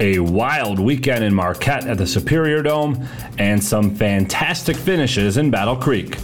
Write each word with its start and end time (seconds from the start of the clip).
a 0.00 0.18
wild 0.18 0.78
weekend 0.78 1.24
in 1.24 1.34
Marquette 1.34 1.86
at 1.86 1.98
the 1.98 2.06
Superior 2.06 2.62
Dome, 2.62 3.06
and 3.38 3.62
some 3.62 3.94
fantastic 3.94 4.76
finishes 4.76 5.36
in 5.36 5.50
Battle 5.50 5.76
Creek. 5.76 6.16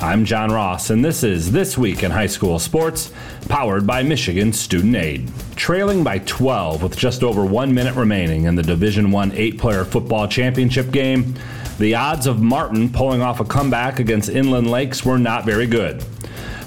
I'm 0.00 0.24
John 0.24 0.50
Ross, 0.50 0.90
and 0.90 1.04
this 1.04 1.22
is 1.22 1.52
This 1.52 1.76
Week 1.76 2.02
in 2.02 2.10
High 2.10 2.26
School 2.26 2.58
Sports, 2.58 3.12
powered 3.48 3.86
by 3.86 4.02
Michigan 4.02 4.52
Student 4.52 4.96
Aid. 4.96 5.30
Trailing 5.56 6.02
by 6.02 6.18
12 6.20 6.82
with 6.82 6.96
just 6.96 7.22
over 7.22 7.44
one 7.44 7.72
minute 7.74 7.94
remaining 7.94 8.44
in 8.44 8.54
the 8.54 8.62
Division 8.62 9.10
One 9.10 9.30
eight-player 9.32 9.84
football 9.84 10.26
championship 10.26 10.90
game, 10.90 11.34
the 11.78 11.94
odds 11.94 12.26
of 12.26 12.40
Martin 12.40 12.90
pulling 12.90 13.22
off 13.22 13.40
a 13.40 13.44
comeback 13.44 14.00
against 14.00 14.28
Inland 14.28 14.70
Lakes 14.70 15.04
were 15.04 15.18
not 15.18 15.44
very 15.44 15.66
good. 15.66 16.04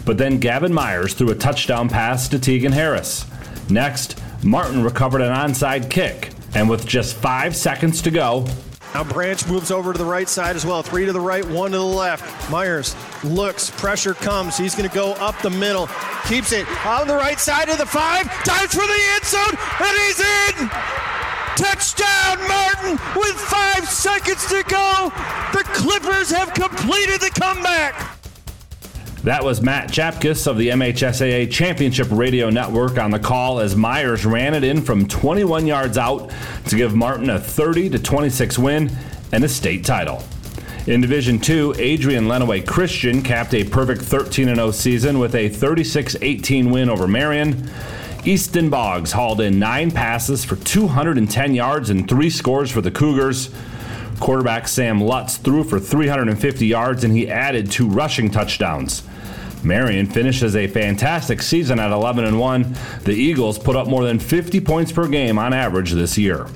But 0.06 0.18
then 0.18 0.40
Gavin 0.40 0.74
Myers 0.74 1.14
threw 1.14 1.30
a 1.30 1.36
touchdown 1.36 1.90
pass 1.90 2.28
to 2.30 2.40
Tegan 2.40 2.72
Harris. 2.72 3.26
Next, 3.70 4.22
Martin 4.44 4.84
recovered 4.84 5.22
an 5.22 5.34
onside 5.34 5.90
kick, 5.90 6.33
and 6.56 6.70
with 6.70 6.86
just 6.86 7.16
five 7.16 7.56
seconds 7.56 8.02
to 8.04 8.12
go, 8.12 8.46
now 8.94 9.04
Branch 9.04 9.48
moves 9.48 9.72
over 9.72 9.92
to 9.92 9.98
the 9.98 10.06
right 10.06 10.30
side 10.30 10.56
as 10.56 10.66
well. 10.66 10.84
Three 10.84 11.06
to 11.06 11.14
the 11.14 11.20
right, 11.20 11.44
one 11.46 11.72
to 11.72 11.78
the 11.78 11.84
left. 11.84 12.52
Myers 12.52 12.96
looks, 13.24 13.72
pressure 13.72 14.14
comes. 14.14 14.56
He's 14.56 14.76
going 14.76 14.88
to 14.88 14.94
go 14.94 15.14
up 15.14 15.42
the 15.42 15.50
middle. 15.50 15.90
Keeps 16.28 16.52
it 16.52 16.68
on 16.86 17.08
the 17.08 17.16
right 17.16 17.40
side 17.40 17.70
of 17.70 17.80
the 17.80 17.88
five. 17.88 18.26
Dives 18.44 18.74
for 18.74 18.86
the 18.86 19.02
end 19.16 19.26
zone, 19.26 19.58
and 19.80 19.98
he's 20.06 20.20
in. 20.20 20.70
Touchdown, 21.56 22.48
Martin, 22.48 22.92
with 23.16 23.36
five 23.36 23.88
seconds 23.90 24.46
to 24.48 24.64
go. 24.68 25.12
The 25.54 25.64
Clippers 25.74 26.30
have 26.32 26.54
completed 26.54 27.20
the 27.20 27.32
comeback. 27.32 28.13
That 29.24 29.46
was 29.46 29.62
Matt 29.62 29.88
Chapkus 29.88 30.48
of 30.48 30.58
the 30.58 30.68
MHSAA 30.68 31.50
Championship 31.50 32.08
Radio 32.12 32.50
Network 32.50 32.98
on 32.98 33.10
the 33.10 33.20
call 33.20 33.62
as 33.62 33.74
Myers 33.74 34.26
ran 34.26 34.54
it 34.54 34.66
in 34.66 34.82
from 34.82 35.08
21 35.08 35.66
yards 35.66 35.98
out 35.98 36.30
to 36.68 36.76
give 36.76 36.94
Martin 36.94 37.30
a 37.30 37.40
30 37.40 37.92
to 37.92 38.00
26 38.00 38.60
win 38.60 38.92
and 39.32 39.46
a 39.46 39.48
state 39.48 39.86
title. 39.86 40.22
In 40.88 41.00
Division 41.00 41.40
2, 41.40 41.76
Adrian 41.78 42.26
Lenawee 42.26 42.68
Christian 42.68 43.22
capped 43.22 43.54
a 43.54 43.64
perfect 43.64 44.02
13 44.02 44.54
0 44.54 44.72
season 44.72 45.20
with 45.20 45.36
a 45.36 45.48
36 45.48 46.18
18 46.22 46.70
win 46.70 46.90
over 46.90 47.08
Marion. 47.08 47.72
Easton 48.26 48.70
Boggs 48.70 49.14
hauled 49.14 49.40
in 49.40 49.58
nine 49.58 49.90
passes 49.90 50.44
for 50.44 50.58
210 50.58 51.56
yards 51.56 51.90
and 51.90 52.10
three 52.10 52.30
scores 52.30 52.70
for 52.70 52.82
the 52.82 52.92
Cougars. 52.92 53.52
Quarterback 54.20 54.68
Sam 54.68 55.00
Lutz 55.00 55.38
threw 55.38 55.64
for 55.64 55.80
350 55.80 56.68
yards 56.68 57.06
and 57.06 57.16
he 57.16 57.30
added 57.30 57.72
two 57.72 57.88
rushing 57.88 58.30
touchdowns. 58.30 59.04
Marion 59.64 60.06
finishes 60.06 60.56
a 60.56 60.68
fantastic 60.68 61.42
season 61.42 61.80
at 61.80 61.92
11 61.92 62.26
and 62.26 62.40
1. 62.40 62.76
The 63.04 63.14
Eagles 63.14 63.58
put 63.58 63.76
up 63.76 63.88
more 63.88 64.04
than 64.04 64.20
50 64.20 64.60
points 64.62 64.92
per 64.92 65.08
game 65.08 65.38
on 65.38 65.54
average 65.54 65.92
this 65.92 66.18
year. 66.18 66.48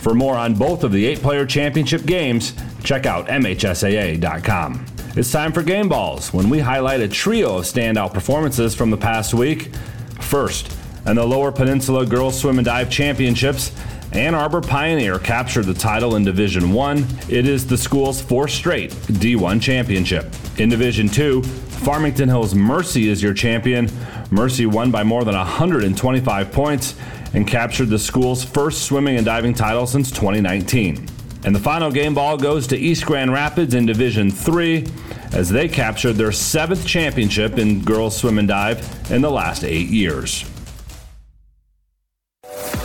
For 0.00 0.14
more 0.14 0.34
on 0.34 0.54
both 0.54 0.82
of 0.84 0.92
the 0.92 1.04
eight 1.06 1.20
player 1.20 1.44
championship 1.44 2.06
games, 2.06 2.54
check 2.82 3.04
out 3.04 3.26
MHSAA.com. 3.26 4.86
It's 5.16 5.32
time 5.32 5.52
for 5.52 5.62
Game 5.62 5.88
Balls 5.88 6.32
when 6.32 6.48
we 6.48 6.60
highlight 6.60 7.00
a 7.00 7.08
trio 7.08 7.58
of 7.58 7.64
standout 7.64 8.14
performances 8.14 8.74
from 8.74 8.90
the 8.90 8.96
past 8.96 9.34
week. 9.34 9.74
First, 10.20 10.76
in 11.06 11.16
the 11.16 11.26
Lower 11.26 11.50
Peninsula 11.50 12.06
Girls 12.06 12.38
Swim 12.38 12.58
and 12.58 12.64
Dive 12.64 12.90
Championships, 12.90 13.72
Ann 14.12 14.34
Arbor 14.34 14.60
Pioneer 14.60 15.18
captured 15.18 15.66
the 15.66 15.74
title 15.74 16.16
in 16.16 16.24
Division 16.24 16.72
1. 16.72 17.06
It 17.28 17.46
is 17.46 17.66
the 17.66 17.76
school's 17.76 18.20
fourth 18.20 18.50
straight 18.50 18.90
D1 18.90 19.60
championship. 19.60 20.34
In 20.58 20.68
Division 20.68 21.08
2, 21.08 21.42
Farmington 21.80 22.28
Hills 22.28 22.54
Mercy 22.54 23.08
is 23.08 23.22
your 23.22 23.32
champion. 23.32 23.90
Mercy 24.30 24.66
won 24.66 24.90
by 24.90 25.02
more 25.02 25.24
than 25.24 25.34
125 25.34 26.52
points 26.52 26.94
and 27.32 27.46
captured 27.46 27.88
the 27.88 27.98
school's 27.98 28.44
first 28.44 28.82
swimming 28.82 29.16
and 29.16 29.24
diving 29.24 29.54
title 29.54 29.86
since 29.86 30.10
2019. 30.10 31.08
And 31.44 31.54
the 31.54 31.58
final 31.58 31.90
game 31.90 32.14
ball 32.14 32.36
goes 32.36 32.66
to 32.66 32.76
East 32.76 33.06
Grand 33.06 33.32
Rapids 33.32 33.72
in 33.72 33.86
Division 33.86 34.30
3 34.30 34.86
as 35.32 35.48
they 35.48 35.68
captured 35.68 36.14
their 36.14 36.32
seventh 36.32 36.86
championship 36.86 37.56
in 37.56 37.82
girls 37.82 38.14
swim 38.14 38.38
and 38.38 38.46
dive 38.46 39.10
in 39.10 39.22
the 39.22 39.30
last 39.30 39.64
eight 39.64 39.88
years. 39.88 40.42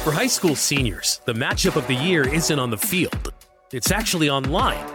For 0.04 0.14
high 0.14 0.28
school 0.28 0.56
seniors, 0.56 1.20
the 1.26 1.34
matchup 1.34 1.76
of 1.76 1.86
the 1.88 1.96
year 1.96 2.28
isn't 2.34 2.60
on 2.60 2.70
the 2.70 2.78
field, 2.78 3.34
it's 3.74 3.92
actually 3.92 4.30
online 4.30 4.95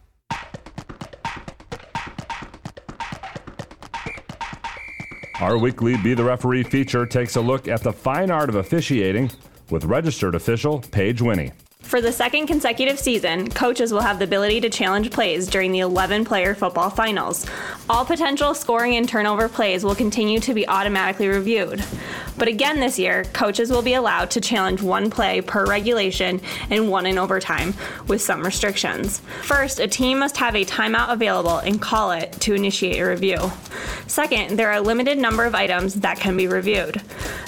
Our 5.41 5.57
weekly 5.57 5.97
Be 5.97 6.13
the 6.13 6.23
Referee 6.23 6.61
feature 6.61 7.07
takes 7.07 7.35
a 7.35 7.41
look 7.41 7.67
at 7.67 7.81
the 7.81 7.91
fine 7.91 8.29
art 8.29 8.47
of 8.47 8.53
officiating 8.53 9.31
with 9.71 9.85
registered 9.85 10.35
official 10.35 10.81
Paige 10.91 11.19
Winnie. 11.19 11.51
For 11.81 11.99
the 11.99 12.13
second 12.13 12.47
consecutive 12.47 12.97
season, 12.97 13.49
coaches 13.49 13.91
will 13.91 13.99
have 13.99 14.17
the 14.17 14.23
ability 14.23 14.61
to 14.61 14.69
challenge 14.69 15.11
plays 15.11 15.47
during 15.47 15.73
the 15.73 15.79
11 15.79 16.23
player 16.23 16.55
football 16.55 16.89
finals. 16.89 17.45
All 17.89 18.05
potential 18.05 18.53
scoring 18.53 18.95
and 18.95 19.09
turnover 19.09 19.49
plays 19.49 19.83
will 19.83 19.95
continue 19.95 20.39
to 20.39 20.53
be 20.53 20.65
automatically 20.67 21.27
reviewed. 21.27 21.83
But 22.37 22.47
again 22.47 22.79
this 22.79 22.97
year, 22.97 23.25
coaches 23.33 23.69
will 23.69 23.81
be 23.81 23.93
allowed 23.93 24.31
to 24.31 24.41
challenge 24.41 24.81
one 24.81 25.09
play 25.09 25.41
per 25.41 25.65
regulation 25.65 26.39
and 26.69 26.89
one 26.89 27.05
in 27.05 27.17
overtime, 27.17 27.73
with 28.07 28.21
some 28.21 28.41
restrictions. 28.41 29.19
First, 29.41 29.79
a 29.79 29.87
team 29.87 30.19
must 30.19 30.37
have 30.37 30.55
a 30.55 30.63
timeout 30.63 31.11
available 31.11 31.57
and 31.57 31.81
call 31.81 32.11
it 32.11 32.31
to 32.39 32.53
initiate 32.53 33.01
a 33.01 33.05
review. 33.05 33.51
Second, 34.07 34.57
there 34.57 34.69
are 34.69 34.77
a 34.77 34.81
limited 34.81 35.17
number 35.17 35.43
of 35.43 35.55
items 35.55 35.95
that 35.95 36.19
can 36.19 36.37
be 36.37 36.47
reviewed. 36.47 37.01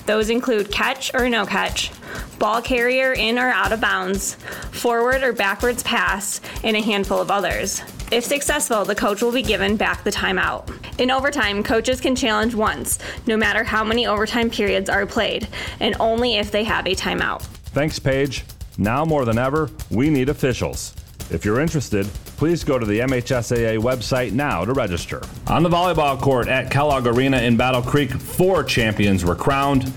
Those 0.05 0.29
include 0.29 0.69
catch 0.69 1.13
or 1.15 1.29
no 1.29 1.45
catch, 1.45 1.91
ball 2.39 2.61
carrier 2.61 3.13
in 3.13 3.37
or 3.37 3.49
out 3.49 3.71
of 3.71 3.81
bounds, 3.81 4.35
forward 4.71 5.23
or 5.23 5.33
backwards 5.33 5.83
pass, 5.83 6.41
and 6.63 6.75
a 6.75 6.81
handful 6.81 7.19
of 7.19 7.31
others. 7.31 7.81
If 8.11 8.23
successful, 8.23 8.85
the 8.85 8.95
coach 8.95 9.21
will 9.21 9.31
be 9.31 9.41
given 9.41 9.75
back 9.75 10.03
the 10.03 10.11
timeout. 10.11 10.69
In 10.99 11.09
overtime, 11.09 11.63
coaches 11.63 11.99
can 11.99 12.15
challenge 12.15 12.53
once, 12.53 12.99
no 13.25 13.35
matter 13.35 13.63
how 13.63 13.83
many 13.83 14.05
overtime 14.05 14.49
periods 14.49 14.89
are 14.89 15.05
played, 15.05 15.47
and 15.79 15.95
only 15.99 16.35
if 16.35 16.51
they 16.51 16.63
have 16.63 16.85
a 16.85 16.95
timeout. 16.95 17.41
Thanks, 17.73 17.97
Paige. 17.97 18.43
Now 18.77 19.03
more 19.05 19.25
than 19.25 19.37
ever, 19.37 19.69
we 19.89 20.09
need 20.09 20.29
officials. 20.29 20.93
If 21.31 21.45
you're 21.45 21.59
interested, 21.59 22.05
please 22.37 22.63
go 22.63 22.77
to 22.77 22.85
the 22.85 22.99
MHSAA 22.99 23.79
website 23.79 24.33
now 24.33 24.65
to 24.65 24.73
register. 24.73 25.21
On 25.47 25.63
the 25.63 25.69
volleyball 25.69 26.19
court 26.19 26.47
at 26.47 26.69
Kellogg 26.69 27.07
Arena 27.07 27.37
in 27.37 27.57
Battle 27.57 27.81
Creek, 27.81 28.11
four 28.11 28.63
champions 28.63 29.25
were 29.25 29.35
crowned. 29.35 29.91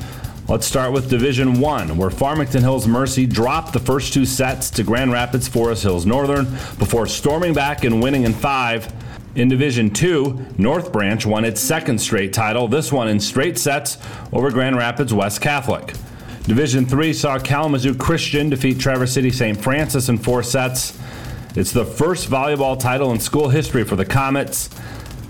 Let's 0.48 0.64
start 0.64 0.92
with 0.92 1.10
Division 1.10 1.58
1, 1.58 1.96
where 1.96 2.08
Farmington 2.08 2.62
Hills 2.62 2.86
Mercy 2.86 3.26
dropped 3.26 3.72
the 3.72 3.80
first 3.80 4.14
two 4.14 4.24
sets 4.24 4.70
to 4.70 4.84
Grand 4.84 5.10
Rapids 5.10 5.48
Forest 5.48 5.82
Hills 5.82 6.06
Northern 6.06 6.44
before 6.78 7.08
storming 7.08 7.52
back 7.52 7.82
and 7.82 8.00
winning 8.00 8.22
in 8.22 8.32
five. 8.32 8.92
In 9.34 9.48
Division 9.48 9.90
2, 9.90 10.54
North 10.56 10.92
Branch 10.92 11.26
won 11.26 11.44
its 11.44 11.60
second 11.60 12.00
straight 12.00 12.32
title, 12.32 12.68
this 12.68 12.92
one 12.92 13.08
in 13.08 13.18
straight 13.18 13.58
sets 13.58 13.98
over 14.32 14.52
Grand 14.52 14.76
Rapids 14.76 15.12
West 15.12 15.40
Catholic. 15.40 15.94
Division 16.44 16.86
3 16.86 17.12
saw 17.12 17.40
Kalamazoo 17.40 17.96
Christian 17.96 18.48
defeat 18.48 18.78
Traverse 18.78 19.12
City 19.12 19.32
St. 19.32 19.60
Francis 19.60 20.08
in 20.08 20.16
four 20.16 20.44
sets. 20.44 20.96
It's 21.56 21.72
the 21.72 21.84
first 21.84 22.30
volleyball 22.30 22.78
title 22.78 23.10
in 23.10 23.18
school 23.18 23.48
history 23.48 23.82
for 23.82 23.96
the 23.96 24.06
Comets. 24.06 24.70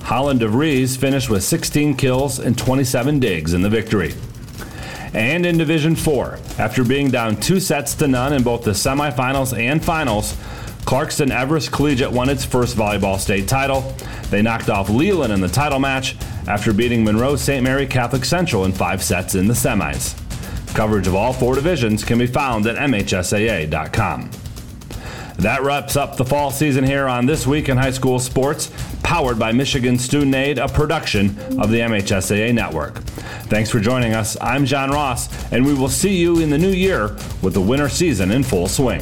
Holland 0.02 0.40
DeVries 0.40 0.98
finished 0.98 1.30
with 1.30 1.42
16 1.42 1.96
kills 1.96 2.38
and 2.38 2.58
27 2.58 3.18
digs 3.18 3.54
in 3.54 3.62
the 3.62 3.70
victory 3.70 4.12
and 5.16 5.46
in 5.46 5.56
Division 5.56 5.96
4. 5.96 6.38
After 6.58 6.84
being 6.84 7.10
down 7.10 7.36
two 7.36 7.58
sets 7.58 7.94
to 7.94 8.06
none 8.06 8.34
in 8.34 8.42
both 8.42 8.62
the 8.62 8.72
semifinals 8.72 9.58
and 9.58 9.82
finals, 9.82 10.34
Clarkston 10.84 11.30
Everest 11.30 11.72
Collegiate 11.72 12.12
won 12.12 12.28
its 12.28 12.44
first 12.44 12.76
volleyball 12.76 13.18
state 13.18 13.48
title. 13.48 13.94
They 14.30 14.42
knocked 14.42 14.68
off 14.68 14.90
Leland 14.90 15.32
in 15.32 15.40
the 15.40 15.48
title 15.48 15.80
match 15.80 16.16
after 16.46 16.72
beating 16.72 17.02
Monroe 17.02 17.34
St. 17.34 17.64
Mary 17.64 17.86
Catholic 17.86 18.24
Central 18.24 18.66
in 18.66 18.72
five 18.72 19.02
sets 19.02 19.34
in 19.34 19.48
the 19.48 19.54
semis. 19.54 20.14
Coverage 20.74 21.06
of 21.06 21.14
all 21.14 21.32
four 21.32 21.54
divisions 21.54 22.04
can 22.04 22.18
be 22.18 22.26
found 22.26 22.66
at 22.66 22.76
MHSAA.com. 22.76 24.30
That 25.38 25.62
wraps 25.62 25.96
up 25.96 26.16
the 26.16 26.24
fall 26.24 26.50
season 26.50 26.84
here 26.84 27.06
on 27.06 27.26
This 27.26 27.46
Week 27.46 27.68
in 27.68 27.76
High 27.78 27.90
School 27.90 28.18
Sports, 28.18 28.70
powered 29.06 29.38
by 29.38 29.52
Michigan 29.52 29.96
Student 29.96 30.34
Aid, 30.34 30.58
a 30.58 30.66
production 30.66 31.28
of 31.60 31.70
the 31.70 31.78
MHSAA 31.78 32.52
Network. 32.52 32.98
Thanks 33.46 33.70
for 33.70 33.78
joining 33.78 34.14
us. 34.14 34.36
I'm 34.40 34.66
John 34.66 34.90
Ross, 34.90 35.28
and 35.52 35.64
we 35.64 35.74
will 35.74 35.88
see 35.88 36.16
you 36.16 36.40
in 36.40 36.50
the 36.50 36.58
new 36.58 36.72
year 36.72 37.16
with 37.40 37.54
the 37.54 37.60
winter 37.60 37.88
season 37.88 38.32
in 38.32 38.42
full 38.42 38.66
swing. 38.66 39.00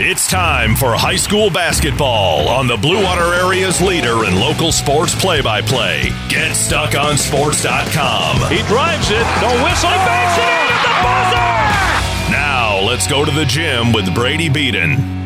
It's 0.00 0.30
time 0.30 0.76
for 0.76 0.94
high 0.94 1.16
school 1.16 1.50
basketball 1.50 2.46
on 2.46 2.68
the 2.68 2.76
Blue 2.76 3.02
Water 3.02 3.34
Area's 3.34 3.80
leader 3.80 4.24
in 4.24 4.38
local 4.38 4.70
sports 4.70 5.16
play 5.16 5.42
by 5.42 5.60
play. 5.60 6.02
GetStuckOnSports.com. 6.28 8.52
He 8.52 8.62
drives 8.68 9.10
it, 9.10 9.26
no 9.42 9.50
whistle, 9.64 9.90
he 9.90 9.96
banks 10.06 10.38
it 10.38 10.46
in 10.46 10.70
at 10.70 10.82
the 10.86 10.94
buzzer! 11.02 12.30
Now, 12.30 12.78
let's 12.86 13.08
go 13.08 13.24
to 13.24 13.32
the 13.32 13.46
gym 13.46 13.92
with 13.92 14.14
Brady 14.14 14.48
Beaton. 14.48 15.17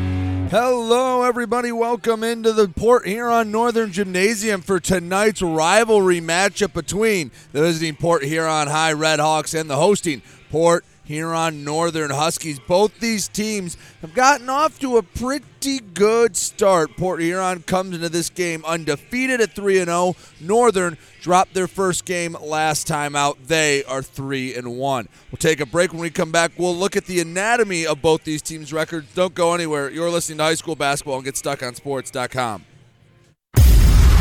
Hello, 0.52 1.22
everybody. 1.22 1.72
Welcome 1.72 2.22
into 2.22 2.52
the 2.52 2.68
Port 2.68 3.06
Huron 3.06 3.50
Northern 3.50 3.90
Gymnasium 3.90 4.60
for 4.60 4.78
tonight's 4.80 5.40
rivalry 5.40 6.20
matchup 6.20 6.74
between 6.74 7.30
the 7.52 7.62
visiting 7.62 7.96
Port 7.96 8.22
Huron 8.22 8.68
High 8.68 8.92
Redhawks 8.92 9.58
and 9.58 9.70
the 9.70 9.76
hosting 9.76 10.20
Port 10.50 10.84
Huron 11.04 11.64
Northern 11.64 12.10
Huskies. 12.10 12.58
Both 12.58 13.00
these 13.00 13.28
teams 13.28 13.76
have 14.00 14.14
gotten 14.14 14.48
off 14.48 14.78
to 14.80 14.96
a 14.96 15.02
pretty 15.02 15.80
good 15.80 16.36
start. 16.36 16.96
Port 16.96 17.20
Huron 17.20 17.62
comes 17.62 17.94
into 17.94 18.08
this 18.08 18.30
game 18.30 18.64
undefeated 18.64 19.40
at 19.40 19.54
3 19.54 19.84
0. 19.84 20.16
Northern 20.40 20.96
dropped 21.20 21.54
their 21.54 21.68
first 21.68 22.04
game 22.04 22.36
last 22.40 22.86
time 22.86 23.16
out. 23.16 23.38
They 23.46 23.84
are 23.84 24.02
3 24.02 24.54
and 24.54 24.76
1. 24.76 25.08
We'll 25.30 25.36
take 25.38 25.60
a 25.60 25.66
break 25.66 25.92
when 25.92 26.00
we 26.00 26.10
come 26.10 26.32
back. 26.32 26.52
We'll 26.56 26.76
look 26.76 26.96
at 26.96 27.06
the 27.06 27.20
anatomy 27.20 27.86
of 27.86 28.00
both 28.00 28.24
these 28.24 28.42
teams' 28.42 28.72
records. 28.72 29.12
Don't 29.14 29.34
go 29.34 29.54
anywhere. 29.54 29.90
You're 29.90 30.10
listening 30.10 30.38
to 30.38 30.44
high 30.44 30.54
school 30.54 30.76
basketball 30.76 31.16
and 31.16 31.24
get 31.24 31.36
stuck 31.36 31.62
on 31.62 31.74
sports.com. 31.74 32.64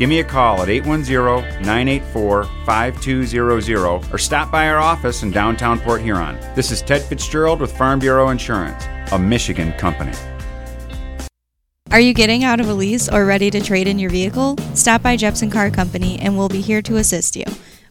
Give 0.00 0.08
me 0.08 0.20
a 0.20 0.24
call 0.24 0.62
at 0.62 0.70
810 0.70 1.60
984 1.60 2.44
5200 2.64 4.10
or 4.10 4.16
stop 4.16 4.50
by 4.50 4.66
our 4.66 4.78
office 4.78 5.22
in 5.22 5.30
downtown 5.30 5.78
Port 5.78 6.00
Huron. 6.00 6.40
This 6.54 6.70
is 6.70 6.80
Ted 6.80 7.02
Fitzgerald 7.02 7.60
with 7.60 7.76
Farm 7.76 7.98
Bureau 7.98 8.30
Insurance, 8.30 8.82
a 9.12 9.18
Michigan 9.18 9.74
company. 9.74 10.16
Are 11.90 12.00
you 12.00 12.14
getting 12.14 12.44
out 12.44 12.60
of 12.60 12.70
a 12.70 12.72
lease 12.72 13.10
or 13.10 13.26
ready 13.26 13.50
to 13.50 13.60
trade 13.60 13.86
in 13.86 13.98
your 13.98 14.08
vehicle? 14.08 14.56
Stop 14.74 15.02
by 15.02 15.18
Jepson 15.18 15.50
Car 15.50 15.70
Company 15.70 16.18
and 16.20 16.34
we'll 16.34 16.48
be 16.48 16.62
here 16.62 16.80
to 16.80 16.96
assist 16.96 17.36
you. 17.36 17.44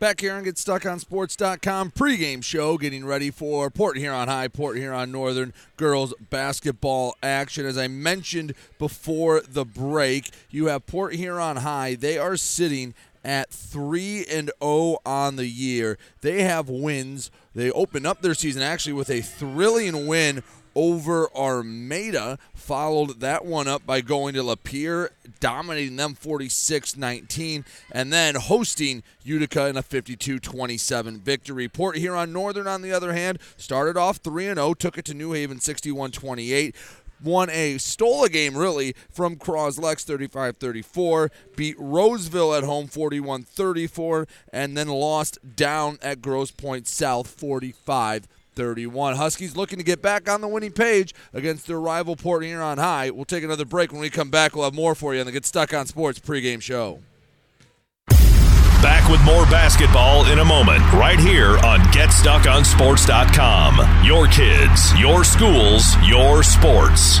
Back 0.00 0.20
here 0.20 0.32
on 0.34 0.44
GetStuckOnSports.com 0.44 1.90
pregame 1.90 2.44
show, 2.44 2.78
getting 2.78 3.04
ready 3.04 3.32
for 3.32 3.68
Port 3.68 3.96
Huron 3.96 4.28
High, 4.28 4.46
Port 4.46 4.76
Huron 4.76 5.10
Northern 5.10 5.52
girls 5.76 6.14
basketball 6.30 7.16
action. 7.20 7.66
As 7.66 7.76
I 7.76 7.88
mentioned 7.88 8.54
before 8.78 9.40
the 9.40 9.64
break, 9.64 10.30
you 10.50 10.66
have 10.66 10.86
Port 10.86 11.16
Huron 11.16 11.56
High. 11.56 11.96
They 11.96 12.16
are 12.16 12.36
sitting 12.36 12.94
at 13.24 13.50
3 13.50 14.24
and 14.30 14.52
0 14.62 14.98
on 15.04 15.34
the 15.34 15.48
year. 15.48 15.98
They 16.20 16.44
have 16.44 16.68
wins. 16.68 17.32
They 17.52 17.72
open 17.72 18.06
up 18.06 18.22
their 18.22 18.34
season 18.34 18.62
actually 18.62 18.92
with 18.92 19.10
a 19.10 19.20
thrilling 19.20 20.06
win 20.06 20.44
over 20.74 21.28
Armada. 21.34 22.38
Followed 22.54 23.20
that 23.20 23.44
one 23.44 23.68
up 23.68 23.86
by 23.86 24.00
going 24.00 24.34
to 24.34 24.42
Lapeer, 24.42 25.08
dominating 25.40 25.96
them 25.96 26.14
46 26.14 26.96
19, 26.96 27.64
and 27.92 28.12
then 28.12 28.34
hosting 28.34 29.02
Utica 29.22 29.68
in 29.68 29.76
a 29.76 29.82
52 29.82 30.38
27 30.38 31.20
victory. 31.20 31.68
Port 31.68 31.96
Huron 31.96 32.32
Northern, 32.32 32.66
on 32.66 32.82
the 32.82 32.92
other 32.92 33.12
hand, 33.12 33.38
started 33.56 33.96
off 33.96 34.18
3 34.18 34.44
0, 34.44 34.74
took 34.74 34.98
it 34.98 35.04
to 35.06 35.14
New 35.14 35.32
Haven 35.32 35.60
61 35.60 36.12
28 36.12 36.74
won 37.22 37.50
a 37.50 37.78
stole 37.78 38.24
a 38.24 38.28
game 38.28 38.56
really 38.56 38.94
from 39.10 39.36
Croslex 39.36 40.04
35-34, 40.06 41.30
beat 41.56 41.76
Roseville 41.78 42.54
at 42.54 42.64
home 42.64 42.88
41-34, 42.88 44.28
and 44.52 44.76
then 44.76 44.88
lost 44.88 45.38
down 45.56 45.98
at 46.02 46.22
Grosse 46.22 46.50
Pointe 46.50 46.86
South 46.86 47.28
45 47.28 48.28
31. 48.58 49.14
Huskies 49.14 49.56
looking 49.56 49.78
to 49.78 49.84
get 49.84 50.02
back 50.02 50.28
on 50.28 50.40
the 50.40 50.48
winning 50.48 50.72
page 50.72 51.14
against 51.32 51.68
their 51.68 51.80
rival 51.80 52.16
Port 52.16 52.44
Huron 52.44 52.78
High. 52.78 53.10
We'll 53.10 53.24
take 53.24 53.44
another 53.44 53.64
break. 53.64 53.92
When 53.92 54.00
we 54.00 54.10
come 54.10 54.30
back, 54.30 54.56
we'll 54.56 54.64
have 54.64 54.74
more 54.74 54.96
for 54.96 55.14
you 55.14 55.20
on 55.20 55.26
the 55.26 55.32
Get 55.32 55.46
Stuck 55.46 55.72
on 55.72 55.86
Sports 55.86 56.18
pregame 56.18 56.60
show. 56.60 56.98
Back 58.82 59.08
with 59.08 59.22
more 59.22 59.46
basketball 59.46 60.26
in 60.26 60.40
a 60.40 60.44
moment, 60.44 60.80
right 60.92 61.20
here 61.20 61.56
on 61.58 61.78
GetStuckOnSports.com. 61.92 64.04
Your 64.04 64.26
kids, 64.26 64.98
your 64.98 65.22
schools, 65.22 65.94
your 66.04 66.42
sports. 66.42 67.20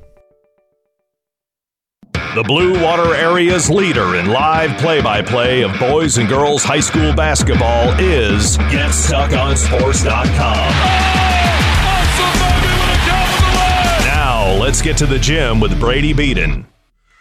The 2.33 2.43
Blue 2.43 2.81
Water 2.81 3.13
Area's 3.13 3.69
leader 3.69 4.15
in 4.15 4.27
live 4.27 4.79
play 4.79 5.01
by 5.01 5.21
play 5.21 5.63
of 5.63 5.77
boys 5.77 6.17
and 6.17 6.29
girls 6.29 6.63
high 6.63 6.79
school 6.79 7.13
basketball 7.13 7.91
is 7.99 8.57
GetStuckOnSports.com. 8.57 10.71
Now, 14.05 14.57
let's 14.61 14.81
get 14.81 14.95
to 14.99 15.05
the 15.05 15.19
gym 15.19 15.59
with 15.59 15.77
Brady 15.77 16.13
Beaton. 16.13 16.67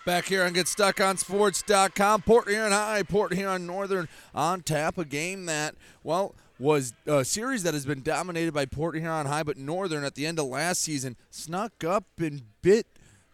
Back 0.06 0.26
here 0.26 0.44
on 0.44 0.54
GetStuckOnSports.com. 0.54 2.22
Port 2.22 2.48
Huron 2.48 2.70
High, 2.70 3.02
Port 3.02 3.34
Huron 3.34 3.66
Northern 3.66 4.06
on 4.32 4.60
tap. 4.60 4.96
A 4.96 5.04
game 5.04 5.46
that, 5.46 5.74
well, 6.04 6.36
was 6.60 6.94
a 7.08 7.24
series 7.24 7.64
that 7.64 7.74
has 7.74 7.84
been 7.84 8.02
dominated 8.02 8.54
by 8.54 8.64
Port 8.64 8.94
Huron 8.94 9.26
High, 9.26 9.42
but 9.42 9.56
Northern 9.56 10.04
at 10.04 10.14
the 10.14 10.24
end 10.24 10.38
of 10.38 10.46
last 10.46 10.82
season 10.82 11.16
snuck 11.30 11.82
up 11.82 12.04
and 12.18 12.42
bit 12.62 12.86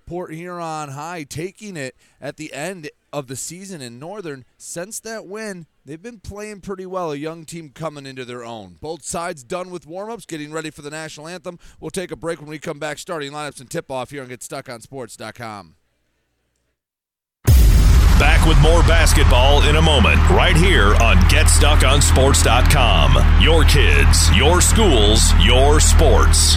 Port 0.06 0.32
Huron 0.32 0.90
High, 0.90 1.24
taking 1.24 1.76
it 1.76 1.96
at 2.20 2.36
the 2.36 2.52
end 2.52 2.90
of 3.12 3.26
the 3.26 3.34
season 3.36 3.82
in 3.82 3.98
Northern. 3.98 4.44
Since 4.56 5.00
that 5.00 5.26
win, 5.26 5.66
they've 5.84 6.02
been 6.02 6.20
playing 6.20 6.60
pretty 6.60 6.86
well. 6.86 7.10
A 7.12 7.16
young 7.16 7.44
team 7.44 7.70
coming 7.70 8.06
into 8.06 8.24
their 8.24 8.44
own. 8.44 8.76
Both 8.80 9.04
sides 9.04 9.42
done 9.42 9.70
with 9.70 9.86
warm-ups, 9.86 10.26
getting 10.26 10.52
ready 10.52 10.70
for 10.70 10.82
the 10.82 10.90
national 10.90 11.26
anthem. 11.28 11.58
We'll 11.80 11.90
take 11.90 12.12
a 12.12 12.16
break 12.16 12.40
when 12.40 12.48
we 12.48 12.58
come 12.58 12.78
back. 12.78 12.98
Starting 12.98 13.32
lineups 13.32 13.60
and 13.60 13.68
tip-off 13.68 14.10
here 14.10 14.22
on 14.22 14.28
GetStuckOnSports.com. 14.28 15.74
Back 18.18 18.46
with 18.46 18.58
more 18.60 18.80
basketball 18.82 19.68
in 19.68 19.76
a 19.76 19.82
moment, 19.82 20.16
right 20.30 20.56
here 20.56 20.94
on 21.02 21.16
GetStuckOnSports.com. 21.28 23.42
Your 23.42 23.64
kids, 23.64 24.34
your 24.34 24.62
schools, 24.62 25.34
your 25.44 25.80
sports. 25.80 26.56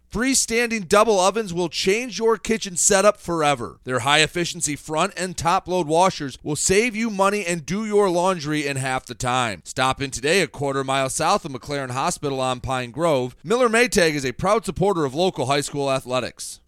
Freestanding 0.11 0.87
double 0.89 1.21
ovens 1.21 1.53
will 1.53 1.69
change 1.69 2.19
your 2.19 2.35
kitchen 2.35 2.75
setup 2.75 3.15
forever. 3.17 3.79
Their 3.85 3.99
high 3.99 4.19
efficiency 4.19 4.75
front 4.75 5.13
and 5.15 5.37
top 5.37 5.69
load 5.69 5.87
washers 5.87 6.37
will 6.43 6.57
save 6.57 6.97
you 6.97 7.09
money 7.09 7.45
and 7.45 7.65
do 7.65 7.85
your 7.85 8.09
laundry 8.09 8.67
in 8.67 8.75
half 8.75 9.05
the 9.05 9.15
time. 9.15 9.61
Stop 9.63 10.01
in 10.01 10.11
today 10.11 10.41
a 10.41 10.47
quarter 10.47 10.83
mile 10.83 11.09
south 11.09 11.45
of 11.45 11.53
McLaren 11.53 11.91
Hospital 11.91 12.41
on 12.41 12.59
Pine 12.59 12.91
Grove. 12.91 13.37
Miller 13.41 13.69
Maytag 13.69 14.13
is 14.13 14.25
a 14.25 14.33
proud 14.33 14.65
supporter 14.65 15.05
of 15.05 15.15
local 15.15 15.45
high 15.45 15.61
school 15.61 15.89
athletics. 15.89 16.59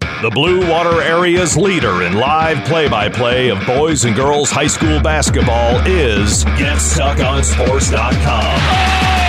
The 0.00 0.30
Blue 0.30 0.68
Water 0.68 1.00
Area's 1.02 1.56
leader 1.56 2.02
in 2.02 2.14
live 2.14 2.64
play 2.64 2.88
by 2.88 3.08
play 3.08 3.50
of 3.50 3.64
boys 3.64 4.06
and 4.06 4.16
girls 4.16 4.50
high 4.50 4.66
school 4.66 5.00
basketball 5.00 5.76
is 5.86 6.44
GetStuckOnSports.com. 6.44 9.21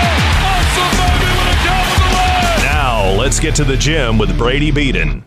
Now, 3.04 3.12
let's 3.20 3.38
get 3.38 3.54
to 3.56 3.66
the 3.66 3.76
gym 3.76 4.18
with 4.18 4.38
Brady 4.38 4.72
Beaton. 4.72 5.26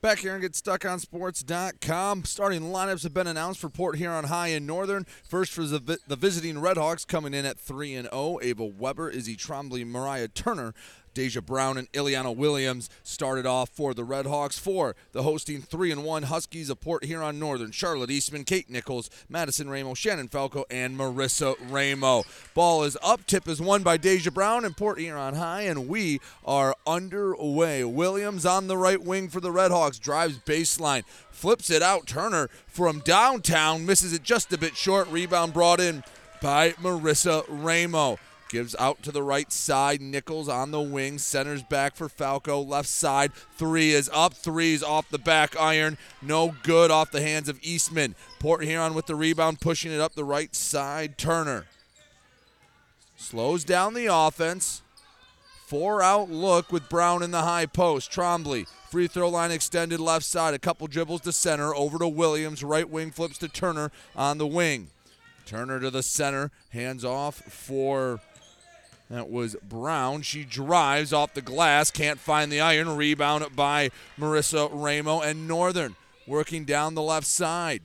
Back 0.00 0.20
here 0.20 0.32
and 0.32 0.40
get 0.40 0.54
stuck 0.54 0.84
on 0.84 1.00
sports.com. 1.00 2.22
Starting 2.22 2.62
lineups 2.62 3.02
have 3.02 3.12
been 3.12 3.26
announced 3.26 3.58
for 3.58 3.68
Port 3.68 3.96
Huron 3.96 4.26
High 4.26 4.48
and 4.48 4.64
Northern. 4.64 5.04
First 5.28 5.52
for 5.52 5.64
the, 5.64 5.98
the 6.06 6.14
visiting 6.14 6.54
Redhawks 6.54 7.04
coming 7.04 7.34
in 7.34 7.44
at 7.44 7.58
3 7.58 7.94
and 7.94 8.08
0. 8.12 8.38
Ava 8.42 8.64
Weber, 8.64 9.10
Izzy 9.10 9.36
Trombley, 9.36 9.84
Mariah 9.84 10.28
Turner 10.28 10.72
Deja 11.14 11.40
Brown 11.40 11.76
and 11.76 11.90
Ileana 11.92 12.34
Williams 12.34 12.88
started 13.02 13.46
off 13.46 13.70
for 13.70 13.94
the 13.94 14.04
Redhawks. 14.04 14.58
For 14.58 14.94
the 15.12 15.22
hosting 15.22 15.62
3 15.62 15.92
and 15.92 16.04
1 16.04 16.24
Huskies 16.24 16.70
of 16.70 16.80
Port 16.80 17.04
Huron 17.04 17.38
Northern, 17.38 17.70
Charlotte 17.70 18.10
Eastman, 18.10 18.44
Kate 18.44 18.70
Nichols, 18.70 19.10
Madison 19.28 19.68
Ramo, 19.68 19.94
Shannon 19.94 20.28
Falco, 20.28 20.64
and 20.70 20.98
Marissa 20.98 21.56
Ramo. 21.70 22.24
Ball 22.54 22.84
is 22.84 22.96
up. 23.02 23.26
Tip 23.26 23.48
is 23.48 23.60
won 23.60 23.82
by 23.82 23.96
Deja 23.96 24.30
Brown 24.30 24.64
and 24.64 24.76
Port 24.76 24.98
Huron 24.98 25.34
High, 25.34 25.62
and 25.62 25.88
we 25.88 26.20
are 26.44 26.74
underway. 26.86 27.84
Williams 27.84 28.46
on 28.46 28.66
the 28.66 28.76
right 28.76 29.02
wing 29.02 29.28
for 29.28 29.40
the 29.40 29.50
Redhawks, 29.50 30.00
drives 30.00 30.38
baseline, 30.38 31.04
flips 31.30 31.70
it 31.70 31.82
out. 31.82 32.06
Turner 32.06 32.48
from 32.66 33.00
downtown 33.00 33.86
misses 33.86 34.12
it 34.12 34.22
just 34.22 34.52
a 34.52 34.58
bit 34.58 34.76
short. 34.76 35.08
Rebound 35.08 35.52
brought 35.52 35.80
in 35.80 36.04
by 36.40 36.72
Marissa 36.72 37.44
Ramo. 37.48 38.18
Gives 38.50 38.74
out 38.80 39.04
to 39.04 39.12
the 39.12 39.22
right 39.22 39.52
side. 39.52 40.00
Nichols 40.00 40.48
on 40.48 40.72
the 40.72 40.80
wing. 40.80 41.18
Centers 41.18 41.62
back 41.62 41.94
for 41.94 42.08
Falco. 42.08 42.60
Left 42.60 42.88
side. 42.88 43.32
Three 43.32 43.92
is 43.92 44.10
up. 44.12 44.34
Three's 44.34 44.82
off 44.82 45.08
the 45.08 45.18
back 45.18 45.54
iron. 45.56 45.96
No 46.20 46.56
good 46.64 46.90
off 46.90 47.12
the 47.12 47.22
hands 47.22 47.48
of 47.48 47.60
Eastman. 47.62 48.16
Port 48.40 48.64
Huron 48.64 48.94
with 48.94 49.06
the 49.06 49.14
rebound, 49.14 49.60
pushing 49.60 49.92
it 49.92 50.00
up 50.00 50.16
the 50.16 50.24
right 50.24 50.52
side. 50.52 51.16
Turner 51.16 51.66
slows 53.16 53.62
down 53.62 53.94
the 53.94 54.06
offense. 54.06 54.82
Four 55.66 56.02
out 56.02 56.28
look 56.28 56.72
with 56.72 56.88
Brown 56.88 57.22
in 57.22 57.30
the 57.30 57.42
high 57.42 57.66
post. 57.66 58.10
Trombley, 58.10 58.66
free 58.90 59.06
throw 59.06 59.28
line 59.28 59.52
extended 59.52 60.00
left 60.00 60.24
side. 60.24 60.54
A 60.54 60.58
couple 60.58 60.88
dribbles 60.88 61.20
to 61.20 61.30
center. 61.30 61.72
Over 61.72 62.00
to 62.00 62.08
Williams. 62.08 62.64
Right 62.64 62.90
wing 62.90 63.12
flips 63.12 63.38
to 63.38 63.48
Turner 63.48 63.92
on 64.16 64.38
the 64.38 64.46
wing. 64.48 64.88
Turner 65.46 65.78
to 65.78 65.90
the 65.90 66.02
center. 66.02 66.50
Hands 66.70 67.04
off 67.04 67.36
for 67.36 68.18
that 69.10 69.28
was 69.28 69.56
Brown. 69.62 70.22
She 70.22 70.44
drives 70.44 71.12
off 71.12 71.34
the 71.34 71.42
glass, 71.42 71.90
can't 71.90 72.18
find 72.18 72.50
the 72.50 72.60
iron. 72.60 72.96
Rebound 72.96 73.44
by 73.54 73.90
Marissa 74.18 74.70
Ramo 74.72 75.20
and 75.20 75.48
Northern 75.48 75.96
working 76.26 76.64
down 76.64 76.94
the 76.94 77.02
left 77.02 77.26
side. 77.26 77.82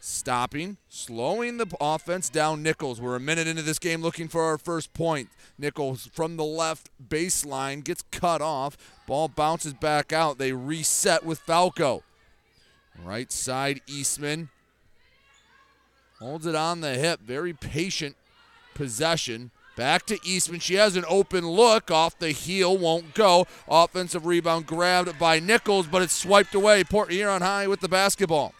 Stopping, 0.00 0.76
slowing 0.88 1.56
the 1.56 1.66
offense 1.80 2.28
down. 2.28 2.62
Nichols. 2.62 3.00
We're 3.00 3.16
a 3.16 3.20
minute 3.20 3.48
into 3.48 3.62
this 3.62 3.78
game 3.78 4.00
looking 4.00 4.28
for 4.28 4.42
our 4.42 4.58
first 4.58 4.92
point. 4.94 5.28
Nichols 5.58 6.08
from 6.12 6.36
the 6.36 6.44
left 6.44 6.90
baseline 7.08 7.82
gets 7.82 8.04
cut 8.12 8.40
off. 8.40 8.76
Ball 9.06 9.28
bounces 9.28 9.74
back 9.74 10.12
out. 10.12 10.38
They 10.38 10.52
reset 10.52 11.24
with 11.24 11.40
Falco. 11.40 12.04
Right 13.02 13.32
side, 13.32 13.80
Eastman 13.86 14.50
Holds 16.18 16.46
it 16.46 16.54
on 16.56 16.80
the 16.80 16.94
hip. 16.94 17.20
Very 17.20 17.52
patient 17.52 18.16
possession. 18.74 19.50
Back 19.78 20.06
to 20.06 20.18
Eastman. 20.26 20.58
She 20.58 20.74
has 20.74 20.96
an 20.96 21.04
open 21.06 21.48
look 21.48 21.88
off 21.88 22.18
the 22.18 22.32
heel, 22.32 22.76
won't 22.76 23.14
go. 23.14 23.46
Offensive 23.68 24.26
rebound 24.26 24.66
grabbed 24.66 25.16
by 25.20 25.38
Nichols, 25.38 25.86
but 25.86 26.02
it's 26.02 26.12
swiped 26.12 26.52
away. 26.52 26.82
Port 26.82 27.12
Huron 27.12 27.42
high 27.42 27.68
with 27.68 27.78
the 27.78 27.88
basketball. 27.88 28.54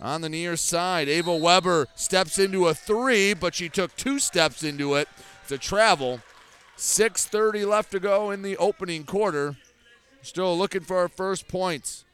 On 0.00 0.20
the 0.20 0.28
near 0.28 0.54
side, 0.54 1.08
Ava 1.08 1.34
Weber 1.34 1.88
steps 1.96 2.38
into 2.38 2.68
a 2.68 2.74
three, 2.74 3.34
but 3.34 3.56
she 3.56 3.68
took 3.68 3.96
two 3.96 4.20
steps 4.20 4.62
into 4.62 4.94
it 4.94 5.08
to 5.48 5.58
travel. 5.58 6.20
6.30 6.76 7.66
left 7.66 7.90
to 7.90 7.98
go 7.98 8.30
in 8.30 8.42
the 8.42 8.56
opening 8.56 9.02
quarter. 9.02 9.56
Still 10.22 10.56
looking 10.56 10.82
for 10.82 10.96
our 10.98 11.08
first 11.08 11.48
points. 11.48 12.04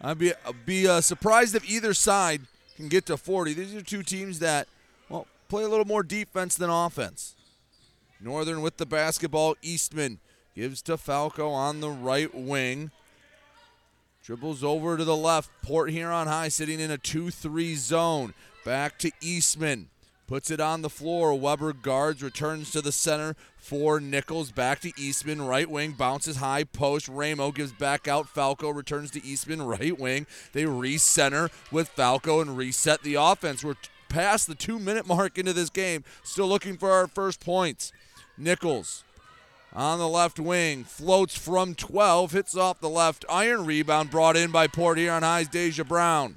I'd 0.00 0.18
be, 0.18 0.32
be 0.64 0.88
uh, 0.88 1.02
surprised 1.02 1.54
if 1.54 1.68
either 1.68 1.92
side 1.92 2.40
can 2.82 2.88
get 2.88 3.06
to 3.06 3.16
40. 3.16 3.54
These 3.54 3.76
are 3.76 3.80
two 3.80 4.02
teams 4.02 4.40
that, 4.40 4.66
well, 5.08 5.28
play 5.48 5.62
a 5.62 5.68
little 5.68 5.84
more 5.84 6.02
defense 6.02 6.56
than 6.56 6.68
offense. 6.68 7.36
Northern 8.20 8.60
with 8.60 8.76
the 8.76 8.86
basketball. 8.86 9.54
Eastman 9.62 10.18
gives 10.56 10.82
to 10.82 10.96
Falco 10.96 11.48
on 11.48 11.80
the 11.80 11.90
right 11.90 12.34
wing. 12.34 12.90
Dribbles 14.24 14.64
over 14.64 14.96
to 14.96 15.04
the 15.04 15.16
left. 15.16 15.48
Port 15.62 15.90
Huron 15.90 16.26
High 16.26 16.48
sitting 16.48 16.80
in 16.80 16.90
a 16.90 16.98
2 16.98 17.30
3 17.30 17.76
zone. 17.76 18.34
Back 18.64 18.98
to 18.98 19.12
Eastman. 19.20 19.88
Puts 20.32 20.50
it 20.50 20.60
on 20.60 20.80
the 20.80 20.88
floor. 20.88 21.38
Weber 21.38 21.74
guards, 21.74 22.22
returns 22.22 22.70
to 22.70 22.80
the 22.80 22.90
center 22.90 23.36
for 23.58 24.00
Nichols. 24.00 24.50
Back 24.50 24.80
to 24.80 24.90
Eastman, 24.96 25.42
right 25.42 25.68
wing, 25.68 25.92
bounces 25.92 26.36
high 26.36 26.64
post. 26.64 27.06
Ramo 27.06 27.52
gives 27.52 27.72
back 27.72 28.08
out. 28.08 28.30
Falco 28.30 28.70
returns 28.70 29.10
to 29.10 29.22
Eastman, 29.22 29.60
right 29.66 30.00
wing. 30.00 30.26
They 30.54 30.62
recenter 30.64 31.50
with 31.70 31.90
Falco 31.90 32.40
and 32.40 32.56
reset 32.56 33.02
the 33.02 33.16
offense. 33.16 33.62
We're 33.62 33.74
past 34.08 34.46
the 34.46 34.54
two 34.54 34.78
minute 34.78 35.06
mark 35.06 35.36
into 35.36 35.52
this 35.52 35.68
game. 35.68 36.02
Still 36.22 36.48
looking 36.48 36.78
for 36.78 36.90
our 36.90 37.08
first 37.08 37.44
points. 37.44 37.92
Nichols 38.38 39.04
on 39.74 39.98
the 39.98 40.08
left 40.08 40.40
wing, 40.40 40.84
floats 40.84 41.36
from 41.36 41.74
12, 41.74 42.32
hits 42.32 42.56
off 42.56 42.80
the 42.80 42.88
left 42.88 43.26
iron 43.28 43.66
rebound 43.66 44.10
brought 44.10 44.38
in 44.38 44.50
by 44.50 44.66
Port 44.66 44.96
Huron 44.96 45.24
High's 45.24 45.48
Deja 45.48 45.84
Brown. 45.84 46.36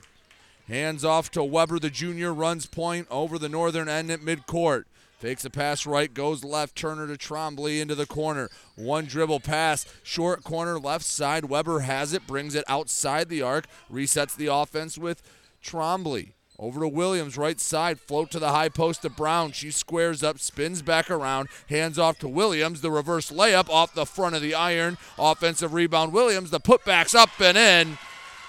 Hands 0.67 1.06
off 1.06 1.30
to 1.32 1.43
Weber, 1.43 1.80
the 1.80 1.89
junior, 1.89 2.34
runs 2.34 2.65
point 2.65 3.08
over 3.12 3.38
the 3.38 3.49
northern 3.49 3.88
end 3.88 4.10
at 4.10 4.21
midcourt. 4.21 4.86
Fakes 5.19 5.45
a 5.45 5.49
pass 5.49 5.86
right, 5.86 6.13
goes 6.13 6.43
left. 6.43 6.75
Turner 6.75 7.08
to 7.08 7.13
Trombley 7.13 7.80
into 7.80 7.95
the 7.95 8.06
corner. 8.06 8.49
One 8.75 9.06
dribble 9.06 9.39
pass, 9.39 9.86
short 10.04 10.43
corner, 10.43 10.78
left 10.78 11.06
side. 11.06 11.45
Weber 11.45 11.80
has 11.82 12.13
it, 12.13 12.28
brings 12.28 12.54
it 12.56 12.65
outside 12.67 13.30
the 13.30 13.41
arc, 13.41 13.65
resets 13.91 14.36
the 14.36 14.47
offense 14.47 14.97
with 14.97 15.21
Trombley. 15.63 16.34
Over 16.58 16.82
to 16.82 16.88
Williams, 16.88 17.38
right 17.38 17.60
side, 17.60 17.99
float 17.99 18.32
to 18.32 18.39
the 18.39 18.51
high 18.51 18.69
post 18.69 19.01
to 19.01 19.10
Brown. 19.10 19.51
She 19.51 19.71
squares 19.71 20.23
up, 20.23 20.39
spins 20.39 20.82
back 20.82 21.12
around, 21.12 21.49
hands 21.69 21.99
off 21.99 22.17
to 22.19 22.30
Williams. 22.30 22.82
The 22.82 22.91
reverse 22.91 23.30
layup 23.30 23.69
off 23.69 23.93
the 23.93 24.06
front 24.06 24.36
of 24.36 24.41
the 24.41 24.56
iron. 24.56 24.97
Offensive 25.17 25.73
rebound, 25.73 26.13
Williams. 26.13 26.51
The 26.51 26.62
putback's 26.62 27.13
up 27.13 27.30
and 27.41 27.58
in. 27.58 27.97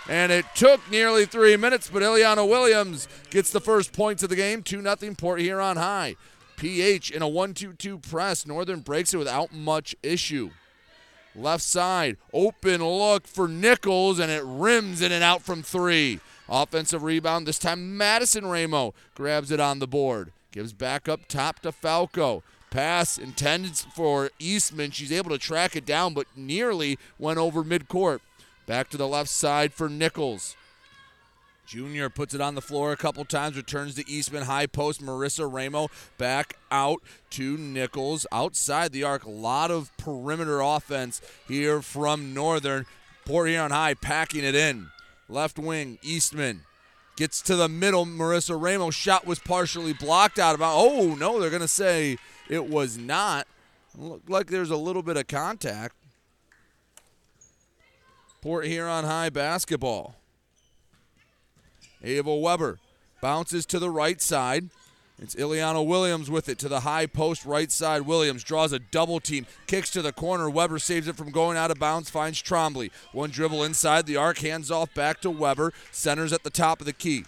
And 0.08 0.30
it 0.30 0.46
took 0.54 0.88
nearly 0.90 1.26
three 1.26 1.56
minutes, 1.56 1.90
but 1.92 2.02
Ileana 2.02 2.48
Williams 2.48 3.08
gets 3.30 3.50
the 3.50 3.60
first 3.60 3.92
points 3.92 4.22
of 4.22 4.28
the 4.28 4.36
game. 4.36 4.62
2 4.62 4.82
0 4.82 5.14
Port 5.16 5.40
Huron 5.40 5.76
High. 5.76 6.16
PH 6.56 7.10
in 7.10 7.22
a 7.22 7.28
1 7.28 7.54
2 7.54 7.72
2 7.72 7.98
press. 7.98 8.46
Northern 8.46 8.80
breaks 8.80 9.12
it 9.12 9.18
without 9.18 9.52
much 9.52 9.96
issue. 10.02 10.50
Left 11.34 11.62
side, 11.62 12.16
open 12.32 12.82
look 12.82 13.26
for 13.26 13.46
Nichols, 13.46 14.18
and 14.18 14.30
it 14.30 14.42
rims 14.44 15.02
in 15.02 15.12
and 15.12 15.22
out 15.22 15.42
from 15.42 15.62
three. 15.62 16.20
Offensive 16.48 17.02
rebound. 17.02 17.46
This 17.46 17.58
time, 17.58 17.96
Madison 17.96 18.46
Ramo 18.46 18.94
grabs 19.14 19.50
it 19.50 19.60
on 19.60 19.78
the 19.78 19.86
board. 19.86 20.32
Gives 20.50 20.72
back 20.72 21.08
up 21.08 21.28
top 21.28 21.60
to 21.60 21.72
Falco. 21.72 22.42
Pass 22.70 23.18
intended 23.18 23.76
for 23.76 24.30
Eastman. 24.38 24.92
She's 24.92 25.12
able 25.12 25.30
to 25.30 25.38
track 25.38 25.76
it 25.76 25.84
down, 25.84 26.14
but 26.14 26.26
nearly 26.34 26.98
went 27.18 27.38
over 27.38 27.62
midcourt. 27.62 28.20
Back 28.66 28.90
to 28.90 28.96
the 28.96 29.08
left 29.08 29.30
side 29.30 29.72
for 29.72 29.88
Nichols. 29.88 30.56
Junior 31.66 32.08
puts 32.08 32.32
it 32.32 32.40
on 32.40 32.54
the 32.54 32.60
floor 32.60 32.92
a 32.92 32.96
couple 32.96 33.24
times, 33.24 33.56
returns 33.56 33.96
to 33.96 34.08
Eastman. 34.08 34.44
High 34.44 34.66
post, 34.66 35.02
Marissa 35.02 35.52
Ramo 35.52 35.88
back 36.16 36.56
out 36.70 37.02
to 37.30 37.56
Nichols. 37.56 38.26
Outside 38.30 38.92
the 38.92 39.02
arc, 39.02 39.24
a 39.24 39.30
lot 39.30 39.70
of 39.70 39.96
perimeter 39.96 40.60
offense 40.60 41.20
here 41.48 41.82
from 41.82 42.32
Northern. 42.32 42.86
Port 43.24 43.48
Huron 43.48 43.72
High 43.72 43.94
packing 43.94 44.44
it 44.44 44.54
in. 44.54 44.90
Left 45.28 45.58
wing, 45.58 45.98
Eastman 46.02 46.62
gets 47.16 47.42
to 47.42 47.56
the 47.56 47.68
middle. 47.68 48.06
Marissa 48.06 48.60
Ramos 48.60 48.94
shot 48.94 49.26
was 49.26 49.40
partially 49.40 49.92
blocked 49.92 50.38
out 50.38 50.54
of 50.54 50.60
Oh, 50.62 51.16
no, 51.18 51.40
they're 51.40 51.50
going 51.50 51.62
to 51.62 51.68
say 51.68 52.18
it 52.48 52.68
was 52.68 52.96
not. 52.96 53.48
Looked 53.96 54.30
like 54.30 54.48
there's 54.48 54.70
a 54.70 54.76
little 54.76 55.02
bit 55.02 55.16
of 55.16 55.26
contact. 55.26 55.96
Port 58.46 58.66
Huron 58.66 59.04
High 59.04 59.28
basketball. 59.28 60.14
Ava 62.00 62.36
Weber 62.36 62.78
bounces 63.20 63.66
to 63.66 63.80
the 63.80 63.90
right 63.90 64.22
side. 64.22 64.70
It's 65.18 65.34
Ileana 65.34 65.84
Williams 65.84 66.30
with 66.30 66.48
it 66.48 66.56
to 66.60 66.68
the 66.68 66.78
high 66.78 67.06
post 67.06 67.44
right 67.44 67.72
side. 67.72 68.02
Williams 68.02 68.44
draws 68.44 68.72
a 68.72 68.78
double 68.78 69.18
team, 69.18 69.46
kicks 69.66 69.90
to 69.90 70.00
the 70.00 70.12
corner. 70.12 70.48
Weber 70.48 70.78
saves 70.78 71.08
it 71.08 71.16
from 71.16 71.32
going 71.32 71.56
out 71.58 71.72
of 71.72 71.80
bounds, 71.80 72.08
finds 72.08 72.40
Trombley. 72.40 72.92
One 73.10 73.30
dribble 73.30 73.64
inside 73.64 74.06
the 74.06 74.16
arc, 74.16 74.38
hands 74.38 74.70
off 74.70 74.94
back 74.94 75.20
to 75.22 75.30
Weber. 75.30 75.72
Centers 75.90 76.32
at 76.32 76.44
the 76.44 76.48
top 76.48 76.78
of 76.78 76.86
the 76.86 76.92
key. 76.92 77.24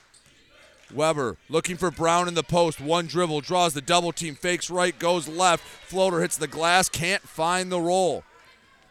Weber 0.94 1.36
looking 1.48 1.76
for 1.76 1.90
Brown 1.90 2.28
in 2.28 2.34
the 2.34 2.44
post. 2.44 2.80
One 2.80 3.08
dribble, 3.08 3.40
draws 3.40 3.74
the 3.74 3.80
double 3.80 4.12
team, 4.12 4.36
fakes 4.36 4.70
right, 4.70 4.96
goes 4.96 5.26
left. 5.26 5.64
Floater 5.64 6.20
hits 6.20 6.36
the 6.36 6.46
glass, 6.46 6.88
can't 6.88 7.22
find 7.22 7.72
the 7.72 7.80
roll. 7.80 8.22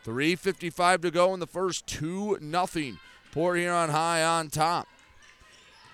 3.55 0.08 1.02
to 1.02 1.12
go 1.12 1.34
in 1.34 1.42
the 1.42 1.46
first, 1.46 1.86
2 1.88 2.38
nothing. 2.40 2.98
Port 3.34 3.60
Huron 3.60 3.90
High 3.90 4.24
on 4.24 4.48
top. 4.48 4.88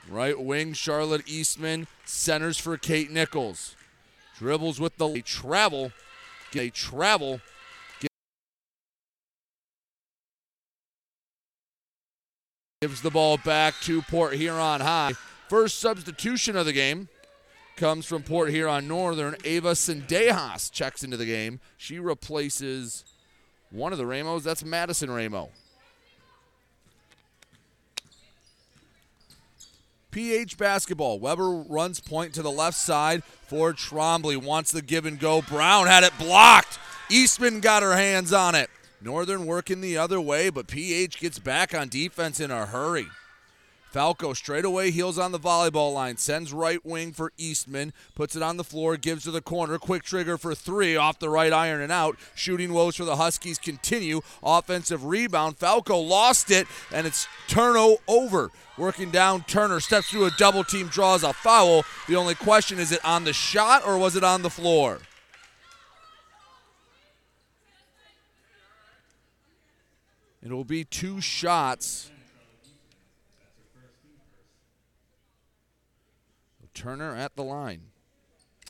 Right 0.07 0.39
wing, 0.39 0.73
Charlotte 0.73 1.27
Eastman 1.27 1.87
centers 2.05 2.59
for 2.59 2.77
Kate 2.77 3.09
Nichols. 3.09 3.75
Dribbles 4.37 4.79
with 4.79 4.97
the 4.97 5.23
travel. 5.23 5.91
Get 6.51 6.75
travel. 6.75 7.41
Gives 12.81 13.01
the 13.01 13.09
ball 13.09 13.37
back 13.37 13.73
to 13.81 14.03
Port 14.03 14.35
Huron 14.35 14.81
High. 14.81 15.13
First 15.49 15.79
substitution 15.79 16.55
of 16.55 16.67
the 16.67 16.73
game 16.73 17.07
comes 17.77 18.05
from 18.05 18.21
Port 18.21 18.51
Huron 18.51 18.87
Northern. 18.87 19.35
Ava 19.43 19.71
Sendejas 19.71 20.71
checks 20.71 21.03
into 21.03 21.17
the 21.17 21.25
game. 21.25 21.59
She 21.77 21.97
replaces 21.97 23.05
one 23.73 23.91
of 23.91 23.97
the 23.97 24.05
Ramos. 24.05 24.43
That's 24.43 24.63
Madison 24.63 25.11
Ramo. 25.11 25.49
PH 30.11 30.59
basketball. 30.59 31.19
Weber 31.19 31.49
runs 31.49 31.99
point 31.99 32.35
to 32.35 32.43
the 32.43 32.51
left 32.51 32.77
side 32.77 33.23
for 33.23 33.73
Trombley. 33.73 34.37
Wants 34.37 34.71
the 34.71 34.83
give 34.83 35.07
and 35.07 35.19
go. 35.19 35.41
Brown 35.41 35.87
had 35.87 36.03
it 36.03 36.13
blocked. 36.19 36.77
Eastman 37.09 37.59
got 37.59 37.81
her 37.81 37.95
hands 37.95 38.31
on 38.31 38.53
it. 38.53 38.69
Northern 39.01 39.47
working 39.47 39.81
the 39.81 39.97
other 39.97 40.21
way, 40.21 40.49
but 40.49 40.67
PH 40.67 41.19
gets 41.19 41.39
back 41.39 41.73
on 41.73 41.89
defense 41.89 42.39
in 42.39 42.51
a 42.51 42.67
hurry. 42.67 43.07
Falco 43.93 44.33
straight 44.33 44.65
away 44.65 44.89
heels 44.89 45.19
on 45.19 45.31
the 45.31 45.39
volleyball 45.39 45.93
line, 45.93 46.17
sends 46.17 46.51
right 46.51 46.83
wing 46.83 47.13
for 47.13 47.31
Eastman, 47.37 47.93
puts 48.15 48.35
it 48.35 48.41
on 48.41 48.57
the 48.57 48.63
floor, 48.63 48.97
gives 48.97 49.23
to 49.25 49.31
the 49.31 49.39
corner, 49.39 49.77
quick 49.77 50.01
trigger 50.01 50.35
for 50.35 50.55
three 50.55 50.95
off 50.95 51.19
the 51.19 51.29
right 51.29 51.53
iron 51.53 51.79
and 51.79 51.91
out. 51.91 52.17
Shooting 52.33 52.73
woes 52.73 52.95
for 52.95 53.05
the 53.05 53.17
Huskies 53.17 53.59
continue. 53.59 54.21
Offensive 54.41 55.05
rebound. 55.05 55.57
Falco 55.57 55.99
lost 55.99 56.49
it, 56.49 56.65
and 56.91 57.05
it's 57.05 57.27
turnover 57.47 57.97
over. 58.07 58.49
Working 58.77 59.11
down, 59.11 59.43
Turner 59.43 59.79
steps 59.79 60.09
through 60.09 60.25
a 60.25 60.31
double 60.31 60.63
team, 60.63 60.87
draws 60.87 61.23
a 61.23 61.31
foul. 61.31 61.85
The 62.07 62.15
only 62.15 62.33
question 62.33 62.79
is 62.79 62.91
it 62.91 63.05
on 63.05 63.23
the 63.23 63.33
shot 63.33 63.85
or 63.85 63.99
was 63.99 64.15
it 64.15 64.23
on 64.23 64.41
the 64.41 64.49
floor? 64.49 64.99
It 70.41 70.51
will 70.51 70.65
be 70.65 70.83
two 70.83 71.21
shots. 71.21 72.09
Turner 76.73 77.15
at 77.15 77.35
the 77.35 77.43
line. 77.43 77.87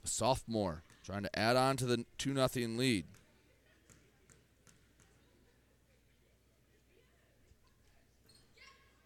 Sophomore 0.03 0.83
trying 1.03 1.23
to 1.23 1.39
add 1.39 1.55
on 1.55 1.77
to 1.77 1.85
the 1.85 2.05
2 2.17 2.35
0 2.35 2.47
lead. 2.69 3.05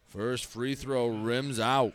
First 0.08 0.46
free 0.46 0.74
throw 0.74 1.08
rims 1.08 1.60
out. 1.60 1.94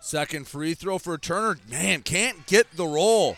Second 0.00 0.48
free 0.48 0.72
throw 0.72 0.96
for 0.96 1.18
Turner. 1.18 1.58
Man, 1.68 2.00
can't 2.00 2.46
get 2.46 2.66
the 2.74 2.86
roll. 2.86 3.36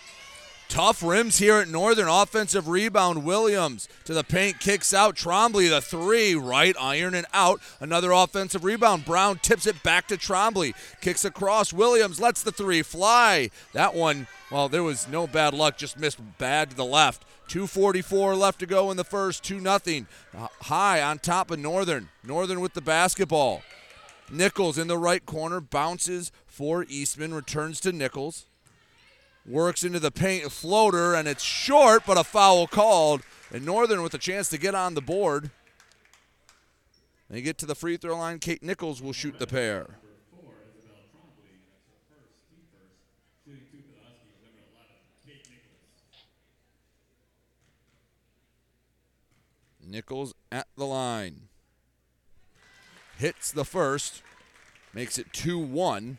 Tough 0.70 1.02
rims 1.02 1.38
here 1.38 1.56
at 1.56 1.66
Northern. 1.66 2.06
Offensive 2.06 2.68
rebound. 2.68 3.24
Williams 3.24 3.88
to 4.04 4.14
the 4.14 4.22
paint, 4.22 4.60
kicks 4.60 4.94
out. 4.94 5.16
Trombley, 5.16 5.68
the 5.68 5.80
three, 5.80 6.36
right 6.36 6.76
iron 6.78 7.12
and 7.12 7.26
out. 7.34 7.60
Another 7.80 8.12
offensive 8.12 8.62
rebound. 8.62 9.04
Brown 9.04 9.38
tips 9.38 9.66
it 9.66 9.82
back 9.82 10.06
to 10.06 10.16
Trombley. 10.16 10.74
Kicks 11.00 11.24
across. 11.24 11.72
Williams 11.72 12.20
lets 12.20 12.44
the 12.44 12.52
three 12.52 12.82
fly. 12.82 13.50
That 13.72 13.94
one, 13.94 14.28
well, 14.48 14.68
there 14.68 14.84
was 14.84 15.08
no 15.08 15.26
bad 15.26 15.54
luck, 15.54 15.76
just 15.76 15.98
missed 15.98 16.20
bad 16.38 16.70
to 16.70 16.76
the 16.76 16.84
left. 16.84 17.24
244 17.48 18.36
left 18.36 18.60
to 18.60 18.66
go 18.66 18.92
in 18.92 18.96
the 18.96 19.02
first, 19.02 19.42
2 19.42 19.60
nothing. 19.60 20.06
Uh, 20.32 20.46
high 20.62 21.02
on 21.02 21.18
top 21.18 21.50
of 21.50 21.58
Northern. 21.58 22.10
Northern 22.22 22.60
with 22.60 22.74
the 22.74 22.80
basketball. 22.80 23.62
Nichols 24.30 24.78
in 24.78 24.86
the 24.86 24.96
right 24.96 25.26
corner, 25.26 25.60
bounces 25.60 26.30
for 26.46 26.86
Eastman, 26.88 27.34
returns 27.34 27.80
to 27.80 27.90
Nichols 27.90 28.46
works 29.46 29.84
into 29.84 30.00
the 30.00 30.10
paint 30.10 30.50
floater, 30.52 31.14
and 31.14 31.26
it's 31.26 31.42
short, 31.42 32.04
but 32.06 32.18
a 32.18 32.24
foul 32.24 32.66
called. 32.66 33.22
And 33.52 33.64
Northern 33.64 34.02
with 34.02 34.14
a 34.14 34.18
chance 34.18 34.48
to 34.50 34.58
get 34.58 34.74
on 34.74 34.94
the 34.94 35.00
board. 35.00 35.50
They 37.28 37.42
get 37.42 37.58
to 37.58 37.66
the 37.66 37.74
free 37.74 37.96
throw 37.96 38.16
line. 38.16 38.38
Kate 38.38 38.62
Nichols 38.62 39.00
will 39.00 39.12
shoot 39.12 39.38
the 39.38 39.46
pair. 39.46 39.98
Nichols 49.90 50.34
at 50.52 50.68
the 50.76 50.86
line. 50.86 51.48
Hits 53.18 53.50
the 53.50 53.64
first, 53.64 54.22
makes 54.94 55.18
it 55.18 55.32
2 55.32 55.58
1. 55.58 56.18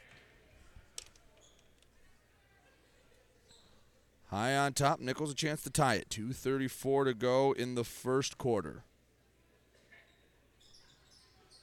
High 4.31 4.55
on 4.55 4.73
top. 4.73 5.01
Nichols 5.01 5.31
a 5.31 5.35
chance 5.35 5.61
to 5.63 5.69
tie 5.69 5.95
it. 5.95 6.09
2.34 6.09 7.05
to 7.05 7.13
go 7.13 7.51
in 7.51 7.75
the 7.75 7.83
first 7.83 8.37
quarter. 8.37 8.83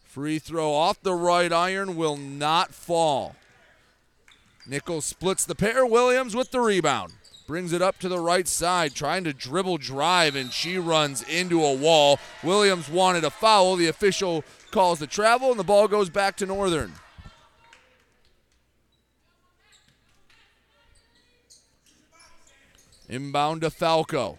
Free 0.05 0.39
throw 0.39 0.73
off 0.73 1.01
the 1.03 1.15
right 1.15 1.53
iron 1.53 1.97
will 1.97 2.17
not 2.17 2.75
fall. 2.75 3.37
Nichols 4.67 5.07
splits 5.07 5.47
the 5.47 5.55
pair. 5.55 5.87
Williams 5.87 6.37
with 6.37 6.51
the 6.51 6.61
rebound. 6.61 7.15
Brings 7.47 7.73
it 7.73 7.81
up 7.81 7.99
to 8.01 8.11
the 8.11 8.21
right 8.21 8.47
side, 8.47 8.95
trying 8.95 9.25
to 9.25 9.33
dribble 9.33 9.79
drive, 9.79 10.37
and 10.37 10.53
she 10.53 10.77
runs 10.77 11.23
into 11.23 11.65
a 11.65 11.75
wall. 11.75 12.19
Williams 12.43 12.91
wanted 12.91 13.25
a 13.25 13.31
foul. 13.31 13.77
The 13.77 13.89
official 13.89 14.45
calls 14.71 14.99
the 14.99 15.07
travel, 15.07 15.51
and 15.51 15.59
the 15.59 15.65
ball 15.65 15.89
goes 15.89 16.11
back 16.11 16.37
to 16.37 16.47
Northern. 16.47 16.93
Inbound 23.09 23.63
to 23.63 23.71
Falco. 23.71 24.39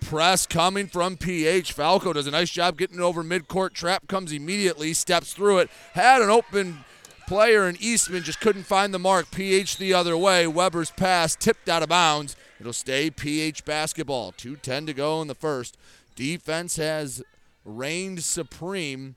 Press 0.00 0.46
coming 0.46 0.86
from 0.86 1.16
PH. 1.16 1.72
Falco 1.72 2.12
does 2.12 2.26
a 2.26 2.30
nice 2.30 2.50
job 2.50 2.78
getting 2.78 3.00
over 3.00 3.24
midcourt. 3.24 3.72
Trap 3.72 4.06
comes 4.08 4.32
immediately, 4.32 4.94
steps 4.94 5.32
through 5.32 5.58
it. 5.58 5.70
Had 5.92 6.22
an 6.22 6.30
open 6.30 6.84
player, 7.26 7.68
in 7.68 7.76
Eastman 7.80 8.22
just 8.22 8.40
couldn't 8.40 8.62
find 8.62 8.94
the 8.94 8.98
mark. 8.98 9.30
PH 9.30 9.78
the 9.78 9.92
other 9.92 10.16
way. 10.16 10.46
Weber's 10.46 10.92
pass 10.92 11.34
tipped 11.34 11.68
out 11.68 11.82
of 11.82 11.88
bounds. 11.88 12.36
It'll 12.60 12.72
stay 12.72 13.10
PH 13.10 13.64
basketball. 13.64 14.32
2.10 14.32 14.86
to 14.86 14.94
go 14.94 15.20
in 15.20 15.28
the 15.28 15.34
first. 15.34 15.76
Defense 16.14 16.76
has 16.76 17.22
reigned 17.64 18.22
supreme. 18.22 19.16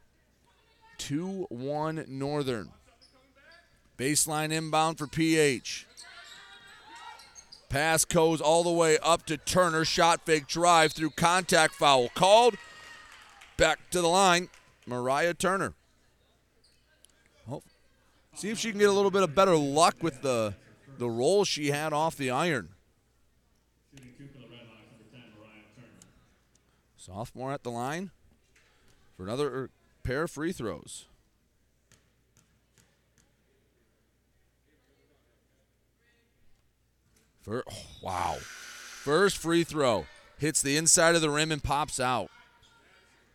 2 0.98 1.48
1 1.50 2.06
Northern. 2.08 2.70
Baseline 3.98 4.52
inbound 4.52 4.98
for 4.98 5.08
PH. 5.08 5.86
Pass 7.70 8.04
goes 8.04 8.42
all 8.42 8.64
the 8.64 8.72
way 8.72 8.98
up 8.98 9.26
to 9.28 9.38
Turner. 9.38 9.86
Shot 9.86 10.26
fake 10.26 10.48
drive 10.48 10.92
through 10.92 11.12
contact 11.12 11.76
foul 11.76 12.10
called. 12.10 12.56
Back 13.58 13.92
to 13.92 14.02
the 14.02 14.08
line, 14.08 14.50
Mariah 14.88 15.36
Turner. 15.36 15.74
Oh, 17.50 17.62
see 18.34 18.50
if 18.50 18.58
she 18.58 18.72
can 18.72 18.80
get 18.80 18.90
a 18.90 18.94
little 18.94 19.12
bit 19.12 19.22
of 19.22 19.36
better 19.36 19.56
luck 19.56 19.98
with 20.02 20.22
the 20.22 20.56
the 20.98 21.10
roll 21.10 21.46
she 21.46 21.68
had 21.68 21.94
off 21.94 22.18
the 22.18 22.32
iron. 22.32 22.70
Sophomore 26.98 27.52
at 27.52 27.64
the 27.64 27.72
line 27.72 28.12
for 29.16 29.24
another 29.24 29.70
pair 30.04 30.24
of 30.24 30.32
free 30.32 30.52
throws. 30.52 31.06
For, 37.42 37.64
oh, 37.70 37.74
wow. 38.02 38.38
First 38.40 39.38
free 39.38 39.64
throw 39.64 40.06
hits 40.40 40.62
the 40.62 40.78
inside 40.78 41.16
of 41.16 41.22
the 41.22 41.30
rim 41.30 41.52
and 41.52 41.64
pops 41.64 42.00
out. 42.00 42.30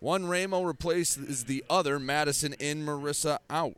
One 0.00 0.26
Ramo 0.26 0.62
replaces 0.62 1.44
the 1.44 1.64
other. 1.70 1.98
Madison 1.98 2.54
in, 2.54 2.84
Marissa 2.84 3.38
out. 3.48 3.76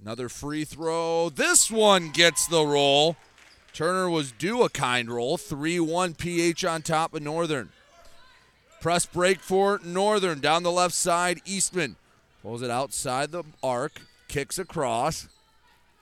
Another 0.00 0.28
free 0.28 0.64
throw. 0.64 1.28
This 1.28 1.70
one 1.70 2.10
gets 2.10 2.46
the 2.46 2.66
roll. 2.66 3.16
Turner 3.72 4.10
was 4.10 4.32
due 4.32 4.62
a 4.62 4.68
kind 4.68 5.08
roll. 5.10 5.36
3 5.36 5.78
1 5.78 6.14
PH 6.14 6.64
on 6.64 6.82
top 6.82 7.14
of 7.14 7.22
Northern. 7.22 7.70
Press 8.82 9.06
break 9.06 9.38
for 9.38 9.78
Northern 9.84 10.40
down 10.40 10.64
the 10.64 10.72
left 10.72 10.96
side. 10.96 11.40
Eastman 11.44 11.94
pulls 12.42 12.62
it 12.62 12.70
outside 12.70 13.30
the 13.30 13.44
arc, 13.62 14.00
kicks 14.26 14.58
across. 14.58 15.28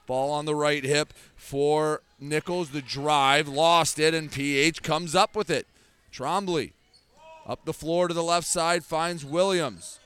Ball 0.07 0.31
on 0.31 0.45
the 0.45 0.55
right 0.55 0.83
hip 0.83 1.13
for 1.35 2.01
Nichols. 2.19 2.71
The 2.71 2.81
drive, 2.81 3.47
lost 3.47 3.99
it, 3.99 4.15
and 4.15 4.31
PH 4.31 4.81
comes 4.81 5.13
up 5.13 5.35
with 5.35 5.51
it. 5.51 5.67
Trombley 6.11 6.71
up 7.45 7.65
the 7.65 7.71
floor 7.71 8.07
to 8.07 8.15
the 8.15 8.23
left 8.23 8.47
side, 8.47 8.83
finds 8.83 9.23
Williams. 9.23 9.99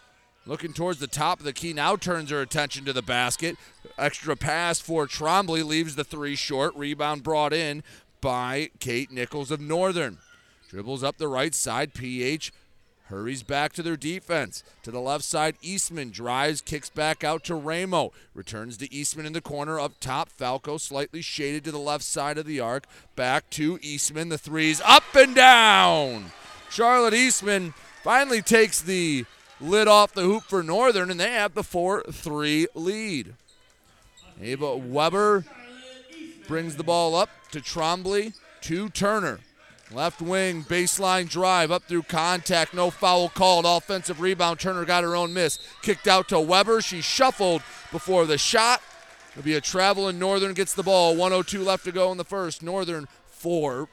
Looking 0.46 0.74
towards 0.74 1.00
the 1.00 1.08
top 1.08 1.40
of 1.40 1.46
the 1.46 1.54
key, 1.54 1.72
now 1.72 1.96
turns 1.96 2.30
her 2.30 2.42
attention 2.42 2.84
to 2.84 2.94
the 2.94 3.02
basket. 3.02 3.56
Extra 3.98 4.36
pass 4.36 4.82
for 4.82 5.08
Trombley 5.08 5.64
leaves 5.64 5.96
the 5.96 6.04
three 6.04 6.36
short. 6.36 6.76
Rebound 6.76 7.24
brought 7.24 7.54
in 7.54 7.84
by 8.20 8.70
Kate 8.80 9.14
Nichols 9.14 9.50
of 9.50 9.62
Northern. 9.62 10.18
Dribbles 10.70 11.04
up 11.04 11.18
the 11.18 11.30
right 11.30 11.56
side. 11.56 11.94
PH 11.94 12.52
Hurries 13.10 13.44
back 13.44 13.72
to 13.74 13.84
their 13.84 13.96
defense. 13.96 14.64
To 14.82 14.90
the 14.90 15.00
left 15.00 15.24
side, 15.24 15.56
Eastman 15.62 16.10
drives, 16.10 16.62
kicks 16.62 16.90
back 16.90 17.24
out 17.24 17.44
to 17.44 17.54
Ramo. 17.54 18.12
Returns 18.34 18.78
to 18.78 18.92
Eastman 18.92 19.28
in 19.28 19.34
the 19.34 19.42
corner 19.42 19.80
up 19.80 20.00
top. 20.00 20.30
Falco 20.30 20.78
slightly 20.78 21.22
shaded 21.22 21.64
to 21.66 21.72
the 21.72 21.78
left 21.78 22.04
side 22.04 22.40
of 22.40 22.48
the 22.48 22.60
arc. 22.60 22.86
Back 23.16 23.50
to 23.52 23.78
Eastman. 23.84 24.30
The 24.30 24.40
threes 24.40 24.82
up 24.84 25.04
and 25.16 25.36
down. 25.36 26.32
Charlotte 26.72 27.14
Eastman 27.14 27.76
finally 28.04 28.42
takes 28.42 28.82
the 28.82 29.26
lid 29.62 29.88
off 29.88 30.14
the 30.14 30.24
hoop 30.24 30.44
for 30.44 30.64
Northern, 30.64 31.12
and 31.12 31.20
they 31.20 31.32
have 31.32 31.54
the 31.54 31.64
4 31.64 32.04
3 32.12 32.68
lead. 32.74 33.36
Ava 34.42 34.76
Weber 34.76 35.46
brings 36.48 36.76
the 36.76 36.84
ball 36.84 37.16
up 37.16 37.30
to 37.52 37.60
Trombley, 37.62 38.34
to 38.62 38.90
Turner. 38.90 39.40
Left 39.92 40.20
wing 40.22 40.64
baseline 40.64 41.30
drive 41.30 41.72
up 41.72 41.84
through 41.84 42.04
contact. 42.04 42.74
No 42.74 42.90
foul 42.90 43.30
called. 43.30 43.66
Offensive 43.66 44.20
rebound. 44.20 44.60
Turner 44.60 44.84
got 44.84 45.04
her 45.04 45.16
own 45.16 45.34
miss. 45.34 45.60
Kicked 45.82 46.08
out 46.08 46.28
to 46.30 46.40
Weber. 46.40 46.82
She 46.82 47.02
shuffled 47.02 47.62
before 47.92 48.26
the 48.26 48.38
shot. 48.38 48.82
It'll 49.32 49.44
be 49.44 49.54
a 49.54 49.62
travel 49.62 50.08
and 50.08 50.20
Northern 50.20 50.54
gets 50.54 50.74
the 50.74 50.84
ball. 50.84 51.16
102 51.16 51.62
left 51.62 51.86
to 51.86 51.92
go 51.92 52.12
in 52.12 52.18
the 52.18 52.24
first. 52.24 52.64
Northern 52.64 53.08
4. 53.28 53.88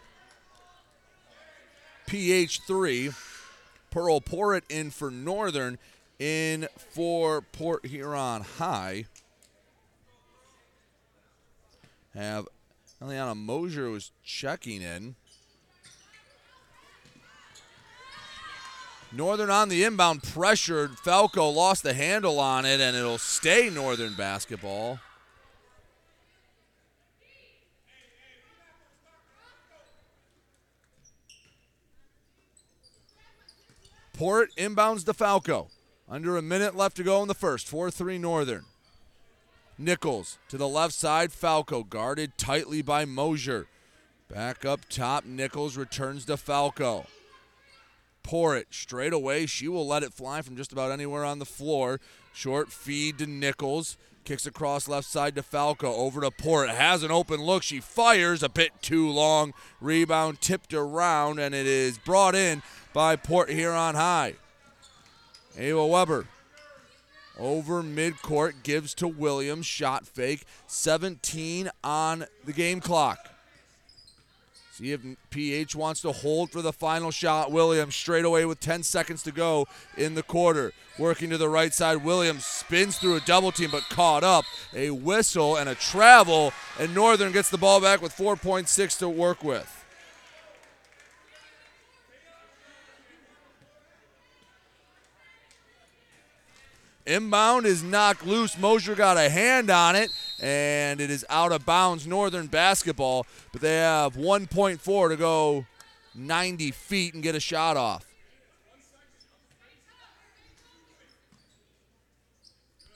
PH 2.06 2.60
3. 2.66 3.10
Pearl 3.90 4.20
Porritt 4.20 4.62
in 4.70 4.90
for 4.90 5.10
Northern. 5.10 5.78
In 6.18 6.68
for 6.76 7.42
Port 7.42 7.84
Huron 7.86 8.42
High. 8.42 9.06
Have 12.14 12.48
Eliana 13.02 13.36
Mosier 13.36 13.90
was 13.90 14.12
checking 14.22 14.80
in. 14.80 15.16
Northern 19.14 19.50
on 19.50 19.68
the 19.68 19.84
inbound 19.84 20.22
pressured. 20.22 20.98
Falco 20.98 21.48
lost 21.48 21.82
the 21.82 21.92
handle 21.92 22.40
on 22.40 22.64
it, 22.64 22.80
and 22.80 22.96
it'll 22.96 23.18
stay 23.18 23.68
Northern 23.68 24.14
basketball. 24.14 25.00
Port 34.14 34.50
inbounds 34.56 35.04
to 35.04 35.12
Falco. 35.12 35.68
Under 36.08 36.36
a 36.36 36.42
minute 36.42 36.76
left 36.76 36.96
to 36.96 37.02
go 37.02 37.22
in 37.22 37.28
the 37.28 37.34
first. 37.34 37.68
4 37.68 37.90
3 37.90 38.18
Northern. 38.18 38.64
Nichols 39.76 40.38
to 40.48 40.56
the 40.56 40.68
left 40.68 40.94
side. 40.94 41.32
Falco 41.32 41.82
guarded 41.82 42.38
tightly 42.38 42.82
by 42.82 43.04
Mosier. 43.04 43.66
Back 44.30 44.64
up 44.64 44.88
top. 44.88 45.24
Nichols 45.24 45.76
returns 45.76 46.24
to 46.26 46.36
Falco. 46.36 47.06
Porritt 48.22 48.66
straight 48.70 49.12
away. 49.12 49.46
She 49.46 49.68
will 49.68 49.86
let 49.86 50.02
it 50.02 50.12
fly 50.12 50.42
from 50.42 50.56
just 50.56 50.72
about 50.72 50.90
anywhere 50.90 51.24
on 51.24 51.38
the 51.38 51.44
floor. 51.44 52.00
Short 52.32 52.70
feed 52.70 53.18
to 53.18 53.26
Nichols. 53.26 53.96
Kicks 54.24 54.46
across 54.46 54.86
left 54.88 55.06
side 55.08 55.34
to 55.34 55.42
Falco. 55.42 55.92
Over 55.92 56.20
to 56.20 56.30
Port. 56.30 56.68
Has 56.70 57.02
an 57.02 57.10
open 57.10 57.42
look. 57.42 57.62
She 57.62 57.80
fires 57.80 58.42
a 58.42 58.48
bit 58.48 58.70
too 58.80 59.10
long. 59.10 59.52
Rebound 59.80 60.40
tipped 60.40 60.72
around, 60.72 61.38
and 61.38 61.54
it 61.54 61.66
is 61.66 61.98
brought 61.98 62.34
in 62.34 62.62
by 62.92 63.16
Port 63.16 63.50
Huron 63.50 63.96
High. 63.96 64.34
Ava 65.58 65.86
Weber 65.86 66.26
over 67.38 67.82
midcourt 67.82 68.62
gives 68.62 68.94
to 68.94 69.08
Williams. 69.08 69.66
Shot 69.66 70.06
fake. 70.06 70.44
17 70.66 71.70
on 71.82 72.26
the 72.44 72.52
game 72.52 72.80
clock. 72.80 73.31
See 74.82 74.90
if 74.90 75.00
PH 75.30 75.76
wants 75.76 76.00
to 76.00 76.10
hold 76.10 76.50
for 76.50 76.60
the 76.60 76.72
final 76.72 77.12
shot. 77.12 77.52
Williams 77.52 77.94
straight 77.94 78.24
away 78.24 78.44
with 78.44 78.58
10 78.58 78.82
seconds 78.82 79.22
to 79.22 79.30
go 79.30 79.68
in 79.96 80.16
the 80.16 80.24
quarter. 80.24 80.72
Working 80.98 81.30
to 81.30 81.38
the 81.38 81.48
right 81.48 81.72
side. 81.72 82.02
Williams 82.02 82.44
spins 82.44 82.98
through 82.98 83.14
a 83.14 83.20
double 83.20 83.52
team 83.52 83.68
but 83.70 83.88
caught 83.90 84.24
up. 84.24 84.44
A 84.74 84.90
whistle 84.90 85.54
and 85.56 85.68
a 85.68 85.76
travel. 85.76 86.52
And 86.80 86.92
Northern 86.96 87.30
gets 87.30 87.48
the 87.48 87.58
ball 87.58 87.80
back 87.80 88.02
with 88.02 88.12
4.6 88.12 88.98
to 88.98 89.08
work 89.08 89.44
with. 89.44 89.81
Inbound 97.04 97.66
is 97.66 97.82
knocked 97.82 98.24
loose. 98.24 98.56
Mosier 98.56 98.94
got 98.94 99.16
a 99.16 99.28
hand 99.28 99.70
on 99.70 99.96
it, 99.96 100.10
and 100.40 101.00
it 101.00 101.10
is 101.10 101.24
out 101.28 101.50
of 101.50 101.66
bounds. 101.66 102.06
Northern 102.06 102.46
basketball, 102.46 103.26
but 103.52 103.60
they 103.60 103.76
have 103.76 104.14
1.4 104.14 105.08
to 105.08 105.16
go 105.16 105.66
90 106.14 106.70
feet 106.70 107.14
and 107.14 107.22
get 107.22 107.34
a 107.34 107.40
shot 107.40 107.76
off. 107.76 108.04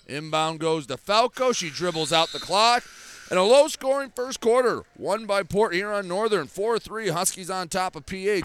Inbound 0.07 0.61
goes 0.61 0.87
to 0.87 0.97
Falco. 0.97 1.53
She 1.53 1.69
dribbles 1.69 2.12
out 2.12 2.29
the 2.29 2.38
clock. 2.38 2.85
And 3.29 3.40
a 3.40 3.42
low 3.42 3.66
scoring 3.66 4.12
first 4.14 4.40
quarter, 4.40 4.85
won 4.97 5.27
by 5.27 5.42
Port 5.42 5.75
Huron 5.75 6.07
Northern. 6.07 6.47
4 6.47 6.79
3, 6.79 7.09
Huskies 7.09 7.51
on 7.51 7.66
top 7.66 7.97
of 7.97 8.07
PH. 8.07 8.45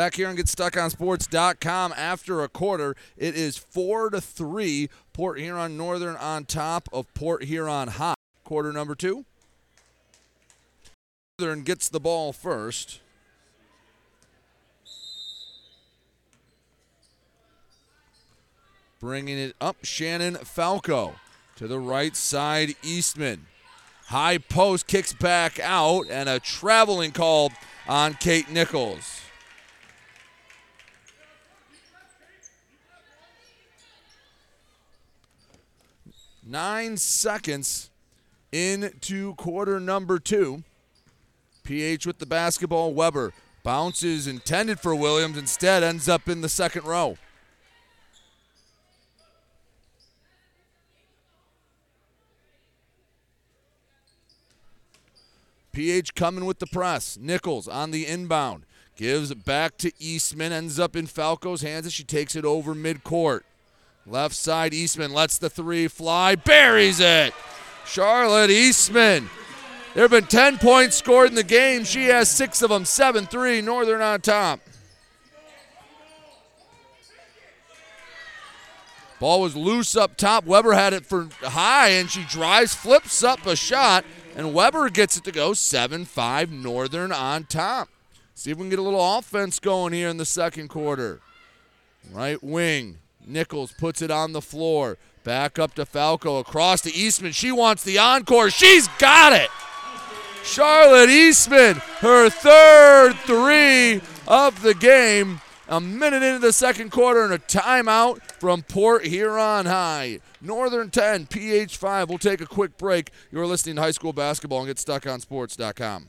Back 0.00 0.14
here 0.14 0.28
on 0.28 0.36
GetStuckOnSports.com 0.38 1.92
after 1.94 2.42
a 2.42 2.48
quarter, 2.48 2.96
it 3.18 3.34
is 3.34 3.58
four 3.58 4.08
to 4.08 4.18
three. 4.18 4.88
Port 5.12 5.38
Huron 5.38 5.76
Northern 5.76 6.16
on 6.16 6.46
top 6.46 6.88
of 6.90 7.12
Port 7.12 7.44
Huron 7.44 7.88
High. 7.88 8.14
Quarter 8.42 8.72
number 8.72 8.94
two. 8.94 9.26
Northern 11.38 11.64
gets 11.64 11.90
the 11.90 12.00
ball 12.00 12.32
first. 12.32 13.00
Bringing 19.00 19.36
it 19.36 19.54
up, 19.60 19.84
Shannon 19.84 20.36
Falco 20.36 21.16
to 21.56 21.68
the 21.68 21.78
right 21.78 22.16
side, 22.16 22.74
Eastman. 22.82 23.48
High 24.06 24.38
post 24.38 24.86
kicks 24.86 25.12
back 25.12 25.60
out, 25.60 26.06
and 26.08 26.26
a 26.26 26.40
traveling 26.40 27.12
call 27.12 27.52
on 27.86 28.14
Kate 28.14 28.48
Nichols. 28.48 29.19
Nine 36.50 36.96
seconds 36.96 37.90
into 38.50 39.36
quarter 39.36 39.78
number 39.78 40.18
two. 40.18 40.64
PH 41.62 42.06
with 42.06 42.18
the 42.18 42.26
basketball. 42.26 42.92
Weber 42.92 43.32
bounces 43.62 44.26
intended 44.26 44.80
for 44.80 44.92
Williams, 44.92 45.38
instead 45.38 45.84
ends 45.84 46.08
up 46.08 46.28
in 46.28 46.40
the 46.40 46.48
second 46.48 46.84
row. 46.86 47.16
PH 55.70 56.16
coming 56.16 56.46
with 56.46 56.58
the 56.58 56.66
press. 56.66 57.16
Nichols 57.16 57.68
on 57.68 57.92
the 57.92 58.08
inbound. 58.08 58.66
Gives 58.96 59.32
back 59.32 59.78
to 59.78 59.92
Eastman. 60.00 60.50
Ends 60.50 60.80
up 60.80 60.96
in 60.96 61.06
Falco's 61.06 61.62
hands 61.62 61.86
as 61.86 61.92
she 61.92 62.02
takes 62.02 62.34
it 62.34 62.44
over 62.44 62.74
midcourt. 62.74 63.42
Left 64.06 64.34
side, 64.34 64.74
Eastman 64.74 65.12
lets 65.12 65.38
the 65.38 65.50
three 65.50 65.88
fly. 65.88 66.34
Buries 66.34 67.00
it. 67.00 67.34
Charlotte 67.86 68.50
Eastman. 68.50 69.28
There 69.94 70.04
have 70.04 70.10
been 70.10 70.26
10 70.26 70.58
points 70.58 70.96
scored 70.96 71.28
in 71.28 71.34
the 71.34 71.42
game. 71.42 71.84
She 71.84 72.06
has 72.06 72.30
six 72.30 72.62
of 72.62 72.70
them. 72.70 72.84
7 72.84 73.26
3. 73.26 73.60
Northern 73.60 74.00
on 74.00 74.20
top. 74.20 74.60
Ball 79.18 79.42
was 79.42 79.54
loose 79.54 79.96
up 79.96 80.16
top. 80.16 80.46
Weber 80.46 80.72
had 80.72 80.94
it 80.94 81.04
for 81.04 81.28
high, 81.42 81.88
and 81.88 82.10
she 82.10 82.24
drives, 82.24 82.74
flips 82.74 83.22
up 83.22 83.44
a 83.44 83.54
shot, 83.54 84.04
and 84.34 84.54
Weber 84.54 84.88
gets 84.88 85.18
it 85.18 85.24
to 85.24 85.32
go 85.32 85.52
7 85.52 86.06
5 86.06 86.50
Northern 86.50 87.12
on 87.12 87.44
top. 87.44 87.90
See 88.34 88.50
if 88.50 88.56
we 88.56 88.62
can 88.62 88.70
get 88.70 88.78
a 88.78 88.82
little 88.82 89.18
offense 89.18 89.58
going 89.58 89.92
here 89.92 90.08
in 90.08 90.16
the 90.16 90.24
second 90.24 90.68
quarter. 90.68 91.20
Right 92.10 92.42
wing. 92.42 92.98
Nichols 93.26 93.72
puts 93.72 94.02
it 94.02 94.10
on 94.10 94.32
the 94.32 94.40
floor. 94.40 94.98
Back 95.24 95.58
up 95.58 95.74
to 95.74 95.84
Falco. 95.84 96.38
Across 96.38 96.82
to 96.82 96.94
Eastman. 96.94 97.32
She 97.32 97.52
wants 97.52 97.84
the 97.84 97.98
encore. 97.98 98.50
She's 98.50 98.88
got 98.98 99.32
it. 99.32 99.50
Charlotte 100.42 101.10
Eastman, 101.10 101.76
her 101.98 102.30
third 102.30 103.14
three 103.26 104.00
of 104.26 104.62
the 104.62 104.74
game. 104.74 105.40
A 105.68 105.80
minute 105.80 106.22
into 106.22 106.40
the 106.40 106.52
second 106.52 106.90
quarter 106.90 107.22
and 107.22 107.32
a 107.32 107.38
timeout 107.38 108.20
from 108.40 108.62
Port 108.62 109.06
Huron 109.06 109.66
High. 109.66 110.18
Northern 110.40 110.90
10, 110.90 111.26
PH 111.26 111.76
5. 111.76 112.08
We'll 112.08 112.18
take 112.18 112.40
a 112.40 112.46
quick 112.46 112.76
break. 112.76 113.12
You're 113.30 113.46
listening 113.46 113.76
to 113.76 113.82
high 113.82 113.92
school 113.92 114.12
basketball 114.12 114.60
and 114.60 114.66
get 114.66 114.78
stuck 114.80 115.06
on 115.06 115.20
sports.com. 115.20 116.08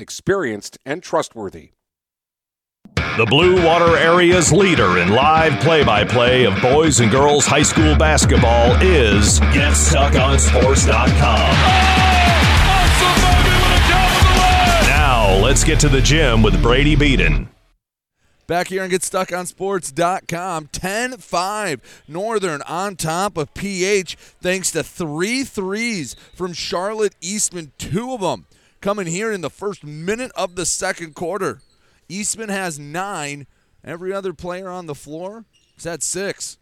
experienced 0.00 0.78
and 0.84 1.02
trustworthy. 1.02 1.70
The 3.18 3.26
Blue 3.26 3.64
Water 3.66 3.96
Area's 3.96 4.52
leader 4.52 4.98
in 4.98 5.08
live 5.08 5.60
play 5.60 5.82
by 5.82 6.04
play 6.04 6.44
of 6.44 6.54
boys 6.62 7.00
and 7.00 7.10
girls 7.10 7.46
high 7.46 7.64
school 7.64 7.96
basketball 7.96 8.76
is 8.80 9.40
GetStuckOnSports.com. 9.40 11.18
Now, 14.86 15.36
let's 15.42 15.64
get 15.64 15.80
to 15.80 15.88
the 15.88 16.00
gym 16.00 16.44
with 16.44 16.62
Brady 16.62 16.94
Beaton. 16.94 17.48
Back 18.46 18.68
here 18.68 18.82
and 18.82 18.90
get 18.90 19.02
stuck 19.02 19.32
on 19.32 19.46
sports.com. 19.46 20.68
10 20.70 21.16
5 21.16 22.04
Northern 22.06 22.62
on 22.62 22.94
top 22.94 23.36
of 23.36 23.52
PH 23.52 24.14
thanks 24.14 24.70
to 24.70 24.84
three 24.84 25.42
threes 25.42 26.14
from 26.34 26.52
Charlotte 26.52 27.16
Eastman, 27.20 27.72
two 27.78 28.12
of 28.12 28.20
them 28.20 28.46
coming 28.80 29.06
here 29.06 29.32
in 29.32 29.40
the 29.40 29.50
first 29.50 29.84
minute 29.84 30.32
of 30.34 30.54
the 30.54 30.66
second 30.66 31.14
quarter. 31.14 31.60
Eastman 32.08 32.48
has 32.48 32.78
nine. 32.78 33.46
Every 33.84 34.12
other 34.12 34.32
player 34.32 34.68
on 34.68 34.86
the 34.86 34.94
floor 34.94 35.44
is 35.76 35.86
at 35.86 36.02
six. 36.02 36.58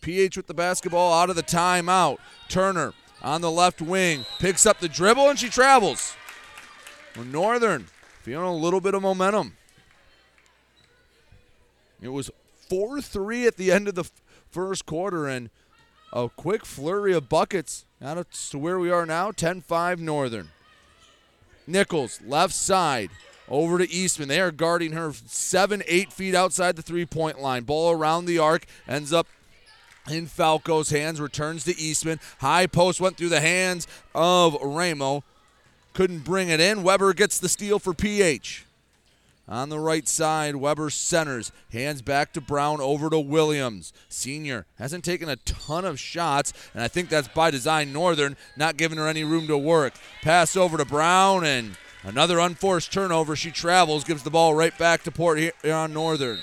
PH 0.00 0.36
with 0.36 0.46
the 0.46 0.54
basketball 0.54 1.12
out 1.12 1.30
of 1.30 1.36
the 1.36 1.42
timeout. 1.42 2.18
Turner 2.48 2.94
on 3.22 3.40
the 3.40 3.50
left 3.50 3.82
wing 3.82 4.24
picks 4.38 4.66
up 4.66 4.80
the 4.80 4.88
dribble 4.88 5.28
and 5.28 5.38
she 5.38 5.48
travels. 5.48 6.14
Northern 7.16 7.86
feeling 8.22 8.46
a 8.46 8.54
little 8.54 8.80
bit 8.80 8.94
of 8.94 9.02
momentum. 9.02 9.56
It 12.00 12.08
was 12.08 12.30
4 12.68 13.00
3 13.00 13.46
at 13.46 13.56
the 13.56 13.72
end 13.72 13.88
of 13.88 13.94
the 13.94 14.04
f- 14.04 14.22
first 14.50 14.86
quarter, 14.86 15.26
and 15.26 15.50
a 16.12 16.28
quick 16.28 16.64
flurry 16.64 17.12
of 17.12 17.28
buckets. 17.28 17.84
Now 18.00 18.22
to 18.22 18.58
where 18.58 18.78
we 18.78 18.90
are 18.90 19.04
now 19.04 19.32
10 19.32 19.60
5 19.60 20.00
Northern. 20.00 20.50
Nichols, 21.70 22.20
left 22.26 22.54
side, 22.54 23.10
over 23.48 23.78
to 23.78 23.90
Eastman. 23.90 24.28
They 24.28 24.40
are 24.40 24.50
guarding 24.50 24.92
her 24.92 25.12
seven, 25.26 25.82
eight 25.86 26.12
feet 26.12 26.34
outside 26.34 26.76
the 26.76 26.82
three 26.82 27.06
point 27.06 27.40
line. 27.40 27.64
Ball 27.64 27.92
around 27.92 28.26
the 28.26 28.38
arc, 28.38 28.64
ends 28.86 29.12
up 29.12 29.26
in 30.10 30.26
Falco's 30.26 30.90
hands, 30.90 31.20
returns 31.20 31.64
to 31.64 31.78
Eastman. 31.78 32.20
High 32.40 32.66
post 32.66 33.00
went 33.00 33.16
through 33.16 33.28
the 33.28 33.40
hands 33.40 33.86
of 34.14 34.56
Ramo. 34.62 35.24
Couldn't 35.92 36.20
bring 36.20 36.48
it 36.48 36.60
in. 36.60 36.82
Weber 36.82 37.12
gets 37.12 37.38
the 37.38 37.48
steal 37.48 37.78
for 37.78 37.92
PH. 37.92 38.64
On 39.50 39.68
the 39.68 39.80
right 39.80 40.06
side, 40.06 40.54
Weber 40.54 40.90
centers. 40.90 41.50
Hands 41.72 42.00
back 42.02 42.32
to 42.34 42.40
Brown 42.40 42.80
over 42.80 43.10
to 43.10 43.18
Williams. 43.18 43.92
Senior 44.08 44.64
hasn't 44.78 45.04
taken 45.04 45.28
a 45.28 45.34
ton 45.36 45.84
of 45.84 45.98
shots, 45.98 46.52
and 46.72 46.84
I 46.84 46.86
think 46.86 47.08
that's 47.08 47.26
by 47.26 47.50
design. 47.50 47.92
Northern 47.92 48.36
not 48.56 48.76
giving 48.76 48.96
her 48.96 49.08
any 49.08 49.24
room 49.24 49.48
to 49.48 49.58
work. 49.58 49.94
Pass 50.22 50.56
over 50.56 50.76
to 50.78 50.84
Brown, 50.84 51.44
and 51.44 51.76
another 52.04 52.38
unforced 52.38 52.92
turnover. 52.92 53.34
She 53.34 53.50
travels, 53.50 54.04
gives 54.04 54.22
the 54.22 54.30
ball 54.30 54.54
right 54.54 54.76
back 54.78 55.02
to 55.02 55.10
Port 55.10 55.40
Huron 55.40 55.92
Northern. 55.92 56.38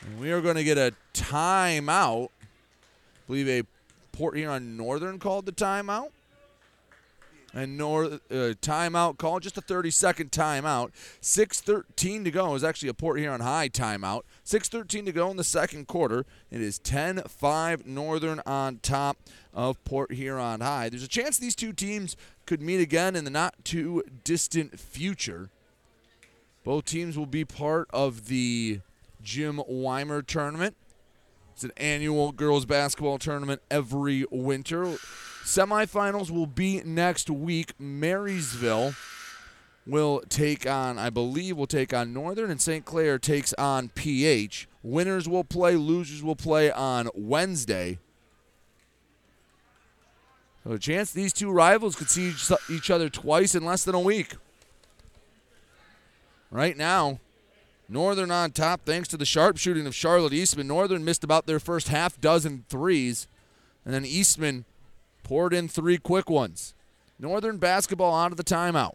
And 0.00 0.18
we 0.18 0.32
are 0.32 0.40
going 0.40 0.56
to 0.56 0.64
get 0.64 0.78
a 0.78 0.94
timeout. 1.14 2.26
I 2.26 3.26
believe 3.28 3.48
a 3.48 3.62
Port 4.10 4.36
Huron 4.36 4.76
Northern 4.76 5.20
called 5.20 5.46
the 5.46 5.52
timeout 5.52 6.10
and 7.54 7.76
North 7.76 8.14
uh, 8.30 8.54
timeout 8.60 9.18
call, 9.18 9.40
just 9.40 9.58
a 9.58 9.60
30 9.60 9.90
second 9.90 10.30
timeout. 10.30 10.90
6:13 11.20 12.24
to 12.24 12.30
go. 12.30 12.50
Was 12.50 12.64
actually 12.64 12.88
a 12.88 12.94
Port 12.94 13.18
Huron 13.18 13.40
High 13.40 13.68
timeout. 13.68 14.22
6:13 14.44 15.04
to 15.06 15.12
go 15.12 15.30
in 15.30 15.36
the 15.36 15.44
second 15.44 15.86
quarter. 15.86 16.24
It 16.50 16.60
is 16.60 16.78
10-5 16.78 17.86
Northern 17.86 18.40
on 18.46 18.78
top 18.78 19.18
of 19.52 19.82
Port 19.84 20.12
Huron 20.12 20.60
High. 20.60 20.88
There's 20.88 21.02
a 21.02 21.08
chance 21.08 21.38
these 21.38 21.56
two 21.56 21.72
teams 21.72 22.16
could 22.46 22.62
meet 22.62 22.80
again 22.80 23.16
in 23.16 23.24
the 23.24 23.30
not 23.30 23.64
too 23.64 24.02
distant 24.24 24.78
future. 24.78 25.50
Both 26.64 26.86
teams 26.86 27.18
will 27.18 27.26
be 27.26 27.44
part 27.44 27.88
of 27.92 28.26
the 28.26 28.80
Jim 29.22 29.60
Weimer 29.66 30.22
tournament. 30.22 30.76
It's 31.54 31.64
an 31.64 31.72
annual 31.76 32.32
girls 32.32 32.64
basketball 32.64 33.18
tournament 33.18 33.62
every 33.70 34.24
winter. 34.30 34.84
Semifinals 35.44 36.30
will 36.30 36.46
be 36.46 36.82
next 36.84 37.28
week. 37.28 37.74
Marysville 37.78 38.94
will 39.86 40.22
take 40.28 40.66
on, 40.66 40.98
I 40.98 41.10
believe, 41.10 41.56
will 41.56 41.66
take 41.66 41.92
on 41.92 42.12
Northern, 42.12 42.50
and 42.50 42.60
St. 42.60 42.84
Clair 42.84 43.18
takes 43.18 43.52
on 43.54 43.88
PH. 43.90 44.68
Winners 44.82 45.28
will 45.28 45.44
play, 45.44 45.76
losers 45.76 46.22
will 46.22 46.36
play 46.36 46.70
on 46.70 47.08
Wednesday. 47.14 47.98
So 50.64 50.72
a 50.72 50.78
chance 50.78 51.12
these 51.12 51.32
two 51.32 51.50
rivals 51.50 51.96
could 51.96 52.08
see 52.08 52.32
each 52.70 52.90
other 52.90 53.08
twice 53.08 53.54
in 53.54 53.64
less 53.64 53.84
than 53.84 53.94
a 53.94 54.00
week. 54.00 54.34
Right 56.50 56.76
now, 56.76 57.18
Northern 57.88 58.30
on 58.30 58.52
top 58.52 58.82
thanks 58.84 59.08
to 59.08 59.16
the 59.16 59.24
sharpshooting 59.24 59.86
of 59.86 59.94
Charlotte 59.94 60.32
Eastman. 60.32 60.66
Northern 60.66 61.04
missed 61.04 61.24
about 61.24 61.46
their 61.46 61.60
first 61.60 61.88
half 61.88 62.20
dozen 62.20 62.64
threes, 62.68 63.26
and 63.84 63.92
then 63.92 64.04
Eastman 64.04 64.64
poured 65.22 65.52
in 65.52 65.68
three 65.68 65.98
quick 65.98 66.30
ones. 66.30 66.74
Northern 67.18 67.58
basketball 67.58 68.14
out 68.14 68.30
of 68.30 68.36
the 68.36 68.44
timeout. 68.44 68.94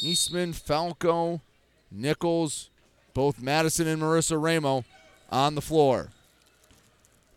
Eastman, 0.00 0.52
Falco, 0.52 1.40
Nichols, 1.90 2.70
both 3.14 3.40
Madison 3.40 3.86
and 3.86 4.02
Marissa 4.02 4.40
Ramo 4.40 4.84
on 5.30 5.54
the 5.54 5.62
floor. 5.62 6.10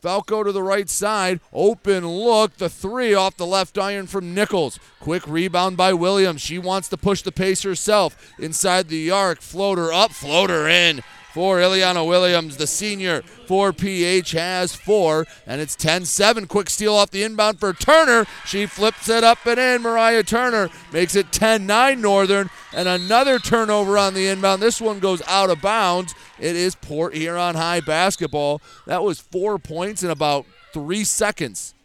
Falco 0.08 0.41
to 0.41 0.53
the 0.53 0.64
right 0.64 0.89
side. 0.89 1.41
Open 1.51 2.08
look. 2.08 2.55
The 2.55 2.70
three 2.70 3.14
off 3.14 3.36
the 3.36 3.45
left 3.45 3.78
iron 3.78 4.08
from 4.08 4.34
Nichols. 4.34 4.80
Quick 5.01 5.28
rebound 5.28 5.76
by 5.76 5.91
Williams. 5.91 6.39
She 6.39 6.58
wants 6.58 6.88
to 6.88 6.95
push 6.95 7.22
the 7.22 7.32
pace 7.34 7.64
herself. 7.64 8.34
Inside 8.39 8.88
the 8.88 9.12
arc. 9.12 9.41
Floater 9.41 9.91
up, 9.91 10.12
floater 10.12 10.66
in 10.66 11.01
for 11.38 11.60
Ileana 11.60 12.04
Williams. 12.04 12.58
The 12.58 12.66
senior 12.66 13.22
for 13.22 13.72
PH 13.72 14.32
has 14.32 14.76
four, 14.76 15.28
and 15.46 15.62
it's 15.62 15.76
10 15.76 16.06
7. 16.06 16.48
Quick 16.48 16.68
steal 16.68 16.96
off 16.96 17.12
the 17.12 17.22
inbound 17.22 17.60
for 17.60 17.74
Turner. 17.74 18.26
She 18.44 18.66
flips 18.66 19.08
it 19.08 19.24
up 19.24 19.46
and 19.46 19.60
in. 19.60 19.84
Mariah 19.84 20.24
Turner 20.24 20.72
makes 20.92 21.16
it 21.16 21.32
10 21.32 21.68
9 21.68 22.02
Northern, 22.02 22.50
and 22.74 22.88
another 22.88 23.38
turnover 23.38 24.00
on 24.00 24.16
the 24.16 24.28
inbound. 24.28 24.64
This 24.64 24.82
one 24.82 24.98
goes 24.98 25.22
out 25.28 25.52
of 25.52 25.62
bounds. 25.62 26.16
It 26.40 26.56
is 26.56 26.74
Port 26.74 27.14
Huron 27.14 27.54
High 27.54 27.82
basketball. 27.82 28.60
That 28.88 29.04
was 29.04 29.20
four 29.20 29.60
points 29.60 30.02
in 30.02 30.10
about 30.10 30.48
three 30.74 31.04
seconds. 31.04 31.76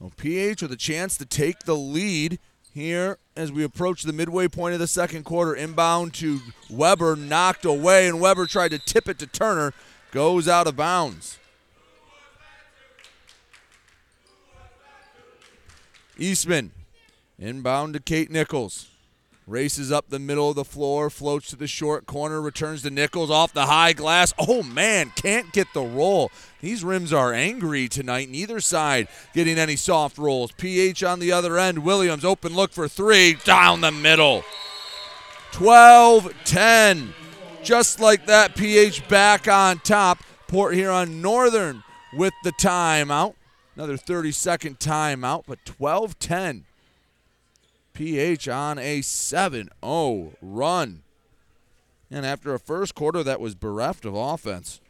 Well, 0.00 0.12
PH 0.16 0.62
with 0.62 0.72
a 0.72 0.76
chance 0.76 1.18
to 1.18 1.26
take 1.26 1.64
the 1.64 1.76
lead 1.76 2.38
here 2.74 3.18
as 3.36 3.50
we 3.50 3.64
approach 3.64 4.02
the 4.02 4.12
midway 4.12 4.48
point 4.48 4.74
of 4.74 4.80
the 4.80 4.86
second 4.86 5.24
quarter. 5.24 5.54
Inbound 5.54 6.14
to 6.14 6.40
Weber, 6.70 7.16
knocked 7.16 7.64
away, 7.64 8.08
and 8.08 8.20
Weber 8.20 8.46
tried 8.46 8.70
to 8.70 8.78
tip 8.78 9.08
it 9.08 9.18
to 9.20 9.26
Turner. 9.26 9.72
Goes 10.10 10.48
out 10.48 10.66
of 10.66 10.76
bounds. 10.76 11.38
Eastman, 16.18 16.72
inbound 17.38 17.94
to 17.94 18.00
Kate 18.00 18.30
Nichols. 18.30 18.88
Races 19.48 19.90
up 19.90 20.10
the 20.10 20.18
middle 20.18 20.50
of 20.50 20.56
the 20.56 20.64
floor, 20.64 21.08
floats 21.08 21.48
to 21.48 21.56
the 21.56 21.66
short 21.66 22.04
corner, 22.04 22.38
returns 22.38 22.82
to 22.82 22.90
Nichols 22.90 23.30
off 23.30 23.54
the 23.54 23.64
high 23.64 23.94
glass. 23.94 24.34
Oh 24.38 24.62
man, 24.62 25.10
can't 25.16 25.50
get 25.54 25.72
the 25.72 25.80
roll. 25.80 26.30
These 26.60 26.84
rims 26.84 27.14
are 27.14 27.32
angry 27.32 27.88
tonight. 27.88 28.28
Neither 28.28 28.60
side 28.60 29.08
getting 29.32 29.56
any 29.56 29.74
soft 29.74 30.18
rolls. 30.18 30.52
PH 30.52 31.02
on 31.02 31.18
the 31.18 31.32
other 31.32 31.56
end. 31.56 31.78
Williams 31.78 32.26
open 32.26 32.54
look 32.54 32.72
for 32.72 32.88
three. 32.88 33.38
Down 33.44 33.80
the 33.80 33.90
middle. 33.90 34.44
12 35.52 36.30
10. 36.44 37.14
Just 37.64 38.00
like 38.00 38.26
that, 38.26 38.54
PH 38.54 39.08
back 39.08 39.48
on 39.48 39.78
top. 39.78 40.18
Port 40.46 40.74
Huron 40.74 41.22
Northern 41.22 41.84
with 42.12 42.34
the 42.44 42.52
timeout. 42.52 43.32
Another 43.76 43.96
30 43.96 44.30
second 44.30 44.78
timeout, 44.78 45.44
but 45.46 45.64
12 45.64 46.18
10. 46.18 46.66
PH 47.98 48.46
on 48.46 48.78
a 48.78 49.02
7 49.02 49.68
0 49.84 50.32
run. 50.40 51.02
And 52.12 52.24
after 52.24 52.54
a 52.54 52.60
first 52.60 52.94
quarter 52.94 53.24
that 53.24 53.40
was 53.40 53.56
bereft 53.56 54.04
of 54.04 54.14
offense, 54.14 54.80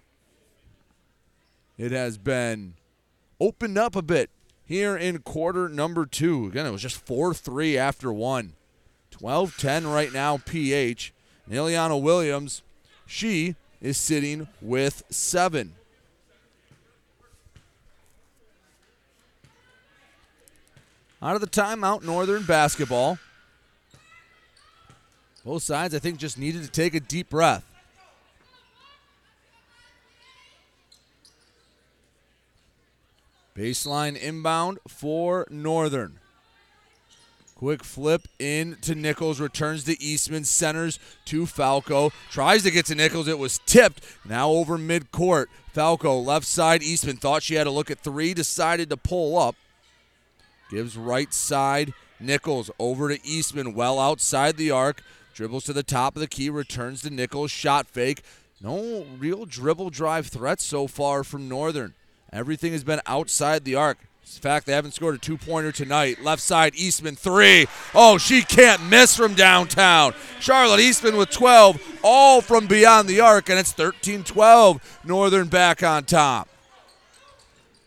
it 1.78 1.90
has 1.90 2.18
been 2.18 2.74
opened 3.40 3.78
up 3.78 3.96
a 3.96 4.02
bit 4.02 4.28
here 4.62 4.94
in 4.94 5.20
quarter 5.20 5.70
number 5.70 6.04
two. 6.04 6.48
Again, 6.48 6.66
it 6.66 6.70
was 6.70 6.82
just 6.82 7.00
4 7.06 7.32
3 7.32 7.78
after 7.78 8.12
one. 8.12 8.52
12 9.10 9.56
10 9.56 9.86
right 9.86 10.12
now, 10.12 10.36
PH. 10.44 11.14
And 11.46 11.54
Ileana 11.54 12.00
Williams, 12.00 12.62
she 13.06 13.56
is 13.80 13.96
sitting 13.96 14.48
with 14.60 15.02
seven. 15.08 15.76
Out 21.20 21.34
of 21.34 21.40
the 21.40 21.48
timeout, 21.48 22.04
Northern 22.04 22.44
basketball. 22.44 23.18
Both 25.44 25.64
sides, 25.64 25.94
I 25.94 25.98
think, 25.98 26.18
just 26.18 26.38
needed 26.38 26.62
to 26.62 26.70
take 26.70 26.94
a 26.94 27.00
deep 27.00 27.30
breath. 27.30 27.64
Baseline 33.56 34.16
inbound 34.16 34.78
for 34.86 35.44
Northern. 35.50 36.20
Quick 37.56 37.82
flip 37.82 38.28
in 38.38 38.76
to 38.82 38.94
Nichols, 38.94 39.40
returns 39.40 39.82
to 39.84 40.00
Eastman, 40.00 40.44
centers 40.44 41.00
to 41.24 41.44
Falco. 41.44 42.12
Tries 42.30 42.62
to 42.62 42.70
get 42.70 42.86
to 42.86 42.94
Nichols. 42.94 43.26
It 43.26 43.40
was 43.40 43.58
tipped. 43.66 44.00
Now 44.24 44.50
over 44.50 44.78
midcourt. 44.78 45.46
Falco, 45.72 46.20
left 46.20 46.46
side. 46.46 46.84
Eastman 46.84 47.16
thought 47.16 47.42
she 47.42 47.56
had 47.56 47.66
a 47.66 47.72
look 47.72 47.90
at 47.90 47.98
three, 47.98 48.32
decided 48.32 48.90
to 48.90 48.96
pull 48.96 49.36
up. 49.36 49.56
Gives 50.70 50.96
right 50.96 51.32
side. 51.32 51.94
Nichols 52.20 52.70
over 52.78 53.08
to 53.08 53.26
Eastman, 53.26 53.74
well 53.74 53.98
outside 53.98 54.56
the 54.56 54.70
arc. 54.70 55.02
Dribbles 55.34 55.64
to 55.64 55.72
the 55.72 55.82
top 55.82 56.16
of 56.16 56.20
the 56.20 56.26
key, 56.26 56.50
returns 56.50 57.02
to 57.02 57.10
Nichols. 57.10 57.50
Shot 57.50 57.86
fake. 57.86 58.22
No 58.60 59.06
real 59.18 59.46
dribble 59.46 59.90
drive 59.90 60.26
threats 60.26 60.64
so 60.64 60.88
far 60.88 61.22
from 61.22 61.48
Northern. 61.48 61.94
Everything 62.32 62.72
has 62.72 62.82
been 62.82 63.00
outside 63.06 63.64
the 63.64 63.76
arc. 63.76 63.98
In 64.36 64.42
fact, 64.42 64.66
they 64.66 64.72
haven't 64.72 64.92
scored 64.92 65.14
a 65.14 65.18
two 65.18 65.38
pointer 65.38 65.72
tonight. 65.72 66.22
Left 66.22 66.42
side, 66.42 66.74
Eastman, 66.74 67.16
three. 67.16 67.66
Oh, 67.94 68.18
she 68.18 68.42
can't 68.42 68.82
miss 68.84 69.16
from 69.16 69.34
downtown. 69.34 70.12
Charlotte 70.38 70.80
Eastman 70.80 71.16
with 71.16 71.30
12, 71.30 72.00
all 72.02 72.40
from 72.42 72.66
beyond 72.66 73.08
the 73.08 73.20
arc, 73.20 73.48
and 73.48 73.58
it's 73.58 73.72
13 73.72 74.24
12. 74.24 75.00
Northern 75.04 75.48
back 75.48 75.82
on 75.82 76.04
top. 76.04 76.48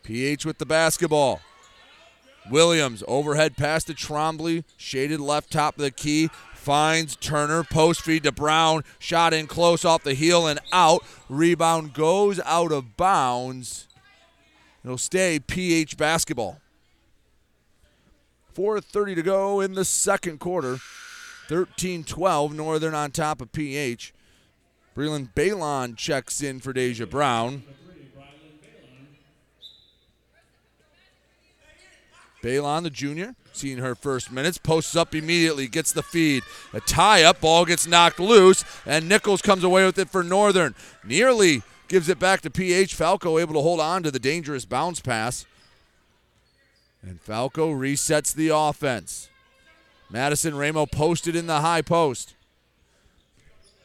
PH 0.04 0.46
with 0.46 0.58
the 0.58 0.66
basketball. 0.66 1.42
Williams, 2.50 3.04
overhead 3.08 3.56
pass 3.56 3.84
to 3.86 3.94
Trombley, 3.94 4.64
shaded 4.78 5.20
left 5.20 5.52
top 5.52 5.76
of 5.76 5.82
the 5.82 5.92
key. 5.92 6.30
Finds 6.54 7.16
Turner, 7.16 7.64
post 7.64 8.02
feed 8.02 8.24
to 8.24 8.32
Brown, 8.32 8.84
shot 9.00 9.34
in 9.34 9.48
close 9.48 9.84
off 9.84 10.04
the 10.04 10.14
heel 10.14 10.46
and 10.46 10.60
out. 10.72 11.04
Rebound 11.28 11.94
goes 11.94 12.40
out 12.42 12.72
of 12.72 12.98
bounds. 12.98 13.88
It'll 14.84 14.98
stay 14.98 15.40
PH 15.40 15.98
basketball. 15.98 16.60
4.30 18.56 19.16
to 19.16 19.22
go 19.24 19.60
in 19.60 19.74
the 19.74 19.86
second 19.86 20.40
quarter. 20.40 20.78
13 21.48 22.04
12, 22.04 22.54
Northern 22.54 22.94
on 22.94 23.12
top 23.12 23.42
of 23.42 23.52
PH. 23.52 24.14
Breland 24.96 25.34
Balon 25.34 25.98
checks 25.98 26.42
in 26.42 26.60
for 26.60 26.74
Deja 26.74 27.06
Brown. 27.06 27.64
Balon, 32.44 32.84
the 32.84 32.90
junior, 32.90 33.36
seeing 33.54 33.78
her 33.78 33.96
first 33.96 34.32
minutes, 34.32 34.58
posts 34.58 34.96
up 34.96 35.14
immediately, 35.14 35.68
gets 35.68 35.92
the 35.92 36.04
feed. 36.04 36.44
A 36.74 36.80
tie 36.80 37.24
up, 37.24 37.42
ball 37.42 37.66
gets 37.66 37.88
knocked 37.88 38.20
loose, 38.20 38.64
and 38.86 39.08
Nichols 39.08 39.42
comes 39.42 39.64
away 39.64 39.86
with 39.86 40.00
it 40.00 40.10
for 40.10 40.24
Northern. 40.24 40.76
Nearly 41.04 41.62
gives 41.88 42.10
it 42.10 42.20
back 42.20 42.42
to 42.42 42.50
PH. 42.50 42.96
Falco 42.96 43.38
able 43.38 43.54
to 43.54 43.62
hold 43.62 43.80
on 43.80 44.02
to 44.04 44.12
the 44.12 44.20
dangerous 44.20 44.66
bounce 44.66 45.00
pass. 45.00 45.46
And 47.04 47.20
Falco 47.20 47.72
resets 47.72 48.34
the 48.34 48.50
offense. 48.50 49.30
Madison 50.10 50.56
Ramo 50.56 50.86
posted 50.86 51.36
in 51.36 51.48
the 51.48 51.62
high 51.62 51.82
post. 51.82 52.36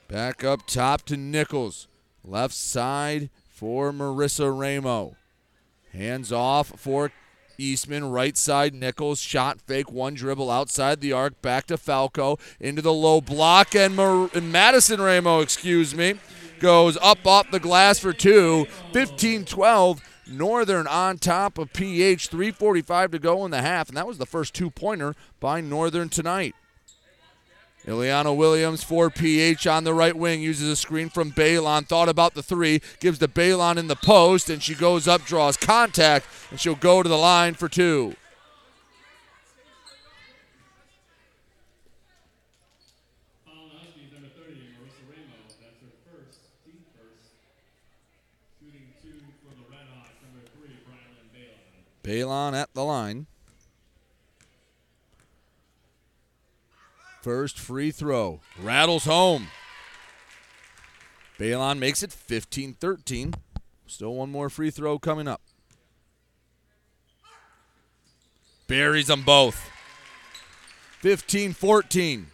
Back 0.09 0.45
up 0.45 0.67
top 0.67 1.03
to 1.07 1.17
Nichols. 1.17 1.89
Left 2.25 2.55
side 2.55 3.31
for 3.49 3.93
Marissa 3.93 4.57
Ramo. 4.57 5.17
Hands 5.93 6.31
off 6.31 6.69
for 6.77 7.11
Eastman, 7.59 8.11
right 8.11 8.37
side, 8.37 8.75
Nichols, 8.75 9.21
shot 9.21 9.61
fake, 9.61 9.91
one 9.91 10.15
dribble 10.15 10.51
outside 10.51 11.01
the 11.01 11.13
arc, 11.13 11.41
back 11.43 11.67
to 11.67 11.77
Falco, 11.77 12.39
into 12.61 12.83
the 12.83 12.93
low 12.93 13.21
block, 13.21 13.75
and, 13.75 13.97
Mar- 13.97 14.31
and 14.35 14.53
Madison 14.53 15.01
Ramo, 15.01 15.41
excuse 15.41 15.95
me, 15.95 16.15
goes 16.61 16.97
up 17.03 17.27
off 17.27 17.51
the 17.51 17.61
glass 17.61 17.99
for 17.99 18.13
two. 18.13 18.67
15 18.93 19.45
12. 19.45 20.03
Northern 20.29 20.87
on 20.89 21.19
top 21.19 21.57
of 21.57 21.73
PH. 21.73 22.31
3.45 22.31 23.13
to 23.13 23.19
go 23.19 23.45
in 23.45 23.51
the 23.53 23.63
half, 23.63 23.89
and 23.89 23.97
that 23.97 24.07
was 24.07 24.19
the 24.19 24.27
first 24.27 24.55
two 24.55 24.71
pointer 24.71 25.15
by 25.39 25.61
Northern 25.61 26.09
tonight. 26.09 26.55
Ileana 27.87 28.37
Williams 28.37 28.83
for 28.83 29.11
PH 29.11 29.67
on 29.69 29.85
the 29.85 29.95
right 29.95 30.17
wing 30.17 30.43
uses 30.43 30.69
a 30.69 30.77
screen 30.77 31.09
from 31.09 31.31
Balon. 31.31 31.87
Thought 31.87 32.09
about 32.09 32.35
the 32.35 32.43
three, 32.43 32.81
gives 32.99 33.21
to 33.21 33.29
Balon 33.29 33.77
in 33.77 33.87
the 33.87 33.95
post, 33.95 34.51
and 34.51 34.61
she 34.61 34.75
goes 34.75 35.07
up, 35.07 35.25
draws 35.25 35.57
contact, 35.57 36.27
and 36.51 36.61
she'll 36.61 36.75
go 36.75 37.03
to 37.03 37.09
the 37.09 37.17
line 37.17 37.55
for 37.55 37.69
two. 37.69 38.17
Balon 52.03 52.55
at 52.55 52.73
the 52.73 52.85
line. 52.85 53.27
First 57.27 57.59
free 57.59 57.91
throw. 57.91 58.39
Rattles 58.57 59.05
home. 59.05 59.49
Balon 61.41 61.81
makes 61.81 62.05
it 62.05 62.13
15 62.13 62.75
13. 62.75 63.35
Still 63.89 64.15
one 64.15 64.31
more 64.31 64.49
free 64.49 64.71
throw 64.71 65.01
coming 65.01 65.27
up. 65.27 65.41
Buries 68.69 69.09
them 69.09 69.25
both. 69.25 69.69
15 71.01 71.53
14. 71.53 72.29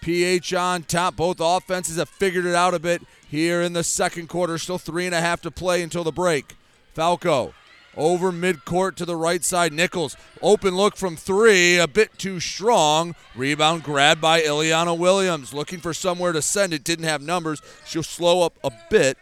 PH 0.00 0.54
on 0.54 0.82
top. 0.82 1.14
Both 1.14 1.36
offenses 1.38 1.96
have 1.96 2.08
figured 2.08 2.46
it 2.46 2.56
out 2.56 2.74
a 2.74 2.80
bit 2.80 3.02
here 3.28 3.62
in 3.62 3.74
the 3.74 3.84
second 3.84 4.28
quarter. 4.28 4.58
Still 4.58 4.78
three 4.78 5.06
and 5.06 5.14
a 5.14 5.20
half 5.20 5.40
to 5.42 5.52
play 5.52 5.82
until 5.82 6.02
the 6.02 6.10
break. 6.10 6.56
Falco 6.94 7.54
over 7.96 8.32
midcourt 8.32 8.94
to 8.96 9.04
the 9.04 9.16
right 9.16 9.44
side. 9.44 9.72
Nichols, 9.72 10.16
open 10.42 10.76
look 10.76 10.96
from 10.96 11.16
three, 11.16 11.78
a 11.78 11.88
bit 11.88 12.18
too 12.18 12.40
strong. 12.40 13.14
Rebound 13.34 13.82
grabbed 13.82 14.20
by 14.20 14.40
Ileana 14.40 14.96
Williams. 14.96 15.52
Looking 15.52 15.80
for 15.80 15.94
somewhere 15.94 16.32
to 16.32 16.42
send 16.42 16.72
it, 16.72 16.84
didn't 16.84 17.06
have 17.06 17.22
numbers. 17.22 17.60
She'll 17.86 18.02
slow 18.02 18.42
up 18.42 18.58
a 18.62 18.70
bit. 18.90 19.18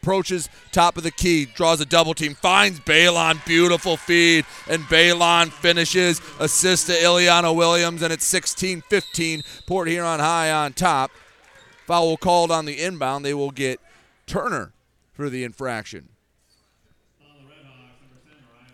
Approaches 0.00 0.48
top 0.70 0.96
of 0.96 1.02
the 1.02 1.10
key, 1.10 1.44
draws 1.44 1.80
a 1.80 1.84
double 1.84 2.14
team, 2.14 2.34
finds 2.34 2.78
Balon, 2.80 3.44
beautiful 3.44 3.96
feed, 3.96 4.44
and 4.68 4.82
Balon 4.84 5.50
finishes. 5.50 6.20
Assist 6.38 6.86
to 6.86 6.92
Ileana 6.92 7.54
Williams, 7.54 8.02
and 8.02 8.12
it's 8.12 8.24
16 8.24 8.82
15. 8.82 9.42
Port 9.66 9.88
Huron 9.88 10.20
High 10.20 10.52
on 10.52 10.72
top. 10.72 11.10
Foul 11.86 12.16
called 12.16 12.50
on 12.50 12.64
the 12.64 12.80
inbound. 12.80 13.24
They 13.24 13.34
will 13.34 13.50
get 13.50 13.80
Turner 14.26 14.72
for 15.12 15.28
the 15.28 15.42
infraction. 15.42 16.10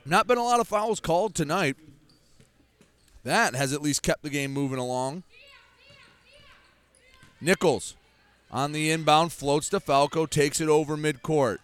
Not 0.07 0.27
been 0.27 0.39
a 0.39 0.43
lot 0.43 0.61
of 0.61 0.69
fouls 0.69 1.01
called 1.01 1.35
tonight. 1.35 1.77
That 3.23 3.55
has 3.55 3.73
at 3.73 3.83
least 3.83 4.03
kept 4.03 4.23
the 4.23 4.31
game 4.31 4.53
moving 4.53 4.79
along. 4.79 5.23
Nichols 7.41 7.97
on 8.51 8.73
the 8.73 8.91
inbound, 8.91 9.33
floats 9.33 9.69
to 9.71 9.81
Falco, 9.81 10.27
takes 10.27 10.61
it 10.61 10.69
over 10.69 10.97
midcourt. 10.97 11.59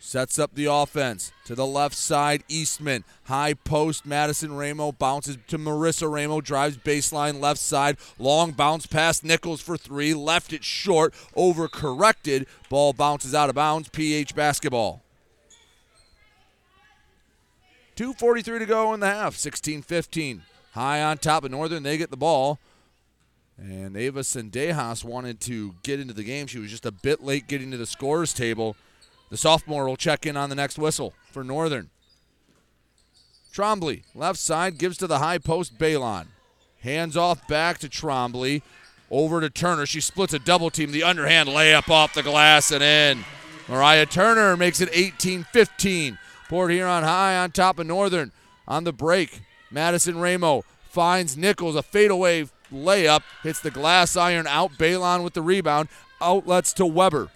Sets 0.00 0.38
up 0.38 0.54
the 0.54 0.66
offense 0.66 1.32
to 1.46 1.54
the 1.54 1.64
left 1.64 1.94
side. 1.94 2.44
Eastman, 2.46 3.04
high 3.24 3.54
post. 3.54 4.04
Madison 4.04 4.54
Ramo 4.54 4.92
bounces 4.92 5.38
to 5.48 5.58
Marissa 5.58 6.12
Ramo, 6.12 6.42
drives 6.42 6.76
baseline 6.76 7.40
left 7.40 7.58
side. 7.58 7.96
Long 8.18 8.50
bounce 8.50 8.84
past 8.84 9.24
Nichols 9.24 9.62
for 9.62 9.78
three. 9.78 10.12
Left 10.12 10.52
it 10.52 10.62
short, 10.62 11.14
over 11.34 11.68
corrected. 11.68 12.46
Ball 12.68 12.92
bounces 12.92 13.34
out 13.34 13.48
of 13.48 13.54
bounds. 13.54 13.88
PH 13.88 14.34
basketball. 14.34 15.03
2.43 17.96 18.58
to 18.58 18.66
go 18.66 18.94
in 18.94 19.00
the 19.00 19.06
half. 19.06 19.36
16 19.36 19.82
15. 19.82 20.42
High 20.72 21.02
on 21.02 21.18
top 21.18 21.44
of 21.44 21.50
Northern. 21.50 21.82
They 21.82 21.96
get 21.96 22.10
the 22.10 22.16
ball. 22.16 22.58
And 23.56 23.96
Ava 23.96 24.20
Sendejas 24.20 25.04
wanted 25.04 25.40
to 25.42 25.74
get 25.84 26.00
into 26.00 26.14
the 26.14 26.24
game. 26.24 26.48
She 26.48 26.58
was 26.58 26.70
just 26.70 26.86
a 26.86 26.90
bit 26.90 27.22
late 27.22 27.46
getting 27.46 27.70
to 27.70 27.76
the 27.76 27.86
scorers 27.86 28.32
table. 28.32 28.76
The 29.30 29.36
sophomore 29.36 29.86
will 29.86 29.96
check 29.96 30.26
in 30.26 30.36
on 30.36 30.48
the 30.48 30.56
next 30.56 30.78
whistle 30.78 31.14
for 31.30 31.44
Northern. 31.44 31.90
Trombley, 33.52 34.02
left 34.14 34.40
side, 34.40 34.78
gives 34.78 34.96
to 34.98 35.06
the 35.06 35.20
high 35.20 35.38
post 35.38 35.78
Balon. 35.78 36.26
Hands 36.80 37.16
off 37.16 37.46
back 37.46 37.78
to 37.78 37.88
Trombley. 37.88 38.62
Over 39.10 39.40
to 39.40 39.50
Turner. 39.50 39.86
She 39.86 40.00
splits 40.00 40.32
a 40.32 40.40
double 40.40 40.70
team. 40.70 40.90
The 40.90 41.04
underhand 41.04 41.48
layup 41.48 41.88
off 41.88 42.14
the 42.14 42.22
glass 42.22 42.72
and 42.72 42.82
in. 42.82 43.24
Mariah 43.68 44.06
Turner 44.06 44.56
makes 44.56 44.80
it 44.80 44.88
18 44.92 45.44
15. 45.44 46.18
Port 46.48 46.70
Huron 46.70 47.04
High 47.04 47.36
on 47.36 47.50
top 47.50 47.78
of 47.78 47.86
Northern. 47.86 48.32
On 48.66 48.84
the 48.84 48.92
break, 48.92 49.40
Madison 49.70 50.18
Ramo 50.18 50.64
finds 50.88 51.36
Nichols. 51.36 51.76
A 51.76 51.82
fadeaway 51.82 52.48
layup 52.72 53.22
hits 53.42 53.60
the 53.60 53.70
glass 53.70 54.16
iron 54.16 54.46
out. 54.46 54.72
Balon 54.72 55.24
with 55.24 55.34
the 55.34 55.42
rebound. 55.42 55.88
Outlets 56.20 56.72
to 56.74 56.86
Weber. 56.86 57.28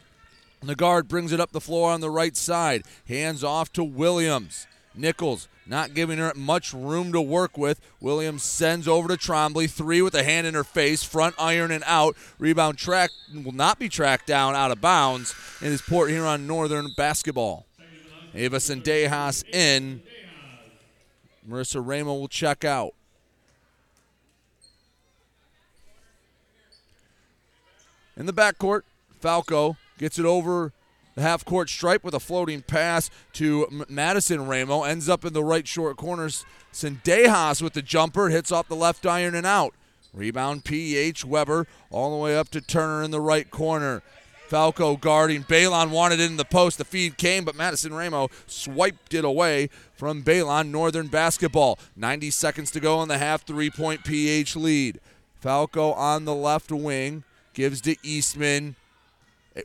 The 0.62 0.74
guard 0.74 1.08
brings 1.08 1.32
it 1.32 1.40
up 1.40 1.52
the 1.52 1.60
floor 1.60 1.92
on 1.92 2.00
the 2.00 2.10
right 2.10 2.36
side. 2.36 2.82
Hands 3.06 3.44
off 3.44 3.72
to 3.74 3.84
Williams. 3.84 4.66
Nichols 4.94 5.48
not 5.66 5.94
giving 5.94 6.18
her 6.18 6.32
much 6.34 6.72
room 6.72 7.12
to 7.12 7.20
work 7.20 7.56
with. 7.58 7.80
Williams 8.00 8.42
sends 8.42 8.88
over 8.88 9.08
to 9.08 9.16
Trombley. 9.16 9.70
Three 9.70 10.02
with 10.02 10.14
a 10.14 10.24
hand 10.24 10.46
in 10.46 10.54
her 10.54 10.64
face. 10.64 11.04
Front 11.04 11.34
iron 11.38 11.70
and 11.70 11.84
out. 11.86 12.16
Rebound 12.38 12.78
track 12.78 13.10
will 13.32 13.52
not 13.52 13.78
be 13.78 13.88
tracked 13.88 14.26
down 14.26 14.54
out 14.54 14.70
of 14.70 14.80
bounds. 14.80 15.34
And 15.60 15.72
is 15.72 15.82
Port 15.82 16.10
Huron 16.10 16.46
Northern 16.46 16.88
basketball. 16.96 17.67
Ava 18.38 18.58
Sendejas 18.58 19.42
in. 19.52 20.00
Marissa 21.48 21.82
Ramo 21.84 22.14
will 22.14 22.28
check 22.28 22.64
out. 22.64 22.94
In 28.16 28.26
the 28.26 28.32
backcourt, 28.32 28.82
Falco 29.20 29.76
gets 29.98 30.18
it 30.20 30.24
over 30.24 30.72
the 31.16 31.22
half 31.22 31.44
court 31.44 31.68
stripe 31.68 32.04
with 32.04 32.14
a 32.14 32.20
floating 32.20 32.62
pass 32.62 33.10
to 33.32 33.84
Madison 33.88 34.46
Ramo. 34.46 34.84
Ends 34.84 35.08
up 35.08 35.24
in 35.24 35.32
the 35.32 35.42
right 35.42 35.66
short 35.66 35.96
corners. 35.96 36.44
Sendejas 36.72 37.60
with 37.60 37.72
the 37.72 37.82
jumper 37.82 38.28
hits 38.28 38.52
off 38.52 38.68
the 38.68 38.76
left 38.76 39.04
iron 39.04 39.34
and 39.34 39.46
out. 39.46 39.74
Rebound 40.12 40.64
PH 40.64 41.24
Weber 41.24 41.66
all 41.90 42.12
the 42.12 42.22
way 42.22 42.36
up 42.36 42.50
to 42.50 42.60
Turner 42.60 43.02
in 43.02 43.10
the 43.10 43.20
right 43.20 43.50
corner. 43.50 44.02
Falco 44.48 44.96
guarding. 44.96 45.44
Balon 45.44 45.90
wanted 45.90 46.20
it 46.20 46.30
in 46.30 46.38
the 46.38 46.44
post. 46.44 46.78
The 46.78 46.84
feed 46.84 47.18
came, 47.18 47.44
but 47.44 47.54
Madison 47.54 47.92
Ramo 47.92 48.28
swiped 48.46 49.12
it 49.12 49.24
away 49.24 49.68
from 49.92 50.22
Balon. 50.22 50.70
Northern 50.70 51.08
basketball. 51.08 51.78
90 51.96 52.30
seconds 52.30 52.70
to 52.70 52.80
go 52.80 53.02
in 53.02 53.08
the 53.08 53.18
half. 53.18 53.46
Three 53.46 53.70
point 53.70 54.04
PH 54.04 54.56
lead. 54.56 55.00
Falco 55.40 55.92
on 55.92 56.24
the 56.24 56.34
left 56.34 56.72
wing 56.72 57.24
gives 57.52 57.82
to 57.82 57.96
Eastman. 58.02 58.76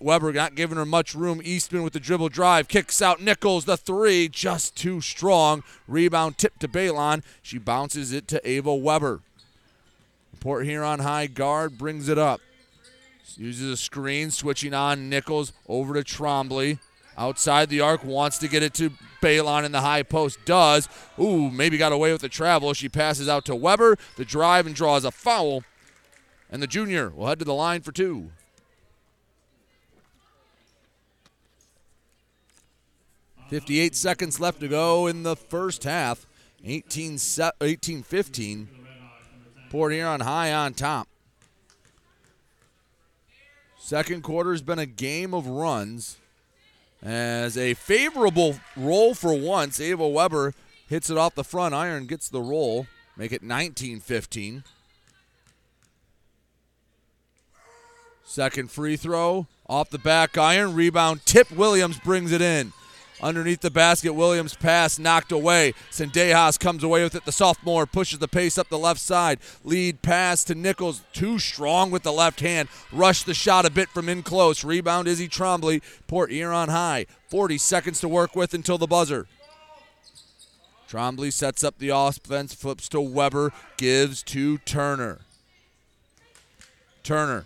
Weber 0.02 0.34
not 0.34 0.56
giving 0.56 0.78
her 0.78 0.86
much 0.86 1.16
room. 1.16 1.42
Eastman 1.44 1.84
with 1.84 1.94
the 1.94 2.00
dribble 2.00 2.30
drive. 2.30 2.68
Kicks 2.68 3.02
out 3.02 3.22
Nichols. 3.22 3.66
The 3.66 3.78
three 3.78 4.28
just 4.28 4.76
too 4.76 5.00
strong. 5.00 5.64
Rebound 5.88 6.38
tip 6.38 6.60
to 6.60 6.68
Balon. 6.68 7.24
She 7.42 7.58
bounces 7.58 8.12
it 8.12 8.28
to 8.30 8.48
Ava 8.48 8.76
Weber. 8.76 9.22
Port 10.42 10.66
Huron 10.66 11.00
high 11.00 11.28
guard 11.28 11.78
brings 11.78 12.10
it 12.10 12.18
up. 12.18 12.42
Uses 13.38 13.72
a 13.72 13.78
screen, 13.78 14.32
switching 14.32 14.74
on 14.74 15.10
Nichols 15.10 15.54
over 15.68 15.94
to 15.94 16.02
Trombley. 16.02 16.80
Outside 17.18 17.70
the 17.70 17.82
arc, 17.82 18.04
wants 18.04 18.38
to 18.40 18.48
get 18.48 18.64
it 18.64 18.74
to 18.76 18.92
Balon 19.22 19.66
in 19.66 19.72
the 19.72 19.82
high 19.82 20.04
post. 20.04 20.40
Does. 20.46 20.90
Ooh, 21.20 21.50
maybe 21.50 21.78
got 21.78 21.92
away 21.92 22.12
with 22.12 22.22
the 22.22 22.30
travel. 22.30 22.74
She 22.74 22.90
passes 22.90 23.30
out 23.30 23.46
to 23.46 23.56
Weber. 23.56 23.98
The 24.18 24.26
drive 24.26 24.66
and 24.66 24.76
draws 24.76 25.06
a 25.06 25.12
foul. 25.12 25.64
And 26.52 26.62
the 26.62 26.68
junior 26.68 27.10
will 27.10 27.28
head 27.28 27.40
to 27.40 27.46
the 27.46 27.54
line 27.54 27.82
for 27.82 27.92
two. 27.92 28.32
Fifty-eight 33.50 33.96
seconds 33.96 34.40
left 34.40 34.60
to 34.62 34.68
go 34.68 35.08
in 35.08 35.24
the 35.24 35.36
first 35.36 35.84
half. 35.84 36.26
18, 36.66 37.20
18 37.62 38.04
15. 38.04 38.70
Port 39.70 39.94
Huron 39.94 40.22
high 40.22 40.54
on 40.54 40.74
top. 40.74 41.08
Second 43.86 44.24
quarter's 44.24 44.62
been 44.62 44.80
a 44.80 44.86
game 44.86 45.34
of 45.34 45.46
runs. 45.46 46.16
As 47.02 47.58
a 47.58 47.74
favorable 47.74 48.56
roll 48.78 49.14
for 49.14 49.38
once, 49.38 49.78
Ava 49.82 50.08
Weber 50.08 50.54
hits 50.88 51.10
it 51.10 51.18
off 51.18 51.36
the 51.36 51.44
front 51.44 51.76
iron, 51.76 52.06
gets 52.06 52.30
the 52.30 52.40
roll, 52.40 52.88
make 53.18 53.34
it 53.34 53.44
19 53.44 54.00
15. 54.00 54.64
Second 58.24 58.72
free 58.72 58.96
throw 58.96 59.48
off 59.68 59.90
the 59.90 60.00
back 60.00 60.38
iron, 60.38 60.76
rebound. 60.76 61.26
Tip 61.26 61.52
Williams 61.52 62.00
brings 62.00 62.32
it 62.32 62.42
in. 62.42 62.72
Underneath 63.24 63.62
the 63.62 63.72
basket, 63.72 64.12
Williams' 64.12 64.54
pass 64.54 65.00
knocked 65.00 65.32
away. 65.32 65.74
Sendejas 65.90 66.60
comes 66.60 66.84
away 66.84 67.04
with 67.04 67.16
it. 67.16 67.24
The 67.24 67.32
sophomore 67.32 67.86
pushes 67.86 68.20
the 68.20 68.28
pace 68.28 68.58
up 68.58 68.68
the 68.68 68.78
left 68.78 69.00
side. 69.00 69.40
Lead 69.64 70.02
pass 70.02 70.44
to 70.44 70.56
Nichols. 70.56 71.04
Too 71.14 71.40
strong 71.40 71.90
with 71.90 72.04
the 72.04 72.12
left 72.12 72.42
hand. 72.42 72.68
Rushed 72.92 73.26
the 73.26 73.34
shot 73.34 73.66
a 73.66 73.70
bit 73.70 73.88
from 73.88 74.10
in 74.10 74.24
close. 74.24 74.66
Rebound 74.66 75.08
Izzy 75.08 75.30
Trombley. 75.30 75.82
Port 76.06 76.32
Huron 76.32 76.68
high. 76.68 77.06
40 77.30 77.58
seconds 77.58 78.02
to 78.02 78.10
work 78.10 78.36
with 78.36 78.54
until 78.54 78.78
the 78.78 78.88
buzzer. 78.88 79.26
Trombley 80.90 81.32
sets 81.32 81.64
up 81.64 81.80
the 81.80 81.90
offense, 81.90 82.54
flips 82.54 82.90
to 82.90 83.00
Weber, 83.00 83.54
gives 83.78 84.22
to 84.24 84.58
Turner. 84.60 85.22
Turner 87.04 87.46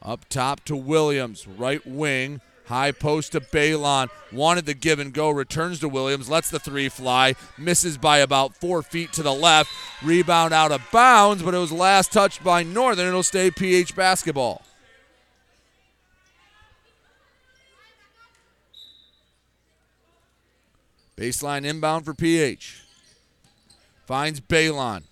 up 0.00 0.28
top 0.28 0.64
to 0.66 0.76
Williams, 0.76 1.48
right 1.48 1.84
wing. 1.84 2.40
High 2.68 2.92
post 2.92 3.32
to 3.32 3.40
Balon. 3.40 4.10
Wanted 4.30 4.66
the 4.66 4.74
give 4.74 4.98
and 4.98 5.10
go. 5.10 5.30
Returns 5.30 5.80
to 5.80 5.88
Williams. 5.88 6.28
Lets 6.28 6.50
the 6.50 6.58
three 6.58 6.90
fly. 6.90 7.34
Misses 7.56 7.96
by 7.96 8.18
about 8.18 8.54
four 8.56 8.82
feet 8.82 9.10
to 9.14 9.22
the 9.22 9.32
left. 9.32 9.70
Rebound 10.02 10.52
out 10.52 10.70
of 10.70 10.86
bounds, 10.92 11.42
but 11.42 11.54
it 11.54 11.58
was 11.58 11.72
last 11.72 12.12
touched 12.12 12.44
by 12.44 12.62
Northern. 12.62 13.08
It'll 13.08 13.22
stay 13.22 13.50
PH 13.50 13.96
basketball. 13.96 14.62
Baseline 21.16 21.64
inbound 21.64 22.04
for 22.04 22.12
PH. 22.12 22.82
Finds 24.04 24.40
Balon. 24.40 25.04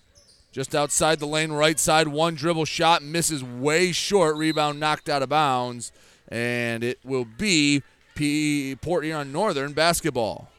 Just 0.51 0.75
outside 0.75 1.19
the 1.19 1.25
lane, 1.25 1.51
right 1.51 1.79
side. 1.79 2.07
One 2.07 2.35
dribble 2.35 2.65
shot. 2.65 3.01
Misses 3.01 3.43
way 3.43 3.91
short. 3.91 4.35
Rebound 4.35 4.79
knocked 4.79 5.09
out 5.09 5.23
of 5.23 5.29
bounds 5.29 5.91
and 6.27 6.83
it 6.83 6.99
will 7.03 7.25
be 7.25 7.83
P- 8.15 8.75
Port 8.81 9.05
Huron 9.05 9.31
Northern 9.31 9.73
basketball. 9.73 10.49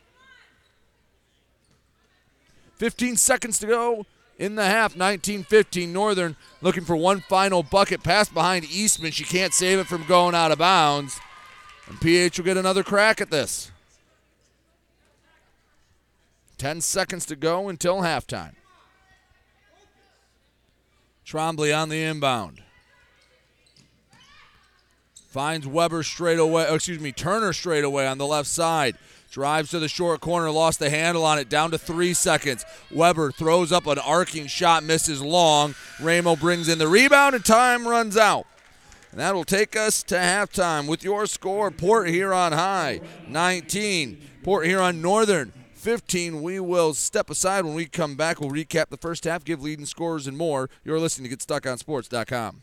15 2.76 3.16
seconds 3.16 3.58
to 3.58 3.66
go 3.66 4.06
in 4.38 4.54
the 4.54 4.64
half. 4.64 4.94
19-15 4.94 5.88
Northern 5.88 6.36
looking 6.62 6.84
for 6.84 6.96
one 6.96 7.20
final 7.20 7.62
bucket 7.62 8.02
pass 8.02 8.28
behind 8.28 8.64
Eastman. 8.64 9.10
She 9.10 9.24
can't 9.24 9.52
save 9.52 9.80
it 9.80 9.86
from 9.86 10.04
going 10.04 10.34
out 10.34 10.52
of 10.52 10.58
bounds. 10.58 11.18
And 11.88 12.00
PH 12.00 12.38
will 12.38 12.44
get 12.44 12.56
another 12.56 12.84
crack 12.84 13.20
at 13.20 13.30
this. 13.30 13.70
10 16.58 16.80
seconds 16.80 17.24
to 17.26 17.36
go 17.36 17.68
until 17.68 17.98
halftime. 17.98 18.54
Trombley 21.26 21.76
on 21.76 21.88
the 21.88 22.02
inbound. 22.02 22.62
Finds 25.39 25.68
Weber 25.68 26.03
straight 26.03 26.41
away, 26.41 26.66
excuse 26.68 26.99
me, 26.99 27.12
Turner 27.12 27.53
straight 27.53 27.84
away 27.84 28.09
on 28.09 28.18
the 28.18 28.26
left 28.26 28.49
side. 28.49 28.97
Drives 29.30 29.70
to 29.70 29.78
the 29.78 29.86
short 29.86 30.20
corner, 30.20 30.51
lost 30.51 30.80
the 30.80 30.91
handle 30.91 31.24
on 31.24 31.39
it, 31.39 31.49
down 31.49 31.70
to 31.70 31.78
three 31.78 32.12
seconds. 32.12 32.64
Weber 32.91 33.30
throws 33.30 33.70
up 33.70 33.86
an 33.86 34.01
arcing 34.01 34.49
shot, 34.49 34.82
misses 34.82 35.22
long. 35.22 35.76
Ramo 36.01 36.34
brings 36.34 36.68
in 36.68 36.80
the 36.80 36.89
rebound, 36.89 37.36
and 37.36 37.45
time 37.45 37.86
runs 37.86 38.16
out. 38.16 38.47
And 39.12 39.20
that 39.20 39.32
will 39.32 39.45
take 39.45 39.76
us 39.76 40.03
to 40.03 40.16
halftime 40.16 40.89
with 40.89 41.05
your 41.05 41.24
score 41.26 41.70
Port 41.70 42.09
Huron 42.09 42.53
High 42.53 43.01
19, 43.28 44.20
Port 44.43 44.66
Huron 44.66 45.01
Northern 45.01 45.53
15. 45.74 46.43
We 46.43 46.59
will 46.59 46.95
step 46.95 47.30
aside 47.30 47.64
when 47.64 47.74
we 47.74 47.86
come 47.86 48.16
back. 48.16 48.41
We'll 48.41 48.51
recap 48.51 48.89
the 48.89 48.97
first 48.97 49.22
half, 49.22 49.45
give 49.45 49.62
leading 49.62 49.86
scores, 49.86 50.26
and 50.26 50.36
more. 50.36 50.68
You're 50.82 50.99
listening 50.99 51.30
to 51.30 51.36
GetStuckOnSports.com. 51.36 52.62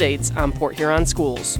on 0.35 0.51
Port 0.51 0.75
Huron 0.75 1.05
schools. 1.05 1.59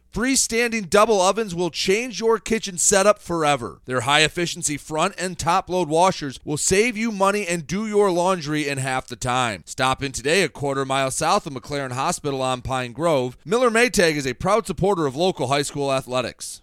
Freestanding 0.13 0.89
double 0.89 1.21
ovens 1.21 1.55
will 1.55 1.69
change 1.69 2.19
your 2.19 2.37
kitchen 2.37 2.77
setup 2.77 3.17
forever. 3.17 3.79
Their 3.85 4.01
high 4.01 4.23
efficiency 4.23 4.75
front 4.75 5.15
and 5.17 5.39
top 5.39 5.69
load 5.69 5.87
washers 5.87 6.37
will 6.43 6.57
save 6.57 6.97
you 6.97 7.13
money 7.13 7.47
and 7.47 7.65
do 7.65 7.87
your 7.87 8.11
laundry 8.11 8.67
in 8.67 8.77
half 8.77 9.07
the 9.07 9.15
time. 9.15 9.63
Stop 9.65 10.03
in 10.03 10.11
today 10.11 10.43
a 10.43 10.49
quarter 10.49 10.83
mile 10.83 11.11
south 11.11 11.47
of 11.47 11.53
McLaren 11.53 11.93
Hospital 11.93 12.41
on 12.41 12.61
Pine 12.61 12.91
Grove. 12.91 13.37
Miller 13.45 13.69
Maytag 13.69 14.15
is 14.15 14.27
a 14.27 14.33
proud 14.33 14.67
supporter 14.67 15.05
of 15.05 15.15
local 15.15 15.47
high 15.47 15.61
school 15.61 15.93
athletics. 15.93 16.61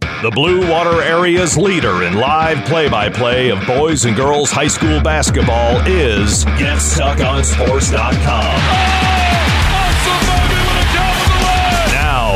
The 0.00 0.32
Blue 0.34 0.68
Water 0.68 1.00
Area's 1.02 1.56
leader 1.56 2.02
in 2.02 2.14
live 2.14 2.64
play 2.64 2.88
by 2.88 3.08
play 3.10 3.50
of 3.50 3.64
boys 3.64 4.06
and 4.06 4.16
girls 4.16 4.50
high 4.50 4.66
school 4.66 5.00
basketball 5.00 5.76
is 5.86 6.44
GetStuckOnSports.com. 6.44 9.25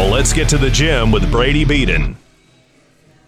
Now, 0.01 0.07
let's 0.07 0.33
get 0.33 0.49
to 0.49 0.57
the 0.57 0.71
gym 0.71 1.13
with 1.13 1.31
Brady 1.31 1.63
Beaton. 1.63 2.17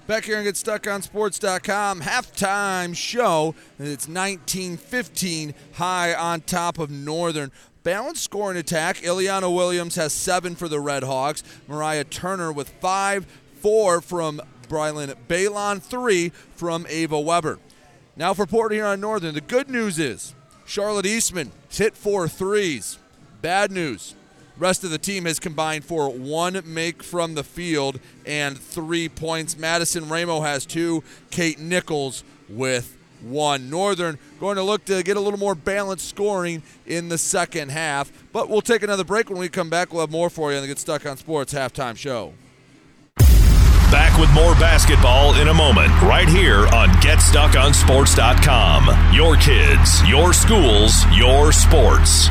Back 0.06 0.24
here 0.24 0.36
and 0.36 0.44
get 0.44 0.56
stuck 0.56 0.88
on 0.88 1.02
sports.com. 1.02 2.00
Halftime 2.00 2.96
show. 2.96 3.54
It's 3.78 4.08
1915 4.08 5.52
high 5.74 6.14
on 6.14 6.40
top 6.40 6.78
of 6.78 6.90
Northern. 6.90 7.52
Balanced 7.82 8.24
scoring 8.24 8.56
attack. 8.56 8.96
Ileana 8.96 9.54
Williams 9.54 9.96
has 9.96 10.14
seven 10.14 10.54
for 10.54 10.66
the 10.66 10.80
Red 10.80 11.02
Hawks. 11.02 11.42
Mariah 11.68 12.04
Turner 12.04 12.50
with 12.50 12.70
five, 12.80 13.26
four 13.60 14.00
from 14.00 14.40
Brylan 14.66 15.14
Balon, 15.28 15.82
three 15.82 16.30
from 16.56 16.86
Ava 16.88 17.20
Weber. 17.20 17.58
Now 18.16 18.32
for 18.32 18.46
Port 18.46 18.72
Huron 18.72 18.98
Northern, 18.98 19.34
the 19.34 19.42
good 19.42 19.68
news 19.68 19.98
is 19.98 20.34
Charlotte 20.64 21.04
Eastman 21.04 21.52
hit 21.68 21.94
four 21.94 22.28
threes. 22.28 22.98
Bad 23.42 23.70
news. 23.70 24.14
Rest 24.58 24.84
of 24.84 24.90
the 24.90 24.98
team 24.98 25.24
has 25.24 25.38
combined 25.38 25.84
for 25.84 26.10
one 26.10 26.60
make 26.64 27.02
from 27.02 27.34
the 27.34 27.44
field 27.44 28.00
and 28.26 28.58
three 28.58 29.08
points. 29.08 29.56
Madison 29.56 30.08
Ramo 30.08 30.40
has 30.40 30.66
two. 30.66 31.02
Kate 31.30 31.58
Nichols 31.58 32.24
with 32.48 32.96
one. 33.22 33.70
Northern 33.70 34.18
going 34.40 34.56
to 34.56 34.62
look 34.62 34.84
to 34.86 35.02
get 35.02 35.16
a 35.16 35.20
little 35.20 35.38
more 35.38 35.54
balanced 35.54 36.08
scoring 36.08 36.62
in 36.86 37.08
the 37.08 37.18
second 37.18 37.70
half. 37.70 38.12
But 38.32 38.48
we'll 38.48 38.60
take 38.60 38.82
another 38.82 39.04
break. 39.04 39.30
When 39.30 39.38
we 39.38 39.48
come 39.48 39.70
back, 39.70 39.92
we'll 39.92 40.02
have 40.02 40.10
more 40.10 40.30
for 40.30 40.50
you 40.50 40.56
on 40.56 40.62
the 40.62 40.68
Get 40.68 40.78
Stuck 40.78 41.06
on 41.06 41.16
Sports 41.16 41.54
halftime 41.54 41.96
show. 41.96 42.34
Back 43.92 44.18
with 44.18 44.32
more 44.32 44.54
basketball 44.54 45.34
in 45.34 45.48
a 45.48 45.54
moment, 45.54 45.90
right 46.00 46.26
here 46.26 46.66
on 46.68 46.88
GetStuckOnSports.com. 47.02 49.14
Your 49.14 49.36
kids, 49.36 50.02
your 50.08 50.32
schools, 50.32 51.04
your 51.14 51.52
sports. 51.52 52.30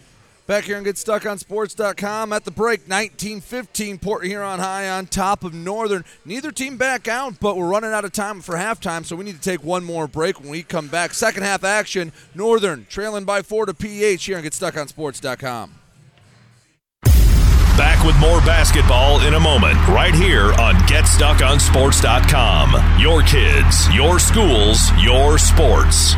Back 0.51 0.65
here 0.65 0.75
and 0.75 0.85
GetStuckOnSports.com 0.85 2.33
at 2.33 2.43
the 2.43 2.51
break. 2.51 2.85
19-15, 2.85 4.01
Port 4.01 4.25
Huron 4.25 4.59
High 4.59 4.89
on 4.89 5.05
top 5.05 5.45
of 5.45 5.53
Northern. 5.53 6.03
Neither 6.25 6.51
team 6.51 6.75
back 6.75 7.07
out, 7.07 7.39
but 7.39 7.55
we're 7.55 7.69
running 7.69 7.93
out 7.93 8.03
of 8.03 8.11
time 8.11 8.41
for 8.41 8.55
halftime, 8.55 9.05
so 9.05 9.15
we 9.15 9.23
need 9.23 9.35
to 9.35 9.41
take 9.41 9.63
one 9.63 9.85
more 9.85 10.09
break 10.09 10.41
when 10.41 10.49
we 10.49 10.61
come 10.61 10.89
back. 10.89 11.13
Second 11.13 11.43
half 11.43 11.63
action, 11.63 12.11
Northern 12.35 12.85
trailing 12.89 13.23
by 13.23 13.41
four 13.41 13.65
to 13.65 13.73
PH 13.73 14.25
here 14.25 14.35
on 14.35 14.43
GetStuckOnSports.com. 14.43 15.75
Back 17.77 18.05
with 18.05 18.19
more 18.19 18.41
basketball 18.41 19.21
in 19.21 19.35
a 19.35 19.39
moment, 19.39 19.77
right 19.87 20.13
here 20.13 20.51
on 20.55 20.75
GetStuckOnSports.com. 20.75 22.99
Your 22.99 23.21
kids, 23.21 23.95
your 23.95 24.19
schools, 24.19 24.91
your 25.01 25.37
sports. 25.37 26.17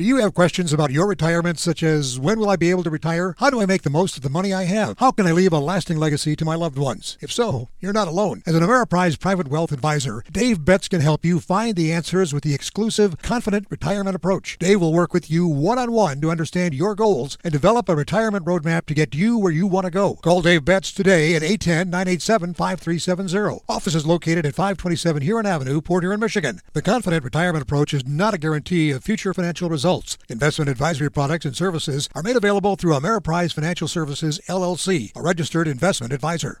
Do 0.00 0.06
you 0.06 0.16
have 0.16 0.32
questions 0.32 0.72
about 0.72 0.92
your 0.92 1.06
retirement, 1.06 1.58
such 1.58 1.82
as 1.82 2.18
when 2.18 2.40
will 2.40 2.48
I 2.48 2.56
be 2.56 2.70
able 2.70 2.82
to 2.84 2.88
retire? 2.88 3.34
How 3.36 3.50
do 3.50 3.60
I 3.60 3.66
make 3.66 3.82
the 3.82 3.90
most 3.90 4.16
of 4.16 4.22
the 4.22 4.30
money 4.30 4.50
I 4.50 4.64
have? 4.64 4.98
How 4.98 5.10
can 5.10 5.26
I 5.26 5.32
leave 5.32 5.52
a 5.52 5.58
lasting 5.58 5.98
legacy 5.98 6.34
to 6.36 6.44
my 6.46 6.54
loved 6.54 6.78
ones? 6.78 7.18
If 7.20 7.30
so, 7.30 7.68
you're 7.80 7.92
not 7.92 8.08
alone. 8.08 8.42
As 8.46 8.54
an 8.54 8.62
Ameriprise 8.62 9.20
Private 9.20 9.48
Wealth 9.48 9.72
Advisor, 9.72 10.24
Dave 10.32 10.64
Betts 10.64 10.88
can 10.88 11.02
help 11.02 11.22
you 11.22 11.38
find 11.38 11.76
the 11.76 11.92
answers 11.92 12.32
with 12.32 12.44
the 12.44 12.54
exclusive 12.54 13.20
Confident 13.20 13.66
Retirement 13.68 14.16
Approach. 14.16 14.56
Dave 14.58 14.80
will 14.80 14.94
work 14.94 15.12
with 15.12 15.30
you 15.30 15.46
one 15.46 15.78
on 15.78 15.92
one 15.92 16.18
to 16.22 16.30
understand 16.30 16.72
your 16.72 16.94
goals 16.94 17.36
and 17.44 17.52
develop 17.52 17.86
a 17.90 17.94
retirement 17.94 18.46
roadmap 18.46 18.86
to 18.86 18.94
get 18.94 19.14
you 19.14 19.36
where 19.36 19.52
you 19.52 19.66
want 19.66 19.84
to 19.84 19.90
go. 19.90 20.14
Call 20.14 20.40
Dave 20.40 20.64
Betts 20.64 20.92
today 20.92 21.34
at 21.34 21.42
810 21.42 21.90
987 21.90 22.54
5370. 22.54 23.64
Office 23.68 23.94
is 23.94 24.06
located 24.06 24.46
at 24.46 24.54
527 24.54 25.20
Huron 25.20 25.44
Avenue, 25.44 25.82
Port 25.82 26.04
Huron, 26.04 26.20
Michigan. 26.20 26.62
The 26.72 26.80
Confident 26.80 27.22
Retirement 27.22 27.64
Approach 27.64 27.92
is 27.92 28.06
not 28.06 28.32
a 28.32 28.38
guarantee 28.38 28.92
of 28.92 29.04
future 29.04 29.34
financial 29.34 29.68
results. 29.68 29.89
Investment 30.28 30.68
advisory 30.68 31.10
products 31.10 31.44
and 31.44 31.56
services 31.56 32.08
are 32.14 32.22
made 32.22 32.36
available 32.36 32.76
through 32.76 32.94
Ameriprise 32.94 33.52
Financial 33.52 33.88
Services, 33.88 34.40
LLC, 34.46 35.10
a 35.16 35.20
registered 35.20 35.66
investment 35.66 36.12
advisor. 36.12 36.60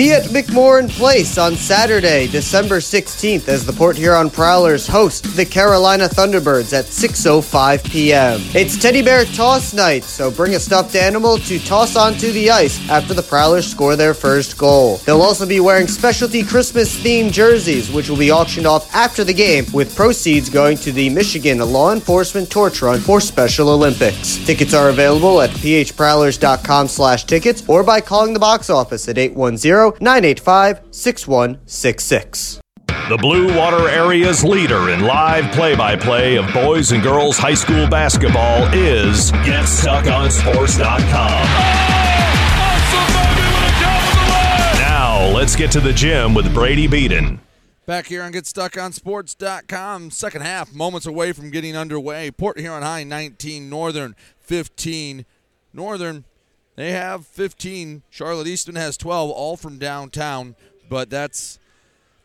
Be 0.00 0.12
at 0.12 0.22
McMorran 0.30 0.88
Place 0.88 1.36
on 1.36 1.56
Saturday, 1.56 2.26
December 2.26 2.78
16th 2.78 3.48
as 3.48 3.66
the 3.66 3.72
Port 3.74 3.98
Huron 3.98 4.30
Prowlers 4.30 4.86
host 4.86 5.36
the 5.36 5.44
Carolina 5.44 6.08
Thunderbirds 6.08 6.72
at 6.72 6.86
6.05 6.86 7.84
p.m. 7.84 8.40
It's 8.54 8.80
Teddy 8.80 9.02
Bear 9.02 9.26
Toss 9.26 9.74
Night, 9.74 10.02
so 10.02 10.30
bring 10.30 10.54
a 10.54 10.58
stuffed 10.58 10.96
animal 10.96 11.36
to 11.40 11.58
toss 11.58 11.96
onto 11.96 12.32
the 12.32 12.50
ice 12.50 12.80
after 12.88 13.12
the 13.12 13.20
Prowlers 13.22 13.70
score 13.70 13.94
their 13.94 14.14
first 14.14 14.56
goal. 14.56 14.96
They'll 15.04 15.20
also 15.20 15.44
be 15.44 15.60
wearing 15.60 15.86
specialty 15.86 16.44
Christmas-themed 16.44 17.32
jerseys, 17.32 17.92
which 17.92 18.08
will 18.08 18.16
be 18.16 18.32
auctioned 18.32 18.66
off 18.66 18.94
after 18.94 19.22
the 19.22 19.34
game, 19.34 19.66
with 19.70 19.94
proceeds 19.94 20.48
going 20.48 20.78
to 20.78 20.92
the 20.92 21.10
Michigan 21.10 21.58
Law 21.58 21.92
Enforcement 21.92 22.50
Torch 22.50 22.80
Run 22.80 23.00
for 23.00 23.20
Special 23.20 23.68
Olympics. 23.68 24.38
Tickets 24.46 24.72
are 24.72 24.88
available 24.88 25.42
at 25.42 25.50
phprowlers.com 25.50 26.88
slash 26.88 27.24
tickets 27.24 27.62
or 27.68 27.84
by 27.84 28.00
calling 28.00 28.32
the 28.32 28.40
box 28.40 28.70
office 28.70 29.06
at 29.06 29.18
810 29.18 29.89
985 30.00 30.82
6166. 30.90 32.60
The 33.10 33.16
Blue 33.16 33.56
Water 33.56 33.88
Area's 33.88 34.44
leader 34.44 34.90
in 34.90 35.00
live 35.00 35.50
play 35.52 35.74
by 35.74 35.96
play 35.96 36.36
of 36.36 36.46
boys 36.54 36.92
and 36.92 37.02
girls 37.02 37.36
high 37.36 37.54
school 37.54 37.88
basketball 37.88 38.72
is 38.72 39.32
GetStuckOnSports.com. 39.32 41.10
Now, 44.78 45.26
let's 45.34 45.56
get 45.56 45.72
to 45.72 45.80
the 45.80 45.92
gym 45.92 46.34
with 46.34 46.54
Brady 46.54 46.86
Beaton. 46.86 47.40
Back 47.84 48.06
here 48.06 48.22
on 48.22 48.32
GetStuckOnSports.com. 48.32 50.12
Second 50.12 50.42
half, 50.42 50.72
moments 50.72 51.06
away 51.06 51.32
from 51.32 51.50
getting 51.50 51.76
underway. 51.76 52.30
Port 52.30 52.60
Huron 52.60 52.84
High 52.84 53.02
19, 53.02 53.68
Northern 53.68 54.14
15. 54.38 55.26
Northern 55.72 56.24
they 56.80 56.92
have 56.92 57.26
15. 57.26 58.02
Charlotte 58.08 58.46
Eastman 58.46 58.76
has 58.76 58.96
12, 58.96 59.30
all 59.30 59.56
from 59.56 59.78
downtown. 59.78 60.54
But 60.88 61.10
that's 61.10 61.58